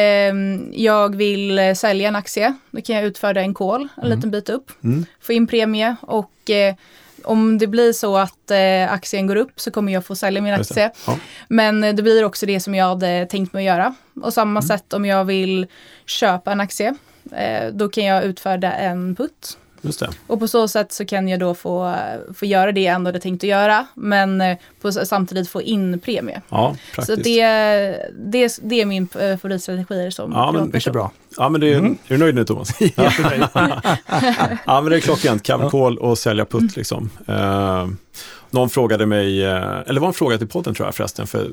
jag 0.83 1.17
vill 1.17 1.77
sälja 1.77 2.09
en 2.09 2.17
aktie, 2.17 2.55
då 2.71 2.81
kan 2.81 2.97
jag 2.97 3.05
utföra 3.05 3.41
en 3.41 3.55
call 3.55 3.89
en 3.97 4.05
mm. 4.05 4.17
liten 4.17 4.31
bit 4.31 4.49
upp, 4.49 4.71
mm. 4.85 5.07
få 5.21 5.33
in 5.33 5.47
premie 5.47 5.97
och 6.01 6.51
eh, 6.51 6.75
om 7.25 7.59
det 7.59 7.67
blir 7.67 7.93
så 7.93 8.17
att 8.17 8.51
eh, 8.51 8.93
aktien 8.93 9.27
går 9.27 9.37
upp 9.37 9.61
så 9.61 9.71
kommer 9.71 9.93
jag 9.93 10.07
få 10.07 10.15
sälja 10.15 10.43
min 10.43 10.55
aktie. 10.55 10.91
Ja. 11.07 11.19
Men 11.49 11.81
det 11.81 12.03
blir 12.03 12.25
också 12.25 12.47
det 12.47 12.61
som 12.61 12.75
jag 12.75 12.87
hade 12.87 13.27
tänkt 13.27 13.53
mig 13.53 13.69
att 13.69 13.77
göra. 13.77 13.95
Och 14.23 14.35
samma 14.35 14.61
mm. 14.61 14.63
sätt 14.63 14.93
om 14.93 15.05
jag 15.05 15.25
vill 15.25 15.67
köpa 16.07 16.53
en 16.53 16.61
aktie, 16.61 16.95
då 17.73 17.89
kan 17.89 18.05
jag 18.05 18.25
utföra 18.25 18.73
en 18.73 19.15
putt. 19.15 19.59
Och 20.27 20.39
på 20.39 20.49
så 20.49 20.69
sätt 20.69 20.93
så 20.93 21.05
kan 21.05 21.29
jag 21.29 21.41
då 21.41 21.55
få, 21.55 21.95
få 22.35 22.47
göra 22.47 22.73
det 22.73 22.81
jag 22.81 22.95
ändå 22.95 23.09
hade 23.09 23.21
tänkt 23.21 23.45
att 23.45 23.49
göra, 23.49 23.87
men 23.95 24.41
eh, 24.41 24.57
på, 24.81 24.93
samtidigt 24.93 25.49
få 25.49 25.63
in 25.63 26.01
premie. 26.01 26.43
Ja, 26.49 26.77
praktiskt. 26.95 27.19
Så 27.19 27.23
det, 27.23 27.47
det, 28.17 28.59
det 28.63 28.81
är 28.81 28.87
min 28.87 29.09
eh, 29.21 29.37
favoritstrategi 29.37 30.11
som 30.11 30.33
ja, 30.33 30.53
men, 30.53 30.71
Mycket 30.73 30.93
bra. 30.93 31.11
Ja, 31.37 31.49
men 31.49 31.61
det 31.61 31.73
är, 31.73 31.79
mm. 31.79 31.99
är 32.07 32.15
du 32.15 32.19
nöjd 32.19 32.35
nu 32.35 32.45
Thomas? 32.45 32.71
ja, 32.81 32.89
ja, 34.67 34.81
men 34.81 34.85
det 34.91 34.97
är 34.97 35.01
klockrent. 35.01 35.43
Capital 35.43 35.99
och 35.99 36.19
sälja 36.19 36.45
putt 36.45 36.77
liksom. 36.77 37.11
Uh, 37.29 37.89
någon 38.51 38.71
frågade 38.71 39.07
mig, 39.07 39.45
eh, 39.45 39.57
eller 39.57 39.95
det 39.95 40.01
var 40.01 40.09
en 40.09 40.15
fråga 40.15 40.39
till 40.39 40.49
podden 40.49 40.75
tror 40.75 40.87
jag 40.87 40.95
förresten, 40.95 41.27
för 41.27 41.51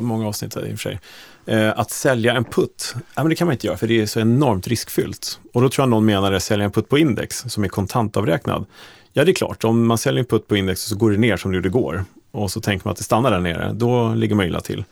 många 0.00 0.28
avsnitt 0.28 0.56
i 0.56 0.58
och 0.58 0.64
för 0.68 0.76
sig. 0.76 1.00
Eh, 1.46 1.78
att 1.78 1.90
sälja 1.90 2.34
en 2.34 2.44
putt, 2.44 2.94
ja, 3.14 3.22
men 3.22 3.28
det 3.28 3.34
kan 3.34 3.46
man 3.46 3.52
inte 3.52 3.66
göra 3.66 3.76
för 3.76 3.86
det 3.86 4.00
är 4.00 4.06
så 4.06 4.20
enormt 4.20 4.68
riskfyllt. 4.68 5.40
Och 5.52 5.62
då 5.62 5.68
tror 5.68 5.82
jag 5.82 5.90
någon 5.90 6.04
menade 6.04 6.40
sälja 6.40 6.64
en 6.64 6.70
putt 6.70 6.88
på 6.88 6.98
index 6.98 7.44
som 7.46 7.64
är 7.64 7.68
kontantavräknad. 7.68 8.66
Ja, 9.12 9.24
det 9.24 9.30
är 9.30 9.34
klart, 9.34 9.64
om 9.64 9.86
man 9.86 9.98
säljer 9.98 10.20
en 10.20 10.26
putt 10.26 10.48
på 10.48 10.56
index 10.56 10.80
så 10.80 10.96
går 10.96 11.10
det 11.10 11.16
ner 11.16 11.36
som 11.36 11.50
det 11.50 11.56
gjorde 11.56 11.68
igår 11.68 12.04
och 12.30 12.50
så 12.50 12.60
tänker 12.60 12.86
man 12.86 12.92
att 12.92 12.98
det 12.98 13.04
stannar 13.04 13.30
där 13.30 13.40
nere, 13.40 13.72
då 13.72 14.14
ligger 14.14 14.34
man 14.34 14.46
illa 14.46 14.60
till. 14.60 14.84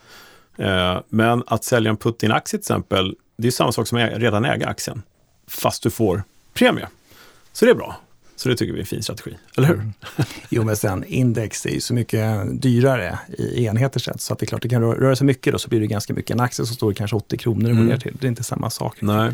Eh, 0.56 1.00
men 1.08 1.42
att 1.46 1.64
sälja 1.64 1.90
en 1.90 1.96
putt 1.96 2.22
i 2.22 2.26
en 2.26 2.32
aktie 2.32 2.50
till 2.50 2.58
exempel, 2.58 3.16
det 3.36 3.46
är 3.46 3.52
samma 3.52 3.72
sak 3.72 3.88
som 3.88 3.98
att 3.98 4.10
redan 4.12 4.44
äga 4.44 4.66
aktien, 4.66 5.02
fast 5.48 5.82
du 5.82 5.90
får 5.90 6.22
premie. 6.54 6.88
Så 7.52 7.64
det 7.64 7.70
är 7.70 7.74
bra. 7.74 7.96
Så 8.42 8.48
det 8.48 8.56
tycker 8.56 8.72
vi 8.72 8.78
är 8.78 8.82
en 8.82 8.86
fin 8.86 9.02
strategi, 9.02 9.36
eller 9.56 9.68
hur? 9.68 9.74
Mm. 9.74 9.92
Jo, 10.48 10.64
men 10.64 10.76
sen 10.76 11.04
index 11.04 11.66
är 11.66 11.70
ju 11.70 11.80
så 11.80 11.94
mycket 11.94 12.62
dyrare 12.62 13.18
i 13.38 13.64
enheter 13.64 14.00
sett, 14.00 14.20
så 14.20 14.32
att 14.32 14.38
det 14.38 14.44
är 14.44 14.46
klart, 14.46 14.62
det 14.62 14.68
kan 14.68 14.82
röra 14.82 15.16
sig 15.16 15.26
mycket 15.26 15.52
då, 15.52 15.58
så 15.58 15.68
blir 15.68 15.80
det 15.80 15.86
ganska 15.86 16.14
mycket. 16.14 16.30
En 16.30 16.40
aktie 16.40 16.66
som 16.66 16.76
står 16.76 16.92
kanske 16.92 17.16
80 17.16 17.36
kronor 17.36 17.70
och 17.70 17.76
går 17.76 17.82
mm. 17.82 17.86
ner 17.86 17.96
till, 17.96 18.16
det 18.20 18.26
är 18.26 18.28
inte 18.28 18.44
samma 18.44 18.70
sak. 18.70 18.96
Nej. 19.00 19.32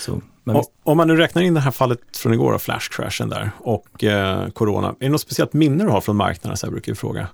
Så, 0.00 0.20
och, 0.44 0.64
om 0.82 0.96
man 0.96 1.08
nu 1.08 1.16
räknar 1.16 1.42
in 1.42 1.54
det 1.54 1.60
här 1.60 1.70
fallet 1.70 2.00
från 2.16 2.34
igår, 2.34 2.58
flash-crashen 2.58 3.30
där, 3.30 3.50
och 3.58 4.04
eh, 4.04 4.48
corona, 4.48 4.88
är 4.88 4.94
det 4.98 5.08
något 5.08 5.20
speciellt 5.20 5.52
minne 5.52 5.84
du 5.84 5.90
har 5.90 6.00
från 6.00 6.16
marknaden, 6.16 6.56
så 6.56 6.66
här 6.66 6.70
brukar 6.70 6.90
jag 6.90 6.98
fråga? 6.98 7.28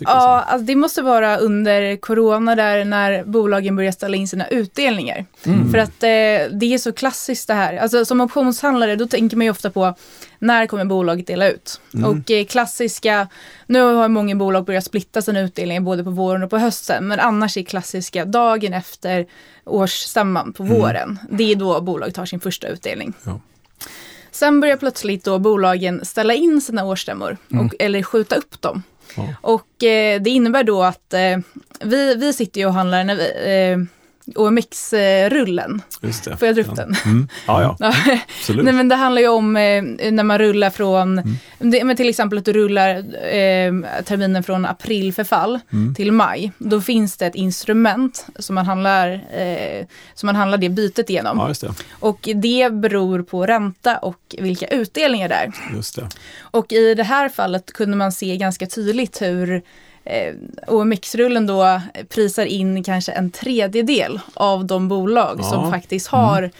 Ja, 0.00 0.40
alltså 0.40 0.66
det 0.66 0.76
måste 0.76 1.02
vara 1.02 1.36
under 1.36 1.96
corona 1.96 2.54
där 2.54 2.84
när 2.84 3.24
bolagen 3.24 3.76
börjar 3.76 3.92
ställa 3.92 4.16
in 4.16 4.28
sina 4.28 4.48
utdelningar. 4.48 5.24
Mm. 5.44 5.70
För 5.70 5.78
att 5.78 6.02
eh, 6.02 6.58
det 6.58 6.74
är 6.74 6.78
så 6.78 6.92
klassiskt 6.92 7.46
det 7.46 7.54
här. 7.54 7.76
Alltså 7.76 8.04
som 8.04 8.20
optionshandlare 8.20 8.96
då 8.96 9.06
tänker 9.06 9.36
man 9.36 9.44
ju 9.44 9.50
ofta 9.50 9.70
på 9.70 9.94
när 10.38 10.66
kommer 10.66 10.84
bolaget 10.84 11.26
dela 11.26 11.48
ut? 11.48 11.80
Mm. 11.94 12.10
Och 12.10 12.30
eh, 12.30 12.44
klassiska, 12.44 13.28
nu 13.66 13.80
har 13.80 14.08
många 14.08 14.36
bolag 14.36 14.64
börjat 14.64 14.84
splitta 14.84 15.22
sina 15.22 15.40
utdelningar 15.40 15.80
både 15.80 16.04
på 16.04 16.10
våren 16.10 16.42
och 16.42 16.50
på 16.50 16.58
hösten. 16.58 17.08
Men 17.08 17.20
annars 17.20 17.56
är 17.56 17.62
klassiska 17.62 18.24
dagen 18.24 18.74
efter 18.74 19.26
årsstämman 19.64 20.52
på 20.52 20.62
mm. 20.62 20.78
våren. 20.78 21.18
Det 21.30 21.52
är 21.52 21.56
då 21.56 21.80
bolaget 21.80 22.14
tar 22.14 22.26
sin 22.26 22.40
första 22.40 22.68
utdelning. 22.68 23.12
Ja. 23.22 23.40
Sen 24.30 24.60
börjar 24.60 24.76
plötsligt 24.76 25.24
då 25.24 25.38
bolagen 25.38 26.04
ställa 26.04 26.34
in 26.34 26.60
sina 26.60 26.84
årsstämmor 26.84 27.36
och, 27.46 27.52
mm. 27.52 27.70
eller 27.78 28.02
skjuta 28.02 28.36
upp 28.36 28.60
dem. 28.60 28.82
Ja. 29.16 29.34
Och 29.40 29.84
eh, 29.84 30.20
det 30.20 30.30
innebär 30.30 30.64
då 30.64 30.82
att 30.82 31.14
eh, 31.14 31.38
vi, 31.80 32.14
vi 32.14 32.32
sitter 32.32 32.60
ju 32.60 32.66
och 32.66 32.74
handlar 32.74 33.04
när 33.04 33.14
vi, 33.14 33.72
eh, 33.72 33.97
OMX-rullen. 34.36 35.82
Får 36.38 36.46
jag 36.48 36.54
dra 36.54 36.62
upp 36.62 36.68
ja. 36.68 36.74
den? 36.74 36.94
Mm. 37.04 37.28
Ja, 37.46 37.62
ja. 37.80 37.92
Absolut. 38.40 38.64
Nej, 38.64 38.74
men 38.74 38.88
det 38.88 38.94
handlar 38.94 39.22
ju 39.22 39.28
om 39.28 39.56
eh, 39.56 39.82
när 40.12 40.22
man 40.22 40.38
rullar 40.38 40.70
från, 40.70 41.18
mm. 41.18 41.36
det, 41.58 41.84
men 41.84 41.96
till 41.96 42.08
exempel 42.08 42.38
att 42.38 42.44
du 42.44 42.52
rullar 42.52 42.96
eh, 42.96 44.02
terminen 44.04 44.42
från 44.42 44.64
april 44.64 45.12
förfall 45.12 45.60
mm. 45.72 45.94
till 45.94 46.12
maj. 46.12 46.52
Då 46.58 46.80
finns 46.80 47.16
det 47.16 47.26
ett 47.26 47.34
instrument 47.34 48.26
som 48.38 48.54
man 48.54 48.66
handlar, 48.66 49.12
eh, 49.12 49.86
som 50.14 50.26
man 50.26 50.36
handlar 50.36 50.58
det 50.58 50.68
bytet 50.68 51.10
igenom. 51.10 51.38
Ja, 51.38 51.68
det. 51.68 51.74
Och 51.90 52.28
det 52.34 52.72
beror 52.72 53.22
på 53.22 53.46
ränta 53.46 53.98
och 53.98 54.34
vilka 54.38 54.66
utdelningar 54.66 55.28
det 55.28 55.34
är. 55.34 55.52
Just 55.74 55.96
det. 55.96 56.08
Och 56.40 56.72
i 56.72 56.94
det 56.94 57.02
här 57.02 57.28
fallet 57.28 57.72
kunde 57.72 57.96
man 57.96 58.12
se 58.12 58.36
ganska 58.36 58.66
tydligt 58.66 59.22
hur 59.22 59.62
eh, 60.08 60.34
OMX-rullen 60.66 61.46
då 61.46 61.80
prisar 62.08 62.44
in 62.44 62.84
kanske 62.84 63.12
en 63.12 63.30
tredjedel 63.30 64.20
av 64.34 64.64
de 64.64 64.88
bolag 64.88 65.36
Ja. 65.42 65.44
som 65.50 65.70
faktiskt 65.72 66.06
har 66.06 66.50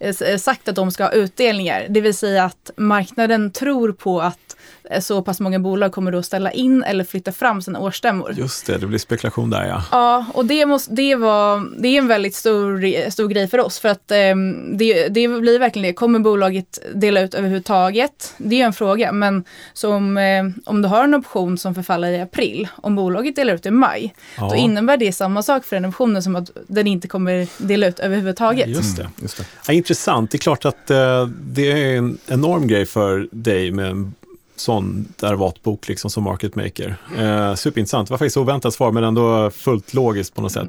Mm. 0.00 0.14
eh, 0.26 0.36
sagt 0.38 0.68
att 0.68 0.74
de 0.74 0.90
ska 0.90 1.04
ha 1.04 1.10
utdelningar. 1.12 1.86
Det 1.88 2.00
vill 2.00 2.14
säga 2.14 2.44
att 2.44 2.70
marknaden 2.76 3.50
tror 3.50 3.92
på 3.92 4.20
att 4.20 4.55
så 5.00 5.22
pass 5.22 5.40
många 5.40 5.58
bolag 5.58 5.92
kommer 5.92 6.12
då 6.12 6.22
ställa 6.22 6.50
in 6.52 6.82
eller 6.82 7.04
flytta 7.04 7.32
fram 7.32 7.62
sina 7.62 7.78
årsstämmor. 7.78 8.32
Just 8.36 8.66
det, 8.66 8.78
det 8.78 8.86
blir 8.86 8.98
spekulation 8.98 9.50
där 9.50 9.66
ja. 9.66 9.82
Ja, 9.90 10.26
och 10.34 10.46
det, 10.46 10.66
måste, 10.66 10.92
det, 10.94 11.14
var, 11.14 11.80
det 11.82 11.88
är 11.88 11.98
en 11.98 12.08
väldigt 12.08 12.34
stor, 12.34 13.10
stor 13.10 13.28
grej 13.28 13.48
för 13.48 13.58
oss. 13.60 13.78
För 13.78 13.88
att 13.88 14.10
ehm, 14.10 14.76
det, 14.76 15.08
det 15.08 15.28
blir 15.28 15.58
verkligen 15.58 15.86
det. 15.88 15.92
Kommer 15.92 16.18
bolaget 16.18 16.78
dela 16.94 17.20
ut 17.20 17.34
överhuvudtaget? 17.34 18.34
Det 18.38 18.54
är 18.54 18.58
ju 18.58 18.64
en 18.64 18.72
fråga. 18.72 19.12
Men 19.12 19.44
som, 19.72 20.16
eh, 20.18 20.44
om 20.64 20.82
du 20.82 20.88
har 20.88 21.04
en 21.04 21.14
option 21.14 21.58
som 21.58 21.74
förfaller 21.74 22.12
i 22.12 22.20
april, 22.20 22.68
om 22.76 22.96
bolaget 22.96 23.36
delar 23.36 23.54
ut 23.54 23.66
i 23.66 23.70
maj, 23.70 24.14
Ja. 24.38 24.48
då 24.48 24.56
innebär 24.56 24.96
det 24.96 25.12
samma 25.12 25.42
sak 25.42 25.64
för 25.64 25.76
den 25.76 25.84
optionen 25.84 26.22
som 26.22 26.36
att 26.36 26.50
den 26.68 26.86
inte 26.86 27.08
kommer 27.08 27.48
dela 27.66 27.86
ut 27.86 27.98
överhuvudtaget. 27.98 28.68
Just 28.68 28.96
det. 28.96 29.02
Mm, 29.02 29.12
Just 29.22 29.36
det. 29.38 29.44
Ja, 29.66 29.72
intressant. 29.72 30.30
Det 30.30 30.36
är 30.36 30.38
klart 30.38 30.64
att 30.64 30.90
eh, 30.90 31.26
det 31.40 31.72
är 31.72 31.96
en 31.96 32.18
enorm 32.26 32.66
grej 32.66 32.86
för 32.86 33.28
dig 33.32 33.70
med 33.72 33.86
en 33.90 34.14
sån 34.56 35.08
derivatbok 35.16 35.88
liksom 35.88 36.10
som 36.10 36.24
market 36.24 36.54
maker. 36.54 36.96
Eh, 37.18 37.54
superintressant. 37.54 38.08
Det 38.08 38.12
var 38.12 38.18
faktiskt 38.18 38.36
oväntat 38.36 38.74
svar 38.74 38.92
men 38.92 39.04
ändå 39.04 39.50
fullt 39.50 39.94
logiskt 39.94 40.34
på 40.34 40.42
något 40.42 40.52
sätt. 40.52 40.68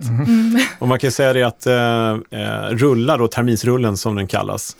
Och 0.79 0.87
man 0.87 0.99
kan 0.99 1.11
säga 1.11 1.33
det 1.33 1.43
att 1.43 1.65
eh, 1.65 2.41
eh, 2.41 2.69
rullar 2.69 3.17
då, 3.17 3.27
terminsrullen 3.27 3.97
som 3.97 4.15
den 4.15 4.27
kallas, 4.27 4.77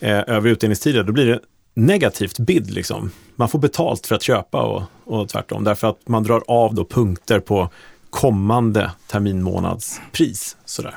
eh, 0.00 0.18
över 0.26 0.50
utdelningstider, 0.50 1.02
då 1.02 1.12
blir 1.12 1.26
det 1.26 1.40
negativt 1.74 2.38
bid 2.38 2.70
liksom. 2.70 3.10
Man 3.36 3.48
får 3.48 3.58
betalt 3.58 4.06
för 4.06 4.14
att 4.14 4.22
köpa 4.22 4.62
och, 4.62 4.82
och 5.04 5.28
tvärtom 5.28 5.64
därför 5.64 5.88
att 5.88 6.08
man 6.08 6.22
drar 6.22 6.42
av 6.46 6.74
då 6.74 6.84
punkter 6.84 7.40
på 7.40 7.68
kommande 8.10 8.90
terminmånadspris. 9.06 10.56
Sådär. 10.64 10.94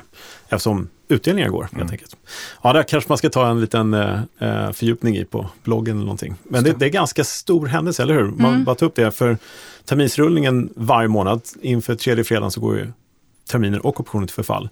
Eftersom 0.48 0.88
utdelningar 1.08 1.48
går 1.48 1.68
helt 1.72 1.92
enkelt. 1.92 2.16
Ja, 2.62 2.72
där 2.72 2.82
kanske 2.82 3.08
man 3.08 3.18
ska 3.18 3.30
ta 3.30 3.48
en 3.50 3.60
liten 3.60 3.94
eh, 3.94 4.20
eh, 4.38 4.72
fördjupning 4.72 5.16
i 5.16 5.24
på 5.24 5.48
bloggen 5.62 5.96
eller 5.96 6.04
någonting. 6.04 6.34
Men 6.44 6.64
det, 6.64 6.72
det 6.72 6.84
är 6.84 6.90
ganska 6.90 7.24
stor 7.24 7.66
händelse, 7.66 8.02
eller 8.02 8.14
hur? 8.14 8.24
Man 8.24 8.64
bara 8.64 8.74
tar 8.74 8.86
upp 8.86 8.94
det, 8.94 9.10
för 9.10 9.38
terminsrullningen 9.84 10.72
varje 10.76 11.08
månad 11.08 11.42
inför 11.62 11.94
tredje 11.94 12.24
fredagen 12.24 12.50
så 12.50 12.60
går 12.60 12.76
ju 12.76 12.92
terminer 13.50 13.86
och 13.86 14.00
optioner 14.00 14.26
till 14.26 14.34
förfall. 14.34 14.68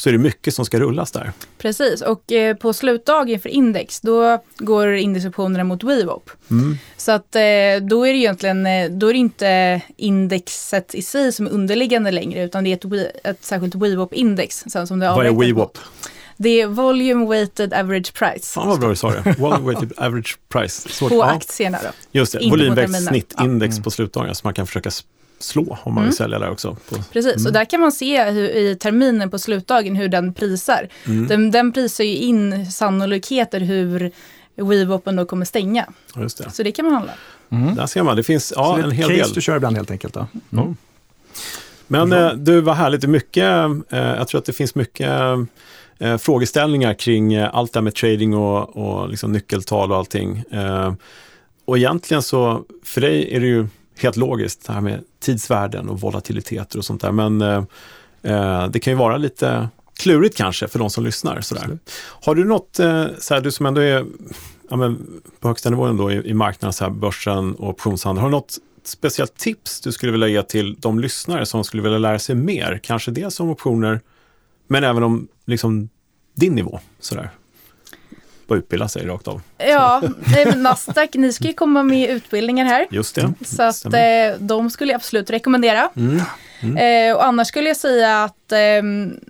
Så 0.00 0.08
är 0.08 0.12
det 0.12 0.18
mycket 0.18 0.54
som 0.54 0.64
ska 0.64 0.80
rullas 0.80 1.12
där. 1.12 1.32
Precis, 1.58 2.02
och 2.02 2.32
eh, 2.32 2.56
på 2.56 2.72
slutdagen 2.72 3.40
för 3.40 3.48
index, 3.48 4.00
då 4.00 4.44
går 4.58 4.94
indexoptionerna 4.94 5.64
mot 5.64 5.84
WeWop. 5.84 6.30
Mm. 6.50 6.78
Så 6.96 7.12
att 7.12 7.36
eh, 7.36 7.40
då 7.82 8.06
är 8.06 8.12
det 8.12 8.18
egentligen, 8.18 8.66
eh, 8.66 8.90
då 8.90 9.08
är 9.08 9.12
det 9.12 9.18
inte 9.18 9.80
indexet 9.96 10.94
i 10.94 11.02
sig 11.02 11.32
som 11.32 11.46
är 11.46 11.50
underliggande 11.50 12.10
längre, 12.10 12.44
utan 12.44 12.64
det 12.64 12.70
är 12.70 12.74
ett, 12.74 12.84
we, 12.84 13.10
ett 13.24 13.44
särskilt 13.44 13.74
WeWop-index. 13.74 14.64
Vad 14.88 15.26
är. 15.26 15.32
WeWop? 15.32 15.78
Det 16.36 16.60
är 16.60 16.66
Volume 16.66 17.26
Weighted 17.26 17.74
Average 17.74 18.14
Price 18.14 18.52
Fan 18.52 18.68
vad 18.68 18.80
bra 18.80 18.88
du 18.88 18.96
sa 18.96 19.10
det. 19.10 19.36
One 19.38 19.66
weighted 19.66 19.92
average 19.96 20.38
price. 20.48 20.88
Svårt. 20.88 21.08
på 21.08 21.16
Ja, 21.16 21.24
aktierna. 21.24 21.78
Då. 21.82 21.88
just 22.12 22.32
det, 22.32 22.38
terminen. 22.38 23.02
snittindex 23.02 23.80
på 23.80 23.90
slutdagen 23.90 24.34
som 24.34 24.46
man 24.46 24.54
kan 24.54 24.66
försöka 24.66 24.90
slå 25.42 25.78
om 25.82 25.94
man 25.94 26.04
vill 26.04 26.16
sälja 26.16 26.38
där 26.38 26.50
också. 26.50 26.76
På, 26.88 26.96
Precis, 27.12 27.46
och 27.46 27.52
där 27.52 27.64
kan 27.64 27.80
man 27.80 27.92
se 27.92 28.30
hur, 28.30 28.48
i 28.48 28.76
terminen 28.76 29.30
på 29.30 29.38
slutdagen 29.38 29.96
hur 29.96 30.08
den 30.08 30.34
prisar. 30.34 30.88
Den, 31.28 31.50
den 31.50 31.72
prisar 31.72 32.04
ju 32.04 32.16
in 32.16 32.72
sannolikheter 32.72 33.60
hur 33.60 34.12
WeWopen 34.54 35.16
då 35.16 35.24
kommer 35.24 35.44
stänga. 35.44 35.86
just 36.16 36.38
det. 36.38 36.50
Så 36.50 36.62
det 36.62 36.72
kan 36.72 36.84
man 36.84 36.94
handla. 36.94 37.12
Där 37.76 37.86
ser 37.86 38.02
man, 38.02 38.16
det 38.16 38.22
finns 38.22 38.52
ja, 38.56 38.76
det 38.76 38.82
en 38.82 38.90
hel 38.90 39.08
case 39.08 39.22
del. 39.22 39.32
du 39.32 39.40
kör 39.40 39.56
ibland 39.56 39.76
helt 39.76 39.90
enkelt 39.90 40.14
då? 40.14 40.26
Ja. 40.50 40.74
Men 41.86 42.12
eh, 42.12 42.32
du, 42.32 42.60
var 42.60 42.74
härligt. 42.74 43.04
Mycket, 43.04 43.44
eh, 43.90 43.98
jag 43.98 44.28
tror 44.28 44.38
att 44.38 44.44
det 44.44 44.52
finns 44.52 44.74
mycket 44.74 45.10
eh, 45.98 46.16
frågeställningar 46.16 46.94
kring 46.94 47.34
eh, 47.34 47.50
allt 47.52 47.72
det 47.72 47.78
här 47.78 47.82
med 47.82 47.94
trading 47.94 48.34
och, 48.34 48.76
och 48.76 49.08
liksom 49.08 49.32
nyckeltal 49.32 49.92
och 49.92 49.98
allting. 49.98 50.44
Eh, 50.50 50.92
och 51.64 51.78
egentligen 51.78 52.22
så, 52.22 52.62
för 52.84 53.00
dig 53.00 53.36
är 53.36 53.40
det 53.40 53.46
ju 53.46 53.66
helt 54.02 54.16
logiskt 54.16 54.66
det 54.66 54.72
här 54.72 54.80
med 54.80 55.04
tidsvärden 55.20 55.88
och 55.88 56.00
volatiliteter 56.00 56.78
och 56.78 56.84
sånt 56.84 57.00
där. 57.00 57.12
Men 57.12 57.40
eh, 57.42 57.64
eh, 58.22 58.68
det 58.68 58.80
kan 58.80 58.92
ju 58.92 58.96
vara 58.96 59.16
lite 59.16 59.68
klurigt 59.98 60.36
kanske 60.36 60.68
för 60.68 60.78
de 60.78 60.90
som 60.90 61.04
lyssnar. 61.04 61.40
Sådär. 61.40 61.78
Har 61.98 62.34
du 62.34 62.44
något, 62.44 62.78
eh, 62.78 63.06
så 63.18 63.34
här, 63.34 63.40
du 63.40 63.50
som 63.50 63.66
ändå 63.66 63.80
är 63.80 64.06
ja, 64.70 64.76
men, 64.76 65.20
på 65.40 65.48
högsta 65.48 65.70
nivån 65.70 65.96
då 65.96 66.12
i, 66.12 66.30
i 66.30 66.34
marknaden, 66.34 66.72
så 66.72 66.84
här, 66.84 66.90
börsen 66.90 67.54
och 67.54 67.68
optionshandel, 67.68 68.22
har 68.22 68.28
du 68.28 68.36
något 68.36 68.58
speciellt 68.84 69.36
tips 69.36 69.80
du 69.80 69.92
skulle 69.92 70.12
vilja 70.12 70.28
ge 70.28 70.42
till 70.42 70.76
de 70.78 71.00
lyssnare 71.00 71.46
som 71.46 71.64
skulle 71.64 71.82
vilja 71.82 71.98
lära 71.98 72.18
sig 72.18 72.34
mer? 72.34 72.80
Kanske 72.82 73.10
dels 73.10 73.40
om 73.40 73.50
optioner, 73.50 74.00
men 74.66 74.84
även 74.84 75.02
om 75.02 75.28
liksom, 75.44 75.88
din 76.34 76.54
nivå. 76.54 76.80
Sådär. 77.00 77.30
Bara 78.50 78.58
utbilda 78.58 78.88
sig 78.88 79.06
rakt 79.06 79.28
av. 79.28 79.42
Ja, 79.58 80.02
Nasdaq, 80.56 81.14
ni 81.14 81.32
ska 81.32 81.44
ju 81.44 81.52
komma 81.52 81.82
med 81.82 82.10
utbildningar 82.10 82.64
här. 82.64 82.86
Just 82.90 83.14
det. 83.14 83.32
Så 83.44 83.62
att 83.62 83.76
Stämmer. 83.76 84.30
eh, 84.30 84.36
de 84.38 84.70
skulle 84.70 84.92
jag 84.92 84.96
absolut 84.96 85.30
rekommendera. 85.30 85.90
Mm. 85.96 86.76
Eh, 86.76 87.16
och 87.16 87.26
annars 87.26 87.48
skulle 87.48 87.68
jag 87.68 87.76
säga 87.76 88.24
att 88.24 88.52
ehm, 88.52 89.20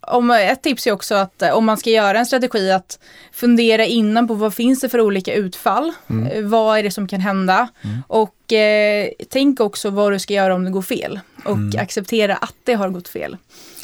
om, 0.00 0.30
ett 0.30 0.62
tips 0.62 0.86
är 0.86 0.92
också 0.92 1.14
att 1.14 1.42
eh, 1.42 1.50
om 1.50 1.64
man 1.64 1.76
ska 1.76 1.90
göra 1.90 2.18
en 2.18 2.26
strategi 2.26 2.70
att 2.70 2.98
fundera 3.32 3.84
innan 3.84 4.28
på 4.28 4.34
vad 4.34 4.54
finns 4.54 4.80
det 4.80 4.88
för 4.88 5.00
olika 5.00 5.34
utfall. 5.34 5.92
Eh, 6.32 6.42
vad 6.42 6.78
är 6.78 6.82
det 6.82 6.90
som 6.90 7.08
kan 7.08 7.20
hända? 7.20 7.68
Och 8.06 8.52
eh, 8.52 9.08
tänk 9.30 9.60
också 9.60 9.90
vad 9.90 10.12
du 10.12 10.18
ska 10.18 10.34
göra 10.34 10.54
om 10.54 10.64
det 10.64 10.70
går 10.70 10.82
fel. 10.82 11.20
Och 11.44 11.80
acceptera 11.80 12.36
att 12.36 12.54
det 12.64 12.74
har 12.74 12.88
gått 12.88 13.08
fel. 13.08 13.36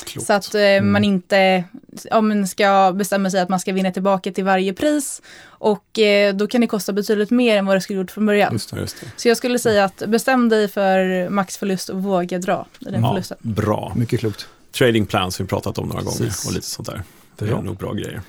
Klokt. 0.04 0.26
Så 0.26 0.32
att 0.32 0.54
eh, 0.54 0.80
man 0.82 1.04
inte 1.04 1.64
ja, 2.10 2.20
men 2.20 2.48
ska 2.48 2.92
bestämma 2.96 3.30
sig 3.30 3.40
att 3.40 3.48
man 3.48 3.60
ska 3.60 3.72
vinna 3.72 3.90
tillbaka 3.90 4.32
till 4.32 4.44
varje 4.44 4.72
pris. 4.74 5.22
Och 5.42 5.98
eh, 5.98 6.34
då 6.34 6.46
kan 6.46 6.60
det 6.60 6.66
kosta 6.66 6.92
betydligt 6.92 7.30
mer 7.30 7.56
än 7.56 7.66
vad 7.66 7.76
det 7.76 7.80
skulle 7.80 7.98
gjort 7.98 8.10
från 8.10 8.26
början. 8.26 8.52
Just 8.52 8.70
det, 8.74 8.80
just 8.80 9.00
det. 9.00 9.06
Så 9.16 9.28
jag 9.28 9.36
skulle 9.36 9.58
säga 9.58 9.84
att 9.84 10.02
bestäm 10.06 10.48
dig 10.48 10.68
för 10.68 11.28
maxförlust 11.28 11.88
och 11.88 12.02
våga 12.02 12.38
dra 12.38 12.66
i 12.80 12.84
den 12.84 13.02
Ja, 13.02 13.10
förlusten. 13.12 13.38
bra. 13.40 13.92
Mycket 13.96 14.20
klokt. 14.20 14.46
Trading 14.72 15.06
plans 15.06 15.38
har 15.38 15.44
vi 15.44 15.48
pratat 15.48 15.78
om 15.78 15.88
några 15.88 16.02
gånger 16.02 16.18
Precis. 16.18 16.46
och 16.46 16.52
lite 16.52 16.66
sånt 16.66 16.88
där. 16.88 17.02
Det 17.36 17.44
är 17.44 17.48
Bra. 17.48 17.60
nog 17.62 17.76
bra 17.76 17.92
grejer. 17.92 18.20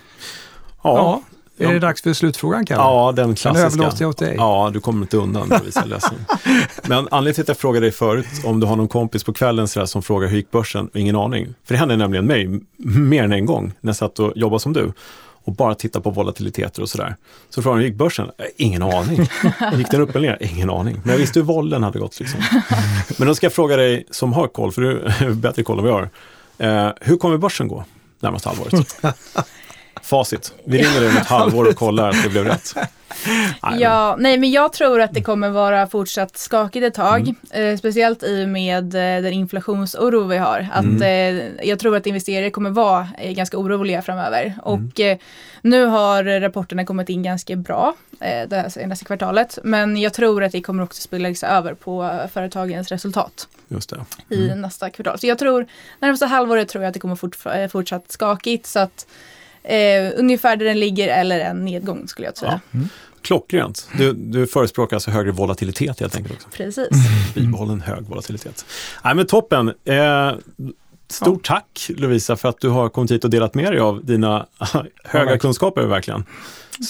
Ja, 0.84 0.96
Ja, 0.98 1.22
är 1.70 1.74
det 1.74 1.80
dags 1.80 2.02
för 2.02 2.14
slutfrågan 2.14 2.66
Kalle? 2.66 2.82
ja 2.82 3.14
den 3.16 3.26
Den 3.28 3.36
klassiska. 3.36 3.66
överlåter 3.68 4.02
jag 4.02 4.10
åt 4.10 4.18
dig. 4.18 4.36
Ja, 4.38 4.70
du 4.74 4.80
kommer 4.80 5.02
inte 5.02 5.18
undan, 5.18 5.50
ledsen. 5.86 6.26
Men 6.84 7.08
anledningen 7.12 7.34
till 7.34 7.42
att 7.42 7.48
jag 7.48 7.58
frågade 7.58 7.86
dig 7.86 7.92
förut 7.92 8.28
om 8.46 8.60
du 8.60 8.68
har 8.68 8.76
någon 8.76 8.88
kompis 8.88 9.24
på 9.24 9.34
kvällen 9.34 9.68
sådär, 9.68 9.86
som 9.86 10.02
frågar 10.02 10.28
hur 10.28 10.38
gick 10.38 10.52
börsen? 10.52 10.90
Ingen 10.94 11.16
aning. 11.16 11.54
För 11.66 11.74
det 11.74 11.78
hände 11.80 11.96
nämligen 11.98 12.26
mig 12.26 12.60
mer 12.86 13.24
än 13.24 13.32
en 13.34 13.46
gång 13.46 13.74
när 13.82 13.90
jag 13.90 13.96
satt 13.96 14.20
och 14.20 14.34
jobbade 14.36 14.60
som 14.60 14.74
du 14.74 14.94
och 15.44 15.54
bara 15.54 15.76
tittade 15.76 16.04
på 16.04 16.10
volatiliteter 16.10 16.82
och 16.82 16.90
sådär. 16.90 17.16
Så 17.50 17.62
frågade 17.62 17.82
han, 17.82 17.86
gick 17.86 17.96
börsen? 17.98 18.26
"Eh, 18.38 18.46
Ingen 18.58 18.84
aning. 18.84 19.18
Gick 19.78 19.92
den 19.92 20.02
upp 20.02 20.16
eller 20.16 20.28
ner? 20.30 20.38
Ingen 20.56 20.70
aning. 20.70 21.00
Men 21.04 21.12
jag 21.12 21.18
visste 21.20 21.40
hur 21.40 21.46
vollen 21.46 21.84
hade 21.84 22.00
gått. 22.00 22.20
Liksom. 22.20 22.40
Men 23.18 23.28
då 23.28 23.36
ska 23.36 23.46
jag 23.46 23.54
fråga 23.54 23.76
dig 23.78 24.06
som 24.12 24.34
har 24.34 24.48
koll, 24.48 24.72
för 24.72 24.82
du 24.82 25.10
har 25.20 25.30
bättre 25.32 25.64
koll 25.64 25.80
än 25.80 25.86
jag 25.86 25.94
har. 25.94 26.10
Eh, 26.88 26.92
hur 27.02 27.18
kommer 27.18 27.38
börsen 27.38 27.68
gå 27.68 27.86
närmaste 28.20 28.50
halvåret? 28.50 28.96
Facit. 30.04 30.54
Vi 30.64 30.78
ringer 30.78 31.00
dig 31.00 31.10
om 31.10 31.18
ett 31.18 31.28
halvår 31.28 31.70
och 31.70 31.76
kollar 31.76 32.10
att 32.10 32.24
det 32.24 32.30
blev 32.30 32.46
rätt. 32.46 32.76
Ja, 33.80 34.16
nej 34.20 34.38
men 34.38 34.52
jag 34.52 34.74
tror 34.74 35.02
att 35.02 35.14
det 35.14 35.22
kommer 35.22 35.50
vara 35.50 35.88
fortsatt 35.88 36.38
skakigt 36.38 36.86
ett 36.86 36.94
tag. 36.94 37.34
Eh, 37.52 37.78
speciellt 37.78 38.24
i 38.24 38.46
och 38.46 38.50
med 38.50 38.84
eh, 38.84 39.24
den 39.24 39.34
inflationsoro 39.34 40.24
vi 40.24 40.38
har. 40.38 40.68
Att, 40.74 41.02
eh, 41.02 41.68
jag 41.68 41.80
tror 41.80 41.98
att 41.98 42.06
investerare 42.08 42.50
kommer 42.50 42.70
vara 42.70 43.08
eh, 43.18 43.32
ganska 43.32 43.58
oroliga 43.58 44.02
framöver. 44.02 44.56
Och 44.64 45.00
eh, 45.00 45.18
nu 45.62 45.86
har 45.86 46.24
rapporterna 46.40 46.86
kommit 46.86 47.10
in 47.10 47.24
ganska 47.24 47.56
bra 47.56 47.94
eh, 48.20 48.48
det 48.48 48.56
här 48.56 48.70
senaste 48.70 49.06
kvartalet. 49.06 49.60
Men 49.64 49.98
jag 49.98 50.14
tror 50.14 50.44
att 50.44 50.52
det 50.52 50.62
kommer 50.62 50.84
också 50.84 51.02
spilla 51.02 51.34
sig 51.34 51.50
över 51.50 51.74
på 51.74 52.20
företagens 52.34 52.90
resultat 52.92 53.48
Just 53.68 53.90
det. 53.90 54.36
i 54.36 54.56
nästa 54.56 54.90
kvartal. 54.90 55.20
Så 55.20 55.28
jag 55.28 55.38
tror, 55.38 55.66
närmaste 56.00 56.26
halvåret 56.26 56.70
tror 56.70 56.84
jag 56.84 56.88
att 56.90 56.94
det 56.94 57.00
kommer 57.00 57.16
fort, 57.16 57.38
fortsatt 57.72 58.12
skakigt. 58.12 58.66
Så 58.66 58.80
att 58.80 59.06
eh, 59.64 60.12
ungefär 60.16 60.56
där 60.56 60.66
den 60.66 60.80
ligger 60.80 61.08
eller 61.08 61.40
en 61.40 61.66
nedgång 61.66 62.08
skulle 62.08 62.28
jag 62.28 62.38
säga. 62.38 62.60
Klockrent. 63.22 63.90
Du, 63.98 64.14
du 64.14 64.48
förespråkar 64.48 64.96
alltså 64.96 65.12
högre 65.12 65.32
volatilitet 65.32 66.00
helt 66.00 66.16
enkelt 66.16 66.36
också. 66.36 66.50
Precis. 66.52 66.88
Bibehållen 67.36 67.82
hög 67.82 68.04
volatilitet. 68.04 68.66
Nej 69.04 69.16
men 69.16 69.26
toppen. 69.28 69.74
Eh, 69.86 70.32
stort 71.10 71.46
tack 71.46 71.86
Lovisa 71.90 72.36
för 72.36 72.50
att 72.50 72.60
du 72.60 72.70
har 72.70 72.90
kommit 72.90 73.12
hit 73.12 73.24
och 73.24 73.30
delat 73.30 73.54
med 73.54 73.72
dig 73.72 73.80
av 73.80 74.06
dina 74.06 74.46
höga 74.60 74.86
verkligen. 75.14 75.40
kunskaper 75.40 75.82
verkligen. 75.86 76.26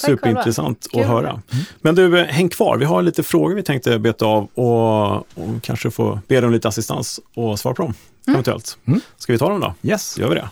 Superintressant 0.01 0.87
att 0.93 1.05
höra. 1.05 1.41
Men 1.81 1.95
du, 1.95 2.19
eh, 2.19 2.25
häng 2.25 2.49
kvar. 2.49 2.77
Vi 2.77 2.85
har 2.85 3.01
lite 3.01 3.23
frågor 3.23 3.55
vi 3.55 3.63
tänkte 3.63 3.99
beta 3.99 4.25
av 4.25 4.47
och, 4.53 5.15
och 5.15 5.61
kanske 5.61 5.91
få 5.91 6.19
be 6.27 6.35
dig 6.35 6.45
om 6.45 6.51
lite 6.53 6.67
assistans 6.67 7.19
och 7.35 7.59
svara 7.59 7.73
på 7.75 7.81
dem. 7.81 7.93
Eventuellt. 8.27 8.77
Mm. 8.87 9.01
Ska 9.17 9.33
vi 9.33 9.39
ta 9.39 9.49
dem 9.49 9.59
då? 9.59 9.73
Yes. 9.89 10.17
Gör 10.17 10.29
vi 10.29 10.35
det. 10.35 10.49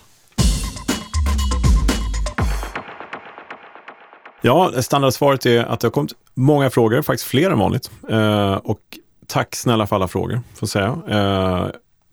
Ja, 4.42 4.82
standardsvaret 4.82 5.46
är 5.46 5.64
att 5.64 5.80
det 5.80 5.88
har 5.88 5.92
kommit 5.92 6.12
många 6.34 6.70
frågor, 6.70 7.02
faktiskt 7.02 7.30
fler 7.30 7.52
än 7.52 7.60
vanligt. 7.60 7.92
Eh, 8.10 8.54
och 8.54 8.80
tack 9.28 9.56
snälla 9.56 9.88
för 9.88 9.96
alla 9.96 10.08
frågor, 10.08 10.34
får 10.34 10.42
jag 10.62 10.70
säga. 10.70 11.00
Eh, 11.08 11.68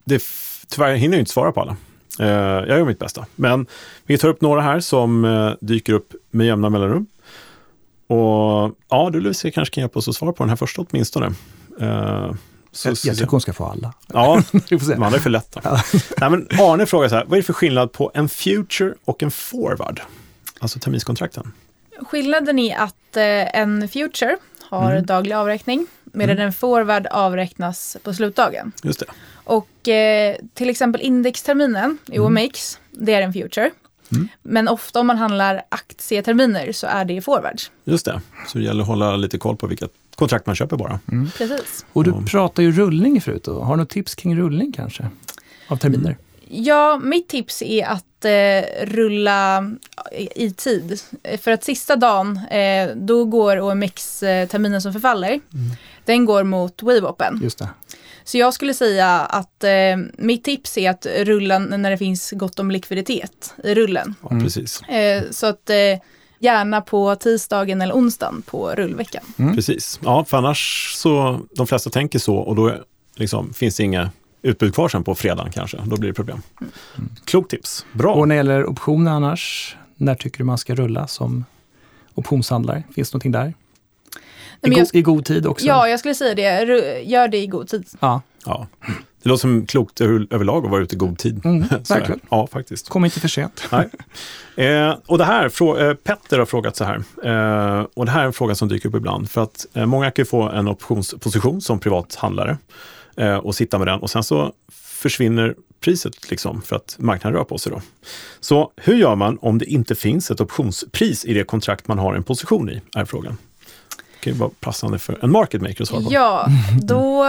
det, 0.04 0.22
tyvärr 0.68 0.94
hinner 0.94 1.16
jag 1.16 1.22
inte 1.22 1.30
svara 1.32 1.52
på 1.52 1.60
alla. 1.60 1.76
Eh, 2.20 2.28
jag 2.68 2.68
gör 2.68 2.84
mitt 2.84 2.98
bästa. 2.98 3.26
Men 3.34 3.66
vi 4.06 4.18
tar 4.18 4.28
upp 4.28 4.40
några 4.40 4.60
här 4.60 4.80
som 4.80 5.24
eh, 5.24 5.50
dyker 5.60 5.92
upp 5.92 6.12
med 6.30 6.46
jämna 6.46 6.70
mellanrum. 6.70 7.06
Och 8.08 8.74
ja, 8.88 9.10
du 9.12 9.20
Lucia 9.20 9.50
kanske 9.50 9.74
kan 9.74 9.82
hjälpa 9.82 9.98
oss 9.98 10.08
att 10.08 10.14
svara 10.14 10.32
på 10.32 10.42
den 10.42 10.48
här 10.48 10.56
första 10.56 10.82
åtminstone. 10.82 11.26
Eh, 11.80 12.34
så, 12.72 12.88
jag, 12.88 12.96
jag 13.04 13.16
tycker 13.16 13.30
hon 13.30 13.40
ska 13.40 13.52
få 13.52 13.64
alla. 13.64 13.94
Ja, 14.12 14.42
Vi 14.52 14.78
får 14.78 14.86
se. 14.86 14.94
de 14.94 15.02
andra 15.02 15.18
är 15.18 15.22
för 15.22 15.30
lätta. 15.30 15.80
Nej, 16.20 16.30
men 16.30 16.48
Arne 16.50 16.86
frågar 16.86 17.08
så 17.08 17.14
här, 17.14 17.24
vad 17.24 17.32
är 17.32 17.36
det 17.36 17.42
för 17.46 17.52
skillnad 17.52 17.92
på 17.92 18.10
en 18.14 18.28
future 18.28 18.94
och 19.04 19.22
en 19.22 19.30
forward? 19.30 20.00
Alltså 20.58 20.78
terminskontrakten. 20.78 21.52
Skillnaden 22.00 22.58
är 22.58 22.76
att 22.78 23.16
eh, 23.16 23.60
en 23.60 23.88
future 23.88 24.36
har 24.62 24.92
Mm. 24.92 25.06
daglig 25.06 25.34
avräkning 25.34 25.86
medan 26.04 26.38
en 26.38 26.52
forward 26.52 27.06
avräknas 27.06 27.96
på 28.02 28.14
slutdagen. 28.14 28.72
Just 28.82 28.98
det. 29.00 29.06
Och 29.44 29.88
eh, 29.88 30.36
till 30.54 30.70
exempel 30.70 31.00
indexterminen 31.00 31.98
i 32.06 32.16
Mm. 32.16 32.26
OMX, 32.26 32.78
det 32.90 33.14
är 33.14 33.22
en 33.22 33.32
future. 33.32 33.70
Men 34.42 34.68
ofta 34.68 35.00
om 35.00 35.06
man 35.06 35.18
handlar 35.18 35.62
aktieterminer 35.68 36.72
så 36.72 36.86
är 36.86 37.04
det 37.04 37.20
forwards. 37.20 37.70
Just 37.84 38.04
det. 38.06 38.20
Så 38.48 38.58
det 38.58 38.64
gäller 38.64 38.82
att 38.82 38.88
hålla 38.88 39.16
lite 39.16 39.38
koll 39.38 39.56
på 39.56 39.66
vilka 39.66 39.88
kontrakt 40.14 40.46
man 40.46 40.56
köper 40.56 40.76
bara. 40.76 41.00
Precis. 41.38 41.86
Och 41.92 42.04
du 42.04 42.24
pratar 42.26 42.62
ju 42.62 42.72
rullning 42.72 43.20
förut. 43.20 43.44
Då. 43.44 43.60
Har 43.62 43.76
du 43.76 43.80
något 43.82 43.90
tips 43.90 44.14
kring 44.14 44.36
rullning 44.38 44.72
kanske? 44.72 45.08
Av 45.68 45.76
terminer? 45.76 46.16
Ja, 46.48 46.98
mitt 47.02 47.28
tips 47.28 47.62
är 47.62 47.84
att 47.86 48.24
eh, 48.24 48.86
rulla 48.86 49.70
i, 50.12 50.44
i 50.44 50.50
tid. 50.50 51.00
Eh, 51.22 51.40
För 51.40 51.50
att 51.50 51.64
sista 51.64 51.96
dagen, 51.96 52.40
eh, 52.50 52.88
då 52.96 53.24
går 53.24 53.60
OMX-terminen 53.60 54.82
som 54.82 54.92
förfaller, 54.92 55.40
den 56.04 56.24
går 56.24 56.44
mot 56.44 56.82
WaveOpen. 56.82 57.40
Just 57.42 57.58
det. 57.58 57.68
Så 58.24 58.38
jag 58.38 58.54
skulle 58.54 58.74
säga 58.74 59.08
att 59.20 59.64
eh, 59.64 59.70
mitt 60.18 60.44
tips 60.44 60.78
är 60.78 60.90
att 60.90 61.06
rulla 61.06 61.58
när 61.58 61.90
det 61.90 61.98
finns 61.98 62.30
gott 62.30 62.58
om 62.58 62.70
likviditet 62.70 63.54
i 63.64 63.74
rullen. 63.74 64.14
Ja, 64.22 64.28
Mm. 64.30 64.42
precis. 64.44 64.82
Eh, 64.82 65.22
så 65.30 65.46
att 65.46 65.70
eh, 65.70 65.76
gärna 66.38 66.80
på 66.80 67.14
tisdagen 67.16 67.82
eller 67.82 67.94
onsdagen 67.94 68.42
på 68.42 68.70
rullveckan. 68.70 69.22
precis. 69.54 70.00
Ja, 70.04 70.24
för 70.24 70.36
annars 70.36 70.92
så, 70.96 71.40
de 71.50 71.66
flesta 71.66 71.90
tänker 71.90 72.18
så 72.18 72.36
och 72.36 72.56
då 72.56 72.74
liksom, 73.16 73.52
finns 73.54 73.76
det 73.76 73.82
inga 73.82 74.10
utbud 74.42 74.74
kvar 74.74 74.88
sen 74.88 75.04
på 75.04 75.14
fredagen 75.14 75.52
kanske. 75.52 75.78
Då 75.84 75.96
blir 75.96 76.08
det 76.10 76.14
problem. 76.14 76.42
Klokt 77.24 77.50
tips. 77.50 77.86
Bra. 77.92 78.14
Och 78.14 78.28
när 78.28 78.34
det 78.34 78.36
gäller 78.36 78.66
optioner 78.66 79.10
annars, 79.10 79.76
när 79.96 80.14
tycker 80.14 80.38
du 80.38 80.44
man 80.44 80.58
ska 80.58 80.74
rulla 80.74 81.06
som 81.06 81.44
optionshandlare? 82.14 82.82
Finns 82.94 83.10
det 83.10 83.14
någonting 83.14 83.32
där? 83.32 83.46
I, 83.48 83.54
men 84.60 84.70
go- 84.70 84.76
jag 84.78 84.88
I 84.94 85.02
god 85.02 85.24
tid 85.24 85.46
också? 85.46 85.66
Ja, 85.66 85.88
jag 85.88 85.98
skulle 85.98 86.14
säga 86.14 86.34
det. 86.34 87.00
Gör 87.02 87.28
det 87.28 87.38
i 87.38 87.46
god 87.46 87.68
tid. 87.68 87.86
ja. 88.00 88.20
Ja. 88.48 88.66
Det 89.22 89.28
låter 89.28 89.40
som 89.40 89.66
klokt 89.66 90.00
över- 90.00 90.26
överlag 90.30 90.64
att 90.64 90.70
vara 90.70 90.82
ute 90.82 90.94
i 90.94 90.98
god 90.98 91.18
tid. 91.18 91.40
Mm, 91.44 91.60
verkligen. 91.88 92.20
Ja, 92.30 92.46
faktiskt. 92.46 92.88
Kom 92.88 93.04
inte 93.04 93.20
för 93.20 93.28
sent. 93.28 93.68
Nej. 93.72 94.66
Eh, 94.66 94.94
och 95.06 95.18
det 95.18 95.24
här, 95.24 95.44
eh, 95.88 95.94
Petter 95.94 96.38
har 96.38 96.46
frågat 96.46 96.76
så 96.76 96.84
här. 96.84 96.96
Eh, 97.24 97.86
och 97.94 98.06
det 98.06 98.12
här 98.12 98.20
är 98.22 98.26
en 98.26 98.32
fråga 98.32 98.54
som 98.54 98.68
dyker 98.68 98.88
upp 98.88 98.94
ibland. 98.94 99.30
För 99.30 99.42
att 99.42 99.66
eh, 99.74 99.86
många 99.86 100.10
kan 100.10 100.22
ju 100.22 100.26
få 100.26 100.42
en 100.42 100.68
optionsposition 100.68 101.60
som 101.60 101.78
privat 101.78 102.14
handlare 102.14 102.58
eh, 103.16 103.36
och 103.36 103.54
sitta 103.54 103.78
med 103.78 103.86
den 103.88 104.00
och 104.00 104.10
sen 104.10 104.22
så 104.24 104.52
försvinner 104.72 105.54
priset 105.80 106.30
liksom 106.30 106.62
för 106.62 106.76
att 106.76 106.96
marknaden 106.98 107.38
rör 107.38 107.44
på 107.44 107.58
sig 107.58 107.72
då. 107.72 107.82
Så 108.40 108.72
hur 108.76 108.94
gör 108.96 109.14
man 109.14 109.38
om 109.40 109.58
det 109.58 109.64
inte 109.64 109.94
finns 109.94 110.30
ett 110.30 110.40
optionspris 110.40 111.24
i 111.24 111.34
det 111.34 111.44
kontrakt 111.44 111.88
man 111.88 111.98
har 111.98 112.14
en 112.14 112.22
position 112.22 112.70
i? 112.70 112.80
Är 112.94 113.04
frågan. 113.04 113.36
Det 113.96 114.20
kan 114.24 114.32
ju 114.32 114.38
vara 114.38 114.50
passande 114.60 114.98
för 114.98 115.18
en 115.24 115.30
market 115.32 115.62
maker 115.62 115.82
att 115.82 115.88
svara 115.88 116.02
på. 116.02 116.08
Ja, 116.12 116.46
då 116.82 117.24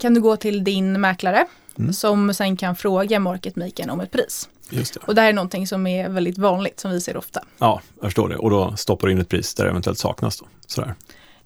kan 0.00 0.14
du 0.14 0.20
gå 0.20 0.36
till 0.36 0.64
din 0.64 1.00
mäklare 1.00 1.46
Mm. 1.78 1.92
som 1.92 2.34
sen 2.34 2.56
kan 2.56 2.76
fråga 2.76 3.20
marketmakern 3.20 3.90
om 3.90 4.00
ett 4.00 4.10
pris. 4.10 4.48
Just 4.70 4.94
det. 4.94 5.00
Och 5.06 5.14
det 5.14 5.20
här 5.20 5.28
är 5.28 5.32
någonting 5.32 5.66
som 5.66 5.86
är 5.86 6.08
väldigt 6.08 6.38
vanligt 6.38 6.80
som 6.80 6.90
vi 6.90 7.00
ser 7.00 7.16
ofta. 7.16 7.42
Ja, 7.58 7.80
jag 8.00 8.04
förstår 8.04 8.28
det. 8.28 8.36
Och 8.36 8.50
då 8.50 8.76
stoppar 8.76 9.06
du 9.06 9.12
in 9.12 9.18
ett 9.20 9.28
pris 9.28 9.54
där 9.54 9.64
det 9.64 9.70
eventuellt 9.70 9.98
saknas. 9.98 10.38
Då. 10.40 10.46
Sådär. 10.66 10.94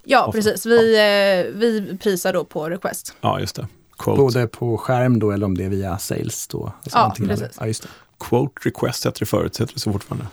Ja, 0.04 0.20
Ofta. 0.24 0.32
precis. 0.32 0.66
Vi, 0.66 0.94
eh, 0.96 1.58
vi 1.58 1.98
prisar 2.02 2.32
då 2.32 2.44
på 2.44 2.68
request. 2.70 3.14
Ja, 3.20 3.40
just 3.40 3.56
det. 3.56 3.66
Quote, 3.98 4.18
Både 4.18 4.46
på 4.46 4.78
skärm 4.78 5.18
då 5.18 5.30
eller 5.30 5.46
om 5.46 5.56
det 5.58 5.64
är 5.64 5.68
via 5.68 5.98
sales 5.98 6.46
då? 6.46 6.64
Alltså 6.64 6.98
Ja, 6.98 7.14
precis. 7.28 7.56
Ja, 7.60 7.66
just 7.66 7.82
det. 7.82 7.88
quote 8.28 8.52
request 8.68 9.06
heter 9.06 9.20
det 9.20 9.26
förut, 9.26 9.60
heter 9.60 9.74
det 9.74 9.80
så 9.80 9.92
fortfarande. 9.92 10.26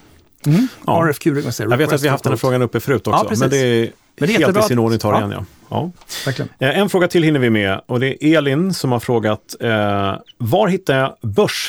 Mm. 0.46 0.68
Ja. 0.88 1.06
RFQ, 1.10 1.26
request, 1.28 1.60
Jag 1.60 1.78
vet 1.78 1.94
att 1.94 2.02
vi 2.02 2.08
har 2.08 2.12
haft 2.12 2.24
den 2.24 2.32
här 2.34 2.38
frågan 2.38 2.62
uppe 2.62 2.80
förut 2.80 3.08
också, 3.08 3.26
Ja, 3.30 3.36
men 3.40 3.50
det 3.50 3.58
är, 3.58 3.82
Men 3.82 3.92
det 4.16 4.24
är 4.24 4.28
helt 4.28 4.40
jättebra 4.40 4.62
i 4.64 4.68
sin 4.68 4.80
ordning 4.80 4.96
att 4.96 5.02
ta 5.02 5.12
det 5.12 5.18
ja. 5.20 5.28
igen. 5.28 5.32
Ja. 5.40 5.46
Ja. 5.70 5.92
Verkligen. 6.26 6.50
Eh, 6.60 6.80
En 6.80 6.90
fråga 6.90 7.08
till 7.08 7.24
hinner 7.24 7.40
vi 7.40 7.50
med 7.50 7.82
och 7.88 8.00
det 8.00 8.26
är 8.26 8.38
Elin 8.38 8.74
som 8.74 8.92
har 8.92 9.00
frågat 9.00 9.56
eh, 9.60 10.14
var 10.38 10.68
hittar 10.68 10.98
jag 11.00 11.16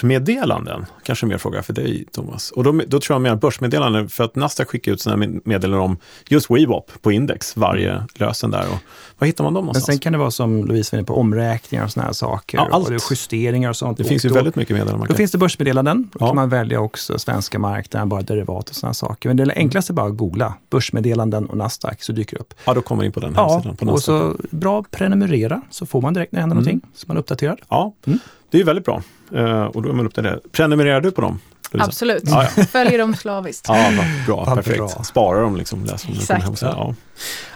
börsmeddelanden? 0.01 0.87
Kanske 1.05 1.27
mer 1.27 1.39
fråga 1.39 1.63
för 1.63 1.73
dig 1.73 2.05
Thomas. 2.13 2.51
Och 2.51 2.65
då, 2.65 2.73
då 2.87 3.01
tror 3.01 3.15
jag 3.15 3.23
mer 3.23 3.35
börsmeddelanden 3.35 4.09
för 4.09 4.25
att 4.25 4.37
Nasdaq 4.37 4.69
skickar 4.69 4.93
ut 4.93 5.01
sina 5.01 5.17
meddelanden 5.45 5.81
om 5.81 5.99
just 6.29 6.51
WeWap 6.51 6.91
på 7.03 7.13
index, 7.13 7.57
varje 7.57 8.03
lösen 8.15 8.51
där. 8.51 8.61
Och 8.73 8.79
var 9.19 9.27
hittar 9.27 9.45
man 9.45 9.55
dem 9.55 9.63
Men 9.63 9.67
någonstans? 9.67 9.87
sen 9.87 9.99
kan 9.99 10.13
det 10.13 10.19
vara 10.19 10.31
som 10.31 10.65
Louise 10.65 10.97
var 10.97 10.99
inne 10.99 11.07
på, 11.07 11.15
omräkningar 11.17 11.85
och 11.85 11.91
sådana 11.93 12.07
här 12.07 12.13
saker. 12.13 12.59
Ja, 12.59 12.69
allt. 12.71 12.87
Och 12.87 12.93
det 12.93 13.01
justeringar 13.11 13.71
och 13.71 13.77
sånt. 13.77 13.97
det 13.99 14.03
Och 14.03 14.09
finns 14.09 14.25
ju 14.25 14.29
då, 14.29 14.35
väldigt 14.35 14.57
mycket 14.57 14.77
meddelanden 14.77 15.09
Då 15.09 15.15
finns 15.15 15.33
det 15.33 15.39
börsmeddelanden. 15.39 16.09
Då 16.13 16.17
Ja. 16.21 16.27
kan 16.27 16.37
man 16.37 16.49
välja 16.49 16.81
också 16.81 17.19
svenska 17.19 17.59
marknaden, 17.59 18.09
bara 18.09 18.23
derivat 18.23 18.69
och 18.69 18.75
sådana 18.75 18.95
saker. 18.95 19.29
Men 19.29 19.37
det 19.37 19.53
enklaste 19.57 19.93
är 19.93 19.95
bara 19.95 20.07
att 20.07 20.17
googla 20.17 20.55
börsmeddelanden 20.71 21.47
och 21.47 21.57
Nasdaq 21.57 22.03
så 22.03 22.13
dyker 22.13 22.37
det 22.37 22.41
upp. 22.41 22.55
Ja, 22.65 22.75
då 22.75 22.83
kommer 22.83 23.05
in 23.05 23.13
på 23.13 23.21
den 23.21 23.33
Ja, 23.37 23.51
hemsidan. 23.53 23.77
På 23.77 23.85
och 23.93 24.03
så 24.03 24.37
bra 24.51 24.85
prenumerera 24.91 25.63
så 25.71 25.87
får 25.87 26.01
man 26.01 26.15
direkt 26.15 26.33
när 26.33 26.39
det 26.39 26.43
händer 26.43 26.55
någonting. 26.57 26.81
Så 26.95 27.05
man 27.09 27.17
är 27.17 27.21
uppdaterad. 27.21 27.61
Ja, 27.69 27.95
Mm. 28.07 28.19
det 28.51 28.61
är 28.61 28.65
väldigt 28.65 28.85
bra. 28.85 29.03
Eh, 29.35 29.65
och 29.65 29.83
då 29.83 29.89
är 29.89 29.93
man 29.93 30.07
uppdaterad. 30.07 30.41
Prenumererar 30.53 31.01
du 31.01 31.11
på 31.11 31.21
dem? 31.21 31.41
Lovisa? 31.73 31.87
Absolut. 31.87 32.23
Ja, 32.27 32.49
ja. 32.57 32.65
Följer 32.71 32.99
dem 32.99 33.15
slaviskt. 33.15 33.65
Ja, 33.69 33.91
bra, 34.27 34.37
Vad 34.47 34.55
perfekt. 34.55 34.79
bra. 34.79 34.89
Sparar 34.89 35.43
dem 35.43 35.57
liksom, 35.57 35.85
läser 35.85 36.07
dem 36.09 36.17
Exakt. 36.17 36.41
på 36.41 36.47
hemsidan. 36.47 36.75
Ja. 36.79 36.95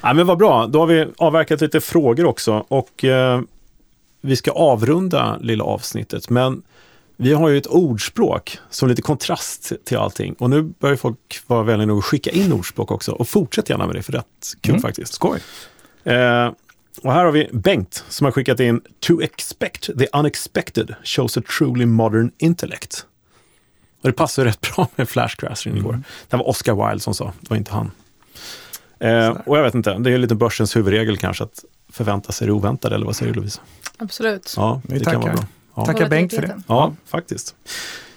Ja, 0.03 0.13
men 0.15 0.27
vad 0.27 0.39
bra, 0.39 0.67
då 0.67 0.79
har 0.81 0.87
vi 0.87 1.07
avverkat 1.19 1.61
lite 1.61 1.81
frågor 1.81 2.25
också 2.27 2.65
och 2.69 3.05
eh, 3.05 3.41
vi 4.21 4.37
ska 4.37 4.51
avrunda 4.51 5.39
lilla 5.41 5.65
avsnittet. 5.65 6.31
Men 6.31 6.63
vi 7.17 7.33
har 7.33 7.49
ju 7.49 7.59
ett 7.59 7.67
ordspråk 7.67 8.59
som 8.71 8.89
lite 8.89 9.03
kontrast 9.03 9.73
till 9.85 9.97
allting. 9.99 10.35
Och 10.39 10.51
nu 10.51 10.63
börjar 10.63 10.97
folk 10.97 11.41
vara 11.47 11.63
vänliga 11.63 11.87
nog 11.87 11.99
att 11.99 12.05
skicka 12.05 12.31
in 12.31 12.53
ordspråk 12.53 12.91
också. 12.91 13.13
Och 13.13 13.29
fortsätt 13.29 13.71
gärna 13.71 13.87
med 13.87 13.95
det, 13.97 14.03
för 14.03 14.13
det 14.13 14.19
är 14.19 14.21
rätt 14.21 14.55
kul 14.61 14.71
Mm. 14.71 14.83
faktiskt. 14.83 15.13
Skoj! 15.13 15.41
Eh, 16.05 16.53
och 17.03 17.13
här 17.13 17.25
har 17.25 17.33
vi 17.33 17.51
Bengt 17.53 18.05
som 18.09 18.25
har 18.25 18.33
skickat 18.33 18.61
in 18.61 18.81
To 19.01 19.23
expect 19.23 19.99
the 19.99 20.07
unexpected 20.13 20.95
shows 21.05 21.37
a 21.37 21.43
truly 21.59 21.87
modern 21.87 22.31
intellect. 22.39 23.07
Och 24.03 24.09
det 24.09 24.13
passar 24.13 24.45
rätt 24.45 24.61
bra 24.77 24.89
med 24.97 25.09
Flash 25.09 25.37
Crashing 25.37 25.77
igår. 25.77 26.03
Det 26.29 26.37
var 26.37 26.49
Oscar 26.49 26.89
Wilde 26.89 27.01
som 27.01 27.15
sa, 27.15 27.33
det 27.41 27.51
var 27.51 27.57
inte 27.57 27.73
han. 27.73 27.91
Eh, 28.99 29.29
och 29.47 29.59
jag 29.59 29.63
vet 29.63 29.75
inte, 29.75 29.99
det 29.99 30.11
är 30.11 30.19
lite 30.19 30.35
börsens 30.35 30.77
huvudregel 30.77 31.17
kanske 31.17 31.45
att 31.45 31.65
förvänta 31.93 32.33
sig 32.33 32.47
det 32.47 32.53
oväntade, 32.53 32.95
eller 32.95 33.07
vad 33.07 33.17
säger 33.17 33.33
du 33.33 33.37
Lovisa? 33.37 33.61
Absolut. 33.97 34.55
Ja, 34.57 34.81
Vi 34.85 34.99
det 34.99 35.05
kan 35.05 35.21
vara 35.21 35.33
bra. 35.33 35.45
Ja. 35.75 35.87
Tackar 35.87 36.09
Bengt 36.09 36.35
för 36.35 36.43
det. 36.43 36.63
Ja, 36.67 36.95
faktiskt. 37.07 37.55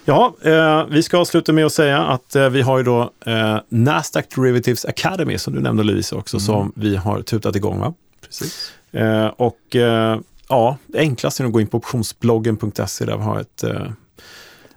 Ja, 0.08 0.34
eh, 0.42 0.86
vi 0.90 1.02
ska 1.02 1.18
avsluta 1.18 1.52
med 1.52 1.66
att 1.66 1.72
säga 1.72 1.98
att 1.98 2.36
eh, 2.36 2.48
vi 2.48 2.62
har 2.62 2.78
ju 2.78 2.84
då 2.84 3.10
eh, 3.26 3.58
Nasdaq 3.68 4.28
Derivatives 4.36 4.84
Academy, 4.84 5.38
som 5.38 5.54
du 5.54 5.60
nämnde 5.60 5.82
Lovisa 5.82 6.16
också, 6.16 6.40
som 6.40 6.72
vi 6.76 6.96
har 6.96 7.22
tutat 7.22 7.56
igång. 7.56 7.78
Va? 7.80 7.94
Precis. 8.26 8.72
Eh, 8.92 9.26
och 9.26 9.76
eh, 9.76 10.18
ja, 10.48 10.76
det 10.86 10.98
enklaste 10.98 11.42
är 11.42 11.46
att 11.46 11.52
gå 11.52 11.60
in 11.60 11.66
på 11.66 11.76
optionsbloggen.se 11.76 13.04
där 13.04 13.16
vi 13.16 13.22
har 13.22 13.40
ett, 13.40 13.64
eh, 13.64 13.90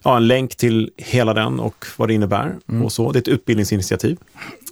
ja, 0.03 0.17
en 0.17 0.27
länk 0.27 0.55
till 0.55 0.91
hela 0.97 1.33
den 1.33 1.59
och 1.59 1.85
vad 1.97 2.07
det 2.09 2.13
innebär. 2.13 2.55
Mm. 2.69 2.85
Och 2.85 2.91
så. 2.91 3.11
Det 3.11 3.17
är 3.17 3.21
ett 3.21 3.27
utbildningsinitiativ. 3.27 4.17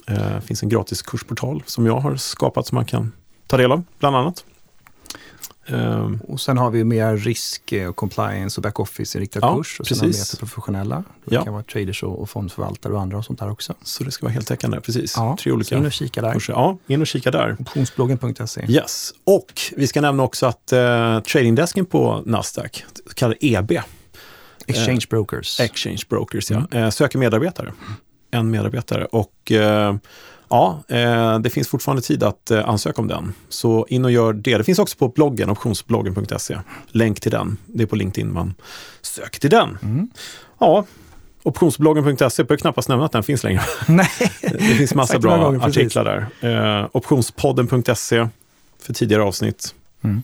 Eh, 0.06 0.14
Det 0.14 0.40
finns 0.40 0.62
en 0.62 0.68
gratis 0.68 1.02
kursportal 1.02 1.62
som 1.66 1.86
jag 1.86 2.00
har 2.00 2.16
skapat 2.16 2.66
som 2.66 2.76
man 2.76 2.84
kan 2.84 3.12
ta 3.46 3.56
del 3.56 3.72
av, 3.72 3.82
bland 3.98 4.16
annat. 4.16 4.44
Eh, 5.72 6.10
Och 6.28 6.40
sen 6.40 6.58
har 6.58 6.70
vi 6.70 6.84
mer 6.84 7.16
risk 7.16 7.74
och 7.88 7.96
compliance 7.96 8.58
och 8.58 8.62
backoffice 8.62 9.18
inriktad 9.18 9.38
Ja, 9.42 9.56
kurs. 9.56 9.80
Och 9.80 9.86
sen 9.86 9.98
har 9.98 10.06
vi 10.06 10.12
precis. 10.12 10.32
mer 10.34 10.38
professionella. 10.38 11.04
Det 11.24 11.34
Ja. 11.34 11.44
kan 11.44 11.52
vara 11.52 11.62
traders 11.62 12.02
och, 12.02 12.20
och 12.20 12.30
fondförvaltare 12.30 12.92
och 12.92 13.00
andra 13.00 13.18
och 13.18 13.24
sånt 13.24 13.38
där 13.38 13.50
också. 13.50 13.74
Så 13.82 14.04
det 14.04 14.10
ska 14.10 14.26
vara 14.26 14.32
heltäckande, 14.32 14.80
precis. 14.80 15.14
Ja, 15.16 15.36
Tre 15.40 15.52
olika 15.52 15.76
in 15.76 15.86
och 15.86 15.92
kika 15.92 16.22
där. 16.22 16.32
kurser. 16.32 16.52
Ja, 16.52 16.78
in 16.86 17.00
och 17.00 17.06
kika 17.06 17.30
där. 17.30 17.56
Optionsbloggen.se. 17.60 18.66
Yes, 18.68 19.12
och 19.24 19.52
vi 19.76 19.86
ska 19.86 20.00
nämna 20.00 20.22
också 20.22 20.46
att 20.46 20.72
eh, 20.72 21.20
tradingdesken 21.20 21.86
på 21.86 22.22
Nasdaq, 22.26 22.84
kallad 23.14 23.36
EB, 23.40 23.72
Exchange 24.66 25.06
brokers. 25.10 25.60
Exchange 25.60 26.02
Brokers, 26.08 26.50
ja, 26.50 26.56
Mm. 26.70 26.84
eh, 26.84 26.90
söker 26.90 27.18
medarbetare. 27.18 27.72
En 28.30 28.50
medarbetare. 28.50 29.04
Och 29.04 29.52
eh, 29.52 29.94
ja, 30.50 30.82
eh, 30.88 31.38
det 31.38 31.50
finns 31.50 31.68
fortfarande 31.68 32.02
tid 32.02 32.22
att 32.22 32.50
eh, 32.50 32.68
ansöka 32.68 33.00
om 33.00 33.08
den. 33.08 33.34
Så 33.48 33.86
in 33.88 34.04
och 34.04 34.10
gör 34.10 34.32
det. 34.32 34.58
Det 34.58 34.64
finns 34.64 34.78
också 34.78 34.96
på 34.98 35.08
bloggen, 35.08 35.50
optionsbloggen.se. 35.50 36.58
Länk 36.88 37.20
till 37.20 37.30
den. 37.30 37.56
Det 37.66 37.82
är 37.82 37.86
på 37.86 37.96
LinkedIn 37.96 38.32
man 38.32 38.54
söker 39.02 39.40
till 39.40 39.50
den. 39.50 39.78
Mm. 39.82 40.10
Ja, 40.58 40.84
optionsbloggen.se, 41.42 42.44
behöver 42.44 42.60
knappast 42.60 42.88
nämna 42.88 43.04
att 43.04 43.12
den 43.12 43.22
finns 43.22 43.44
längre. 43.44 43.62
Nej, 43.88 44.08
Det 44.42 44.58
finns 44.58 44.94
massa 44.94 45.18
bra 45.18 45.36
gånger, 45.36 45.66
artiklar 45.66 46.28
där. 46.40 46.80
Eh, 46.80 46.88
optionspodden.se 46.92 48.28
för 48.82 48.94
tidigare 48.94 49.22
avsnitt. 49.22 49.74
Mm. 50.02 50.22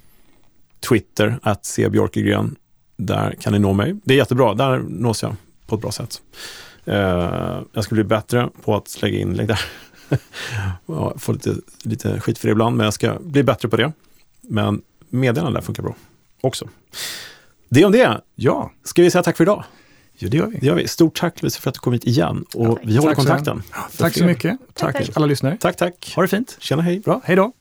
Twitter, 0.88 1.38
att 1.42 1.66
se 1.66 1.88
Björkegren. 1.88 2.56
Där 2.96 3.36
kan 3.40 3.52
ni 3.52 3.58
nå 3.58 3.72
mig. 3.72 3.96
Det 4.04 4.14
är 4.14 4.18
jättebra, 4.18 4.54
där 4.54 4.78
nås 4.78 5.22
jag 5.22 5.36
på 5.66 5.74
ett 5.74 5.80
bra 5.80 5.92
sätt. 5.92 6.20
Eh, 6.84 7.60
jag 7.72 7.84
ska 7.84 7.94
bli 7.94 8.04
bättre 8.04 8.48
på 8.64 8.76
att 8.76 9.02
lägga 9.02 9.18
inlägg 9.18 9.48
där. 9.48 9.60
Jag 10.86 11.14
får 11.18 11.32
lite, 11.32 11.54
lite 11.82 12.20
skit 12.20 12.38
för 12.38 12.48
det 12.48 12.52
ibland, 12.52 12.76
men 12.76 12.84
jag 12.84 12.94
ska 12.94 13.18
bli 13.20 13.42
bättre 13.42 13.68
på 13.68 13.76
det. 13.76 13.92
Men 14.40 14.82
meddelanden 15.10 15.62
funkar 15.62 15.82
bra 15.82 15.94
också. 16.40 16.68
Det 17.68 17.84
om 17.84 17.92
det. 17.92 18.20
Ja, 18.34 18.70
Ska 18.84 19.02
vi 19.02 19.10
säga 19.10 19.22
tack 19.22 19.36
för 19.36 19.44
idag? 19.44 19.64
ja 20.18 20.28
det 20.28 20.36
gör 20.36 20.46
vi. 20.46 20.58
Det 20.58 20.66
gör 20.66 20.74
vi. 20.74 20.88
Stort 20.88 21.16
tack 21.20 21.42
Lovisa 21.42 21.60
för 21.60 21.70
att 21.70 21.74
du 21.74 21.80
kom 21.80 21.92
hit 21.92 22.04
igen 22.04 22.44
och 22.54 22.66
Ja, 22.66 22.78
vi 22.82 22.96
håller 22.96 23.14
Tack 23.14 23.24
så 23.24 23.28
kontakten. 23.28 23.62
Tack 23.96 24.14
så 24.18 24.24
mycket. 24.24 24.58
Tack, 24.74 24.94
Tack, 24.94 25.06
tack. 25.06 25.16
alla 25.16 25.26
lyssnare. 25.26 25.56
Tack, 25.60 25.76
tack. 25.76 26.12
Ha 26.16 26.22
det 26.22 26.28
fint. 26.28 26.56
Tjena, 26.60 26.82
hej. 26.82 27.00
Bra, 27.00 27.20
hej 27.24 27.36
då. 27.36 27.52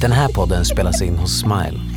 Den 0.00 0.12
här 0.12 0.28
podden 0.28 0.64
spelas 0.64 1.02
in 1.02 1.18
hos 1.18 1.40
Smile. 1.40 1.95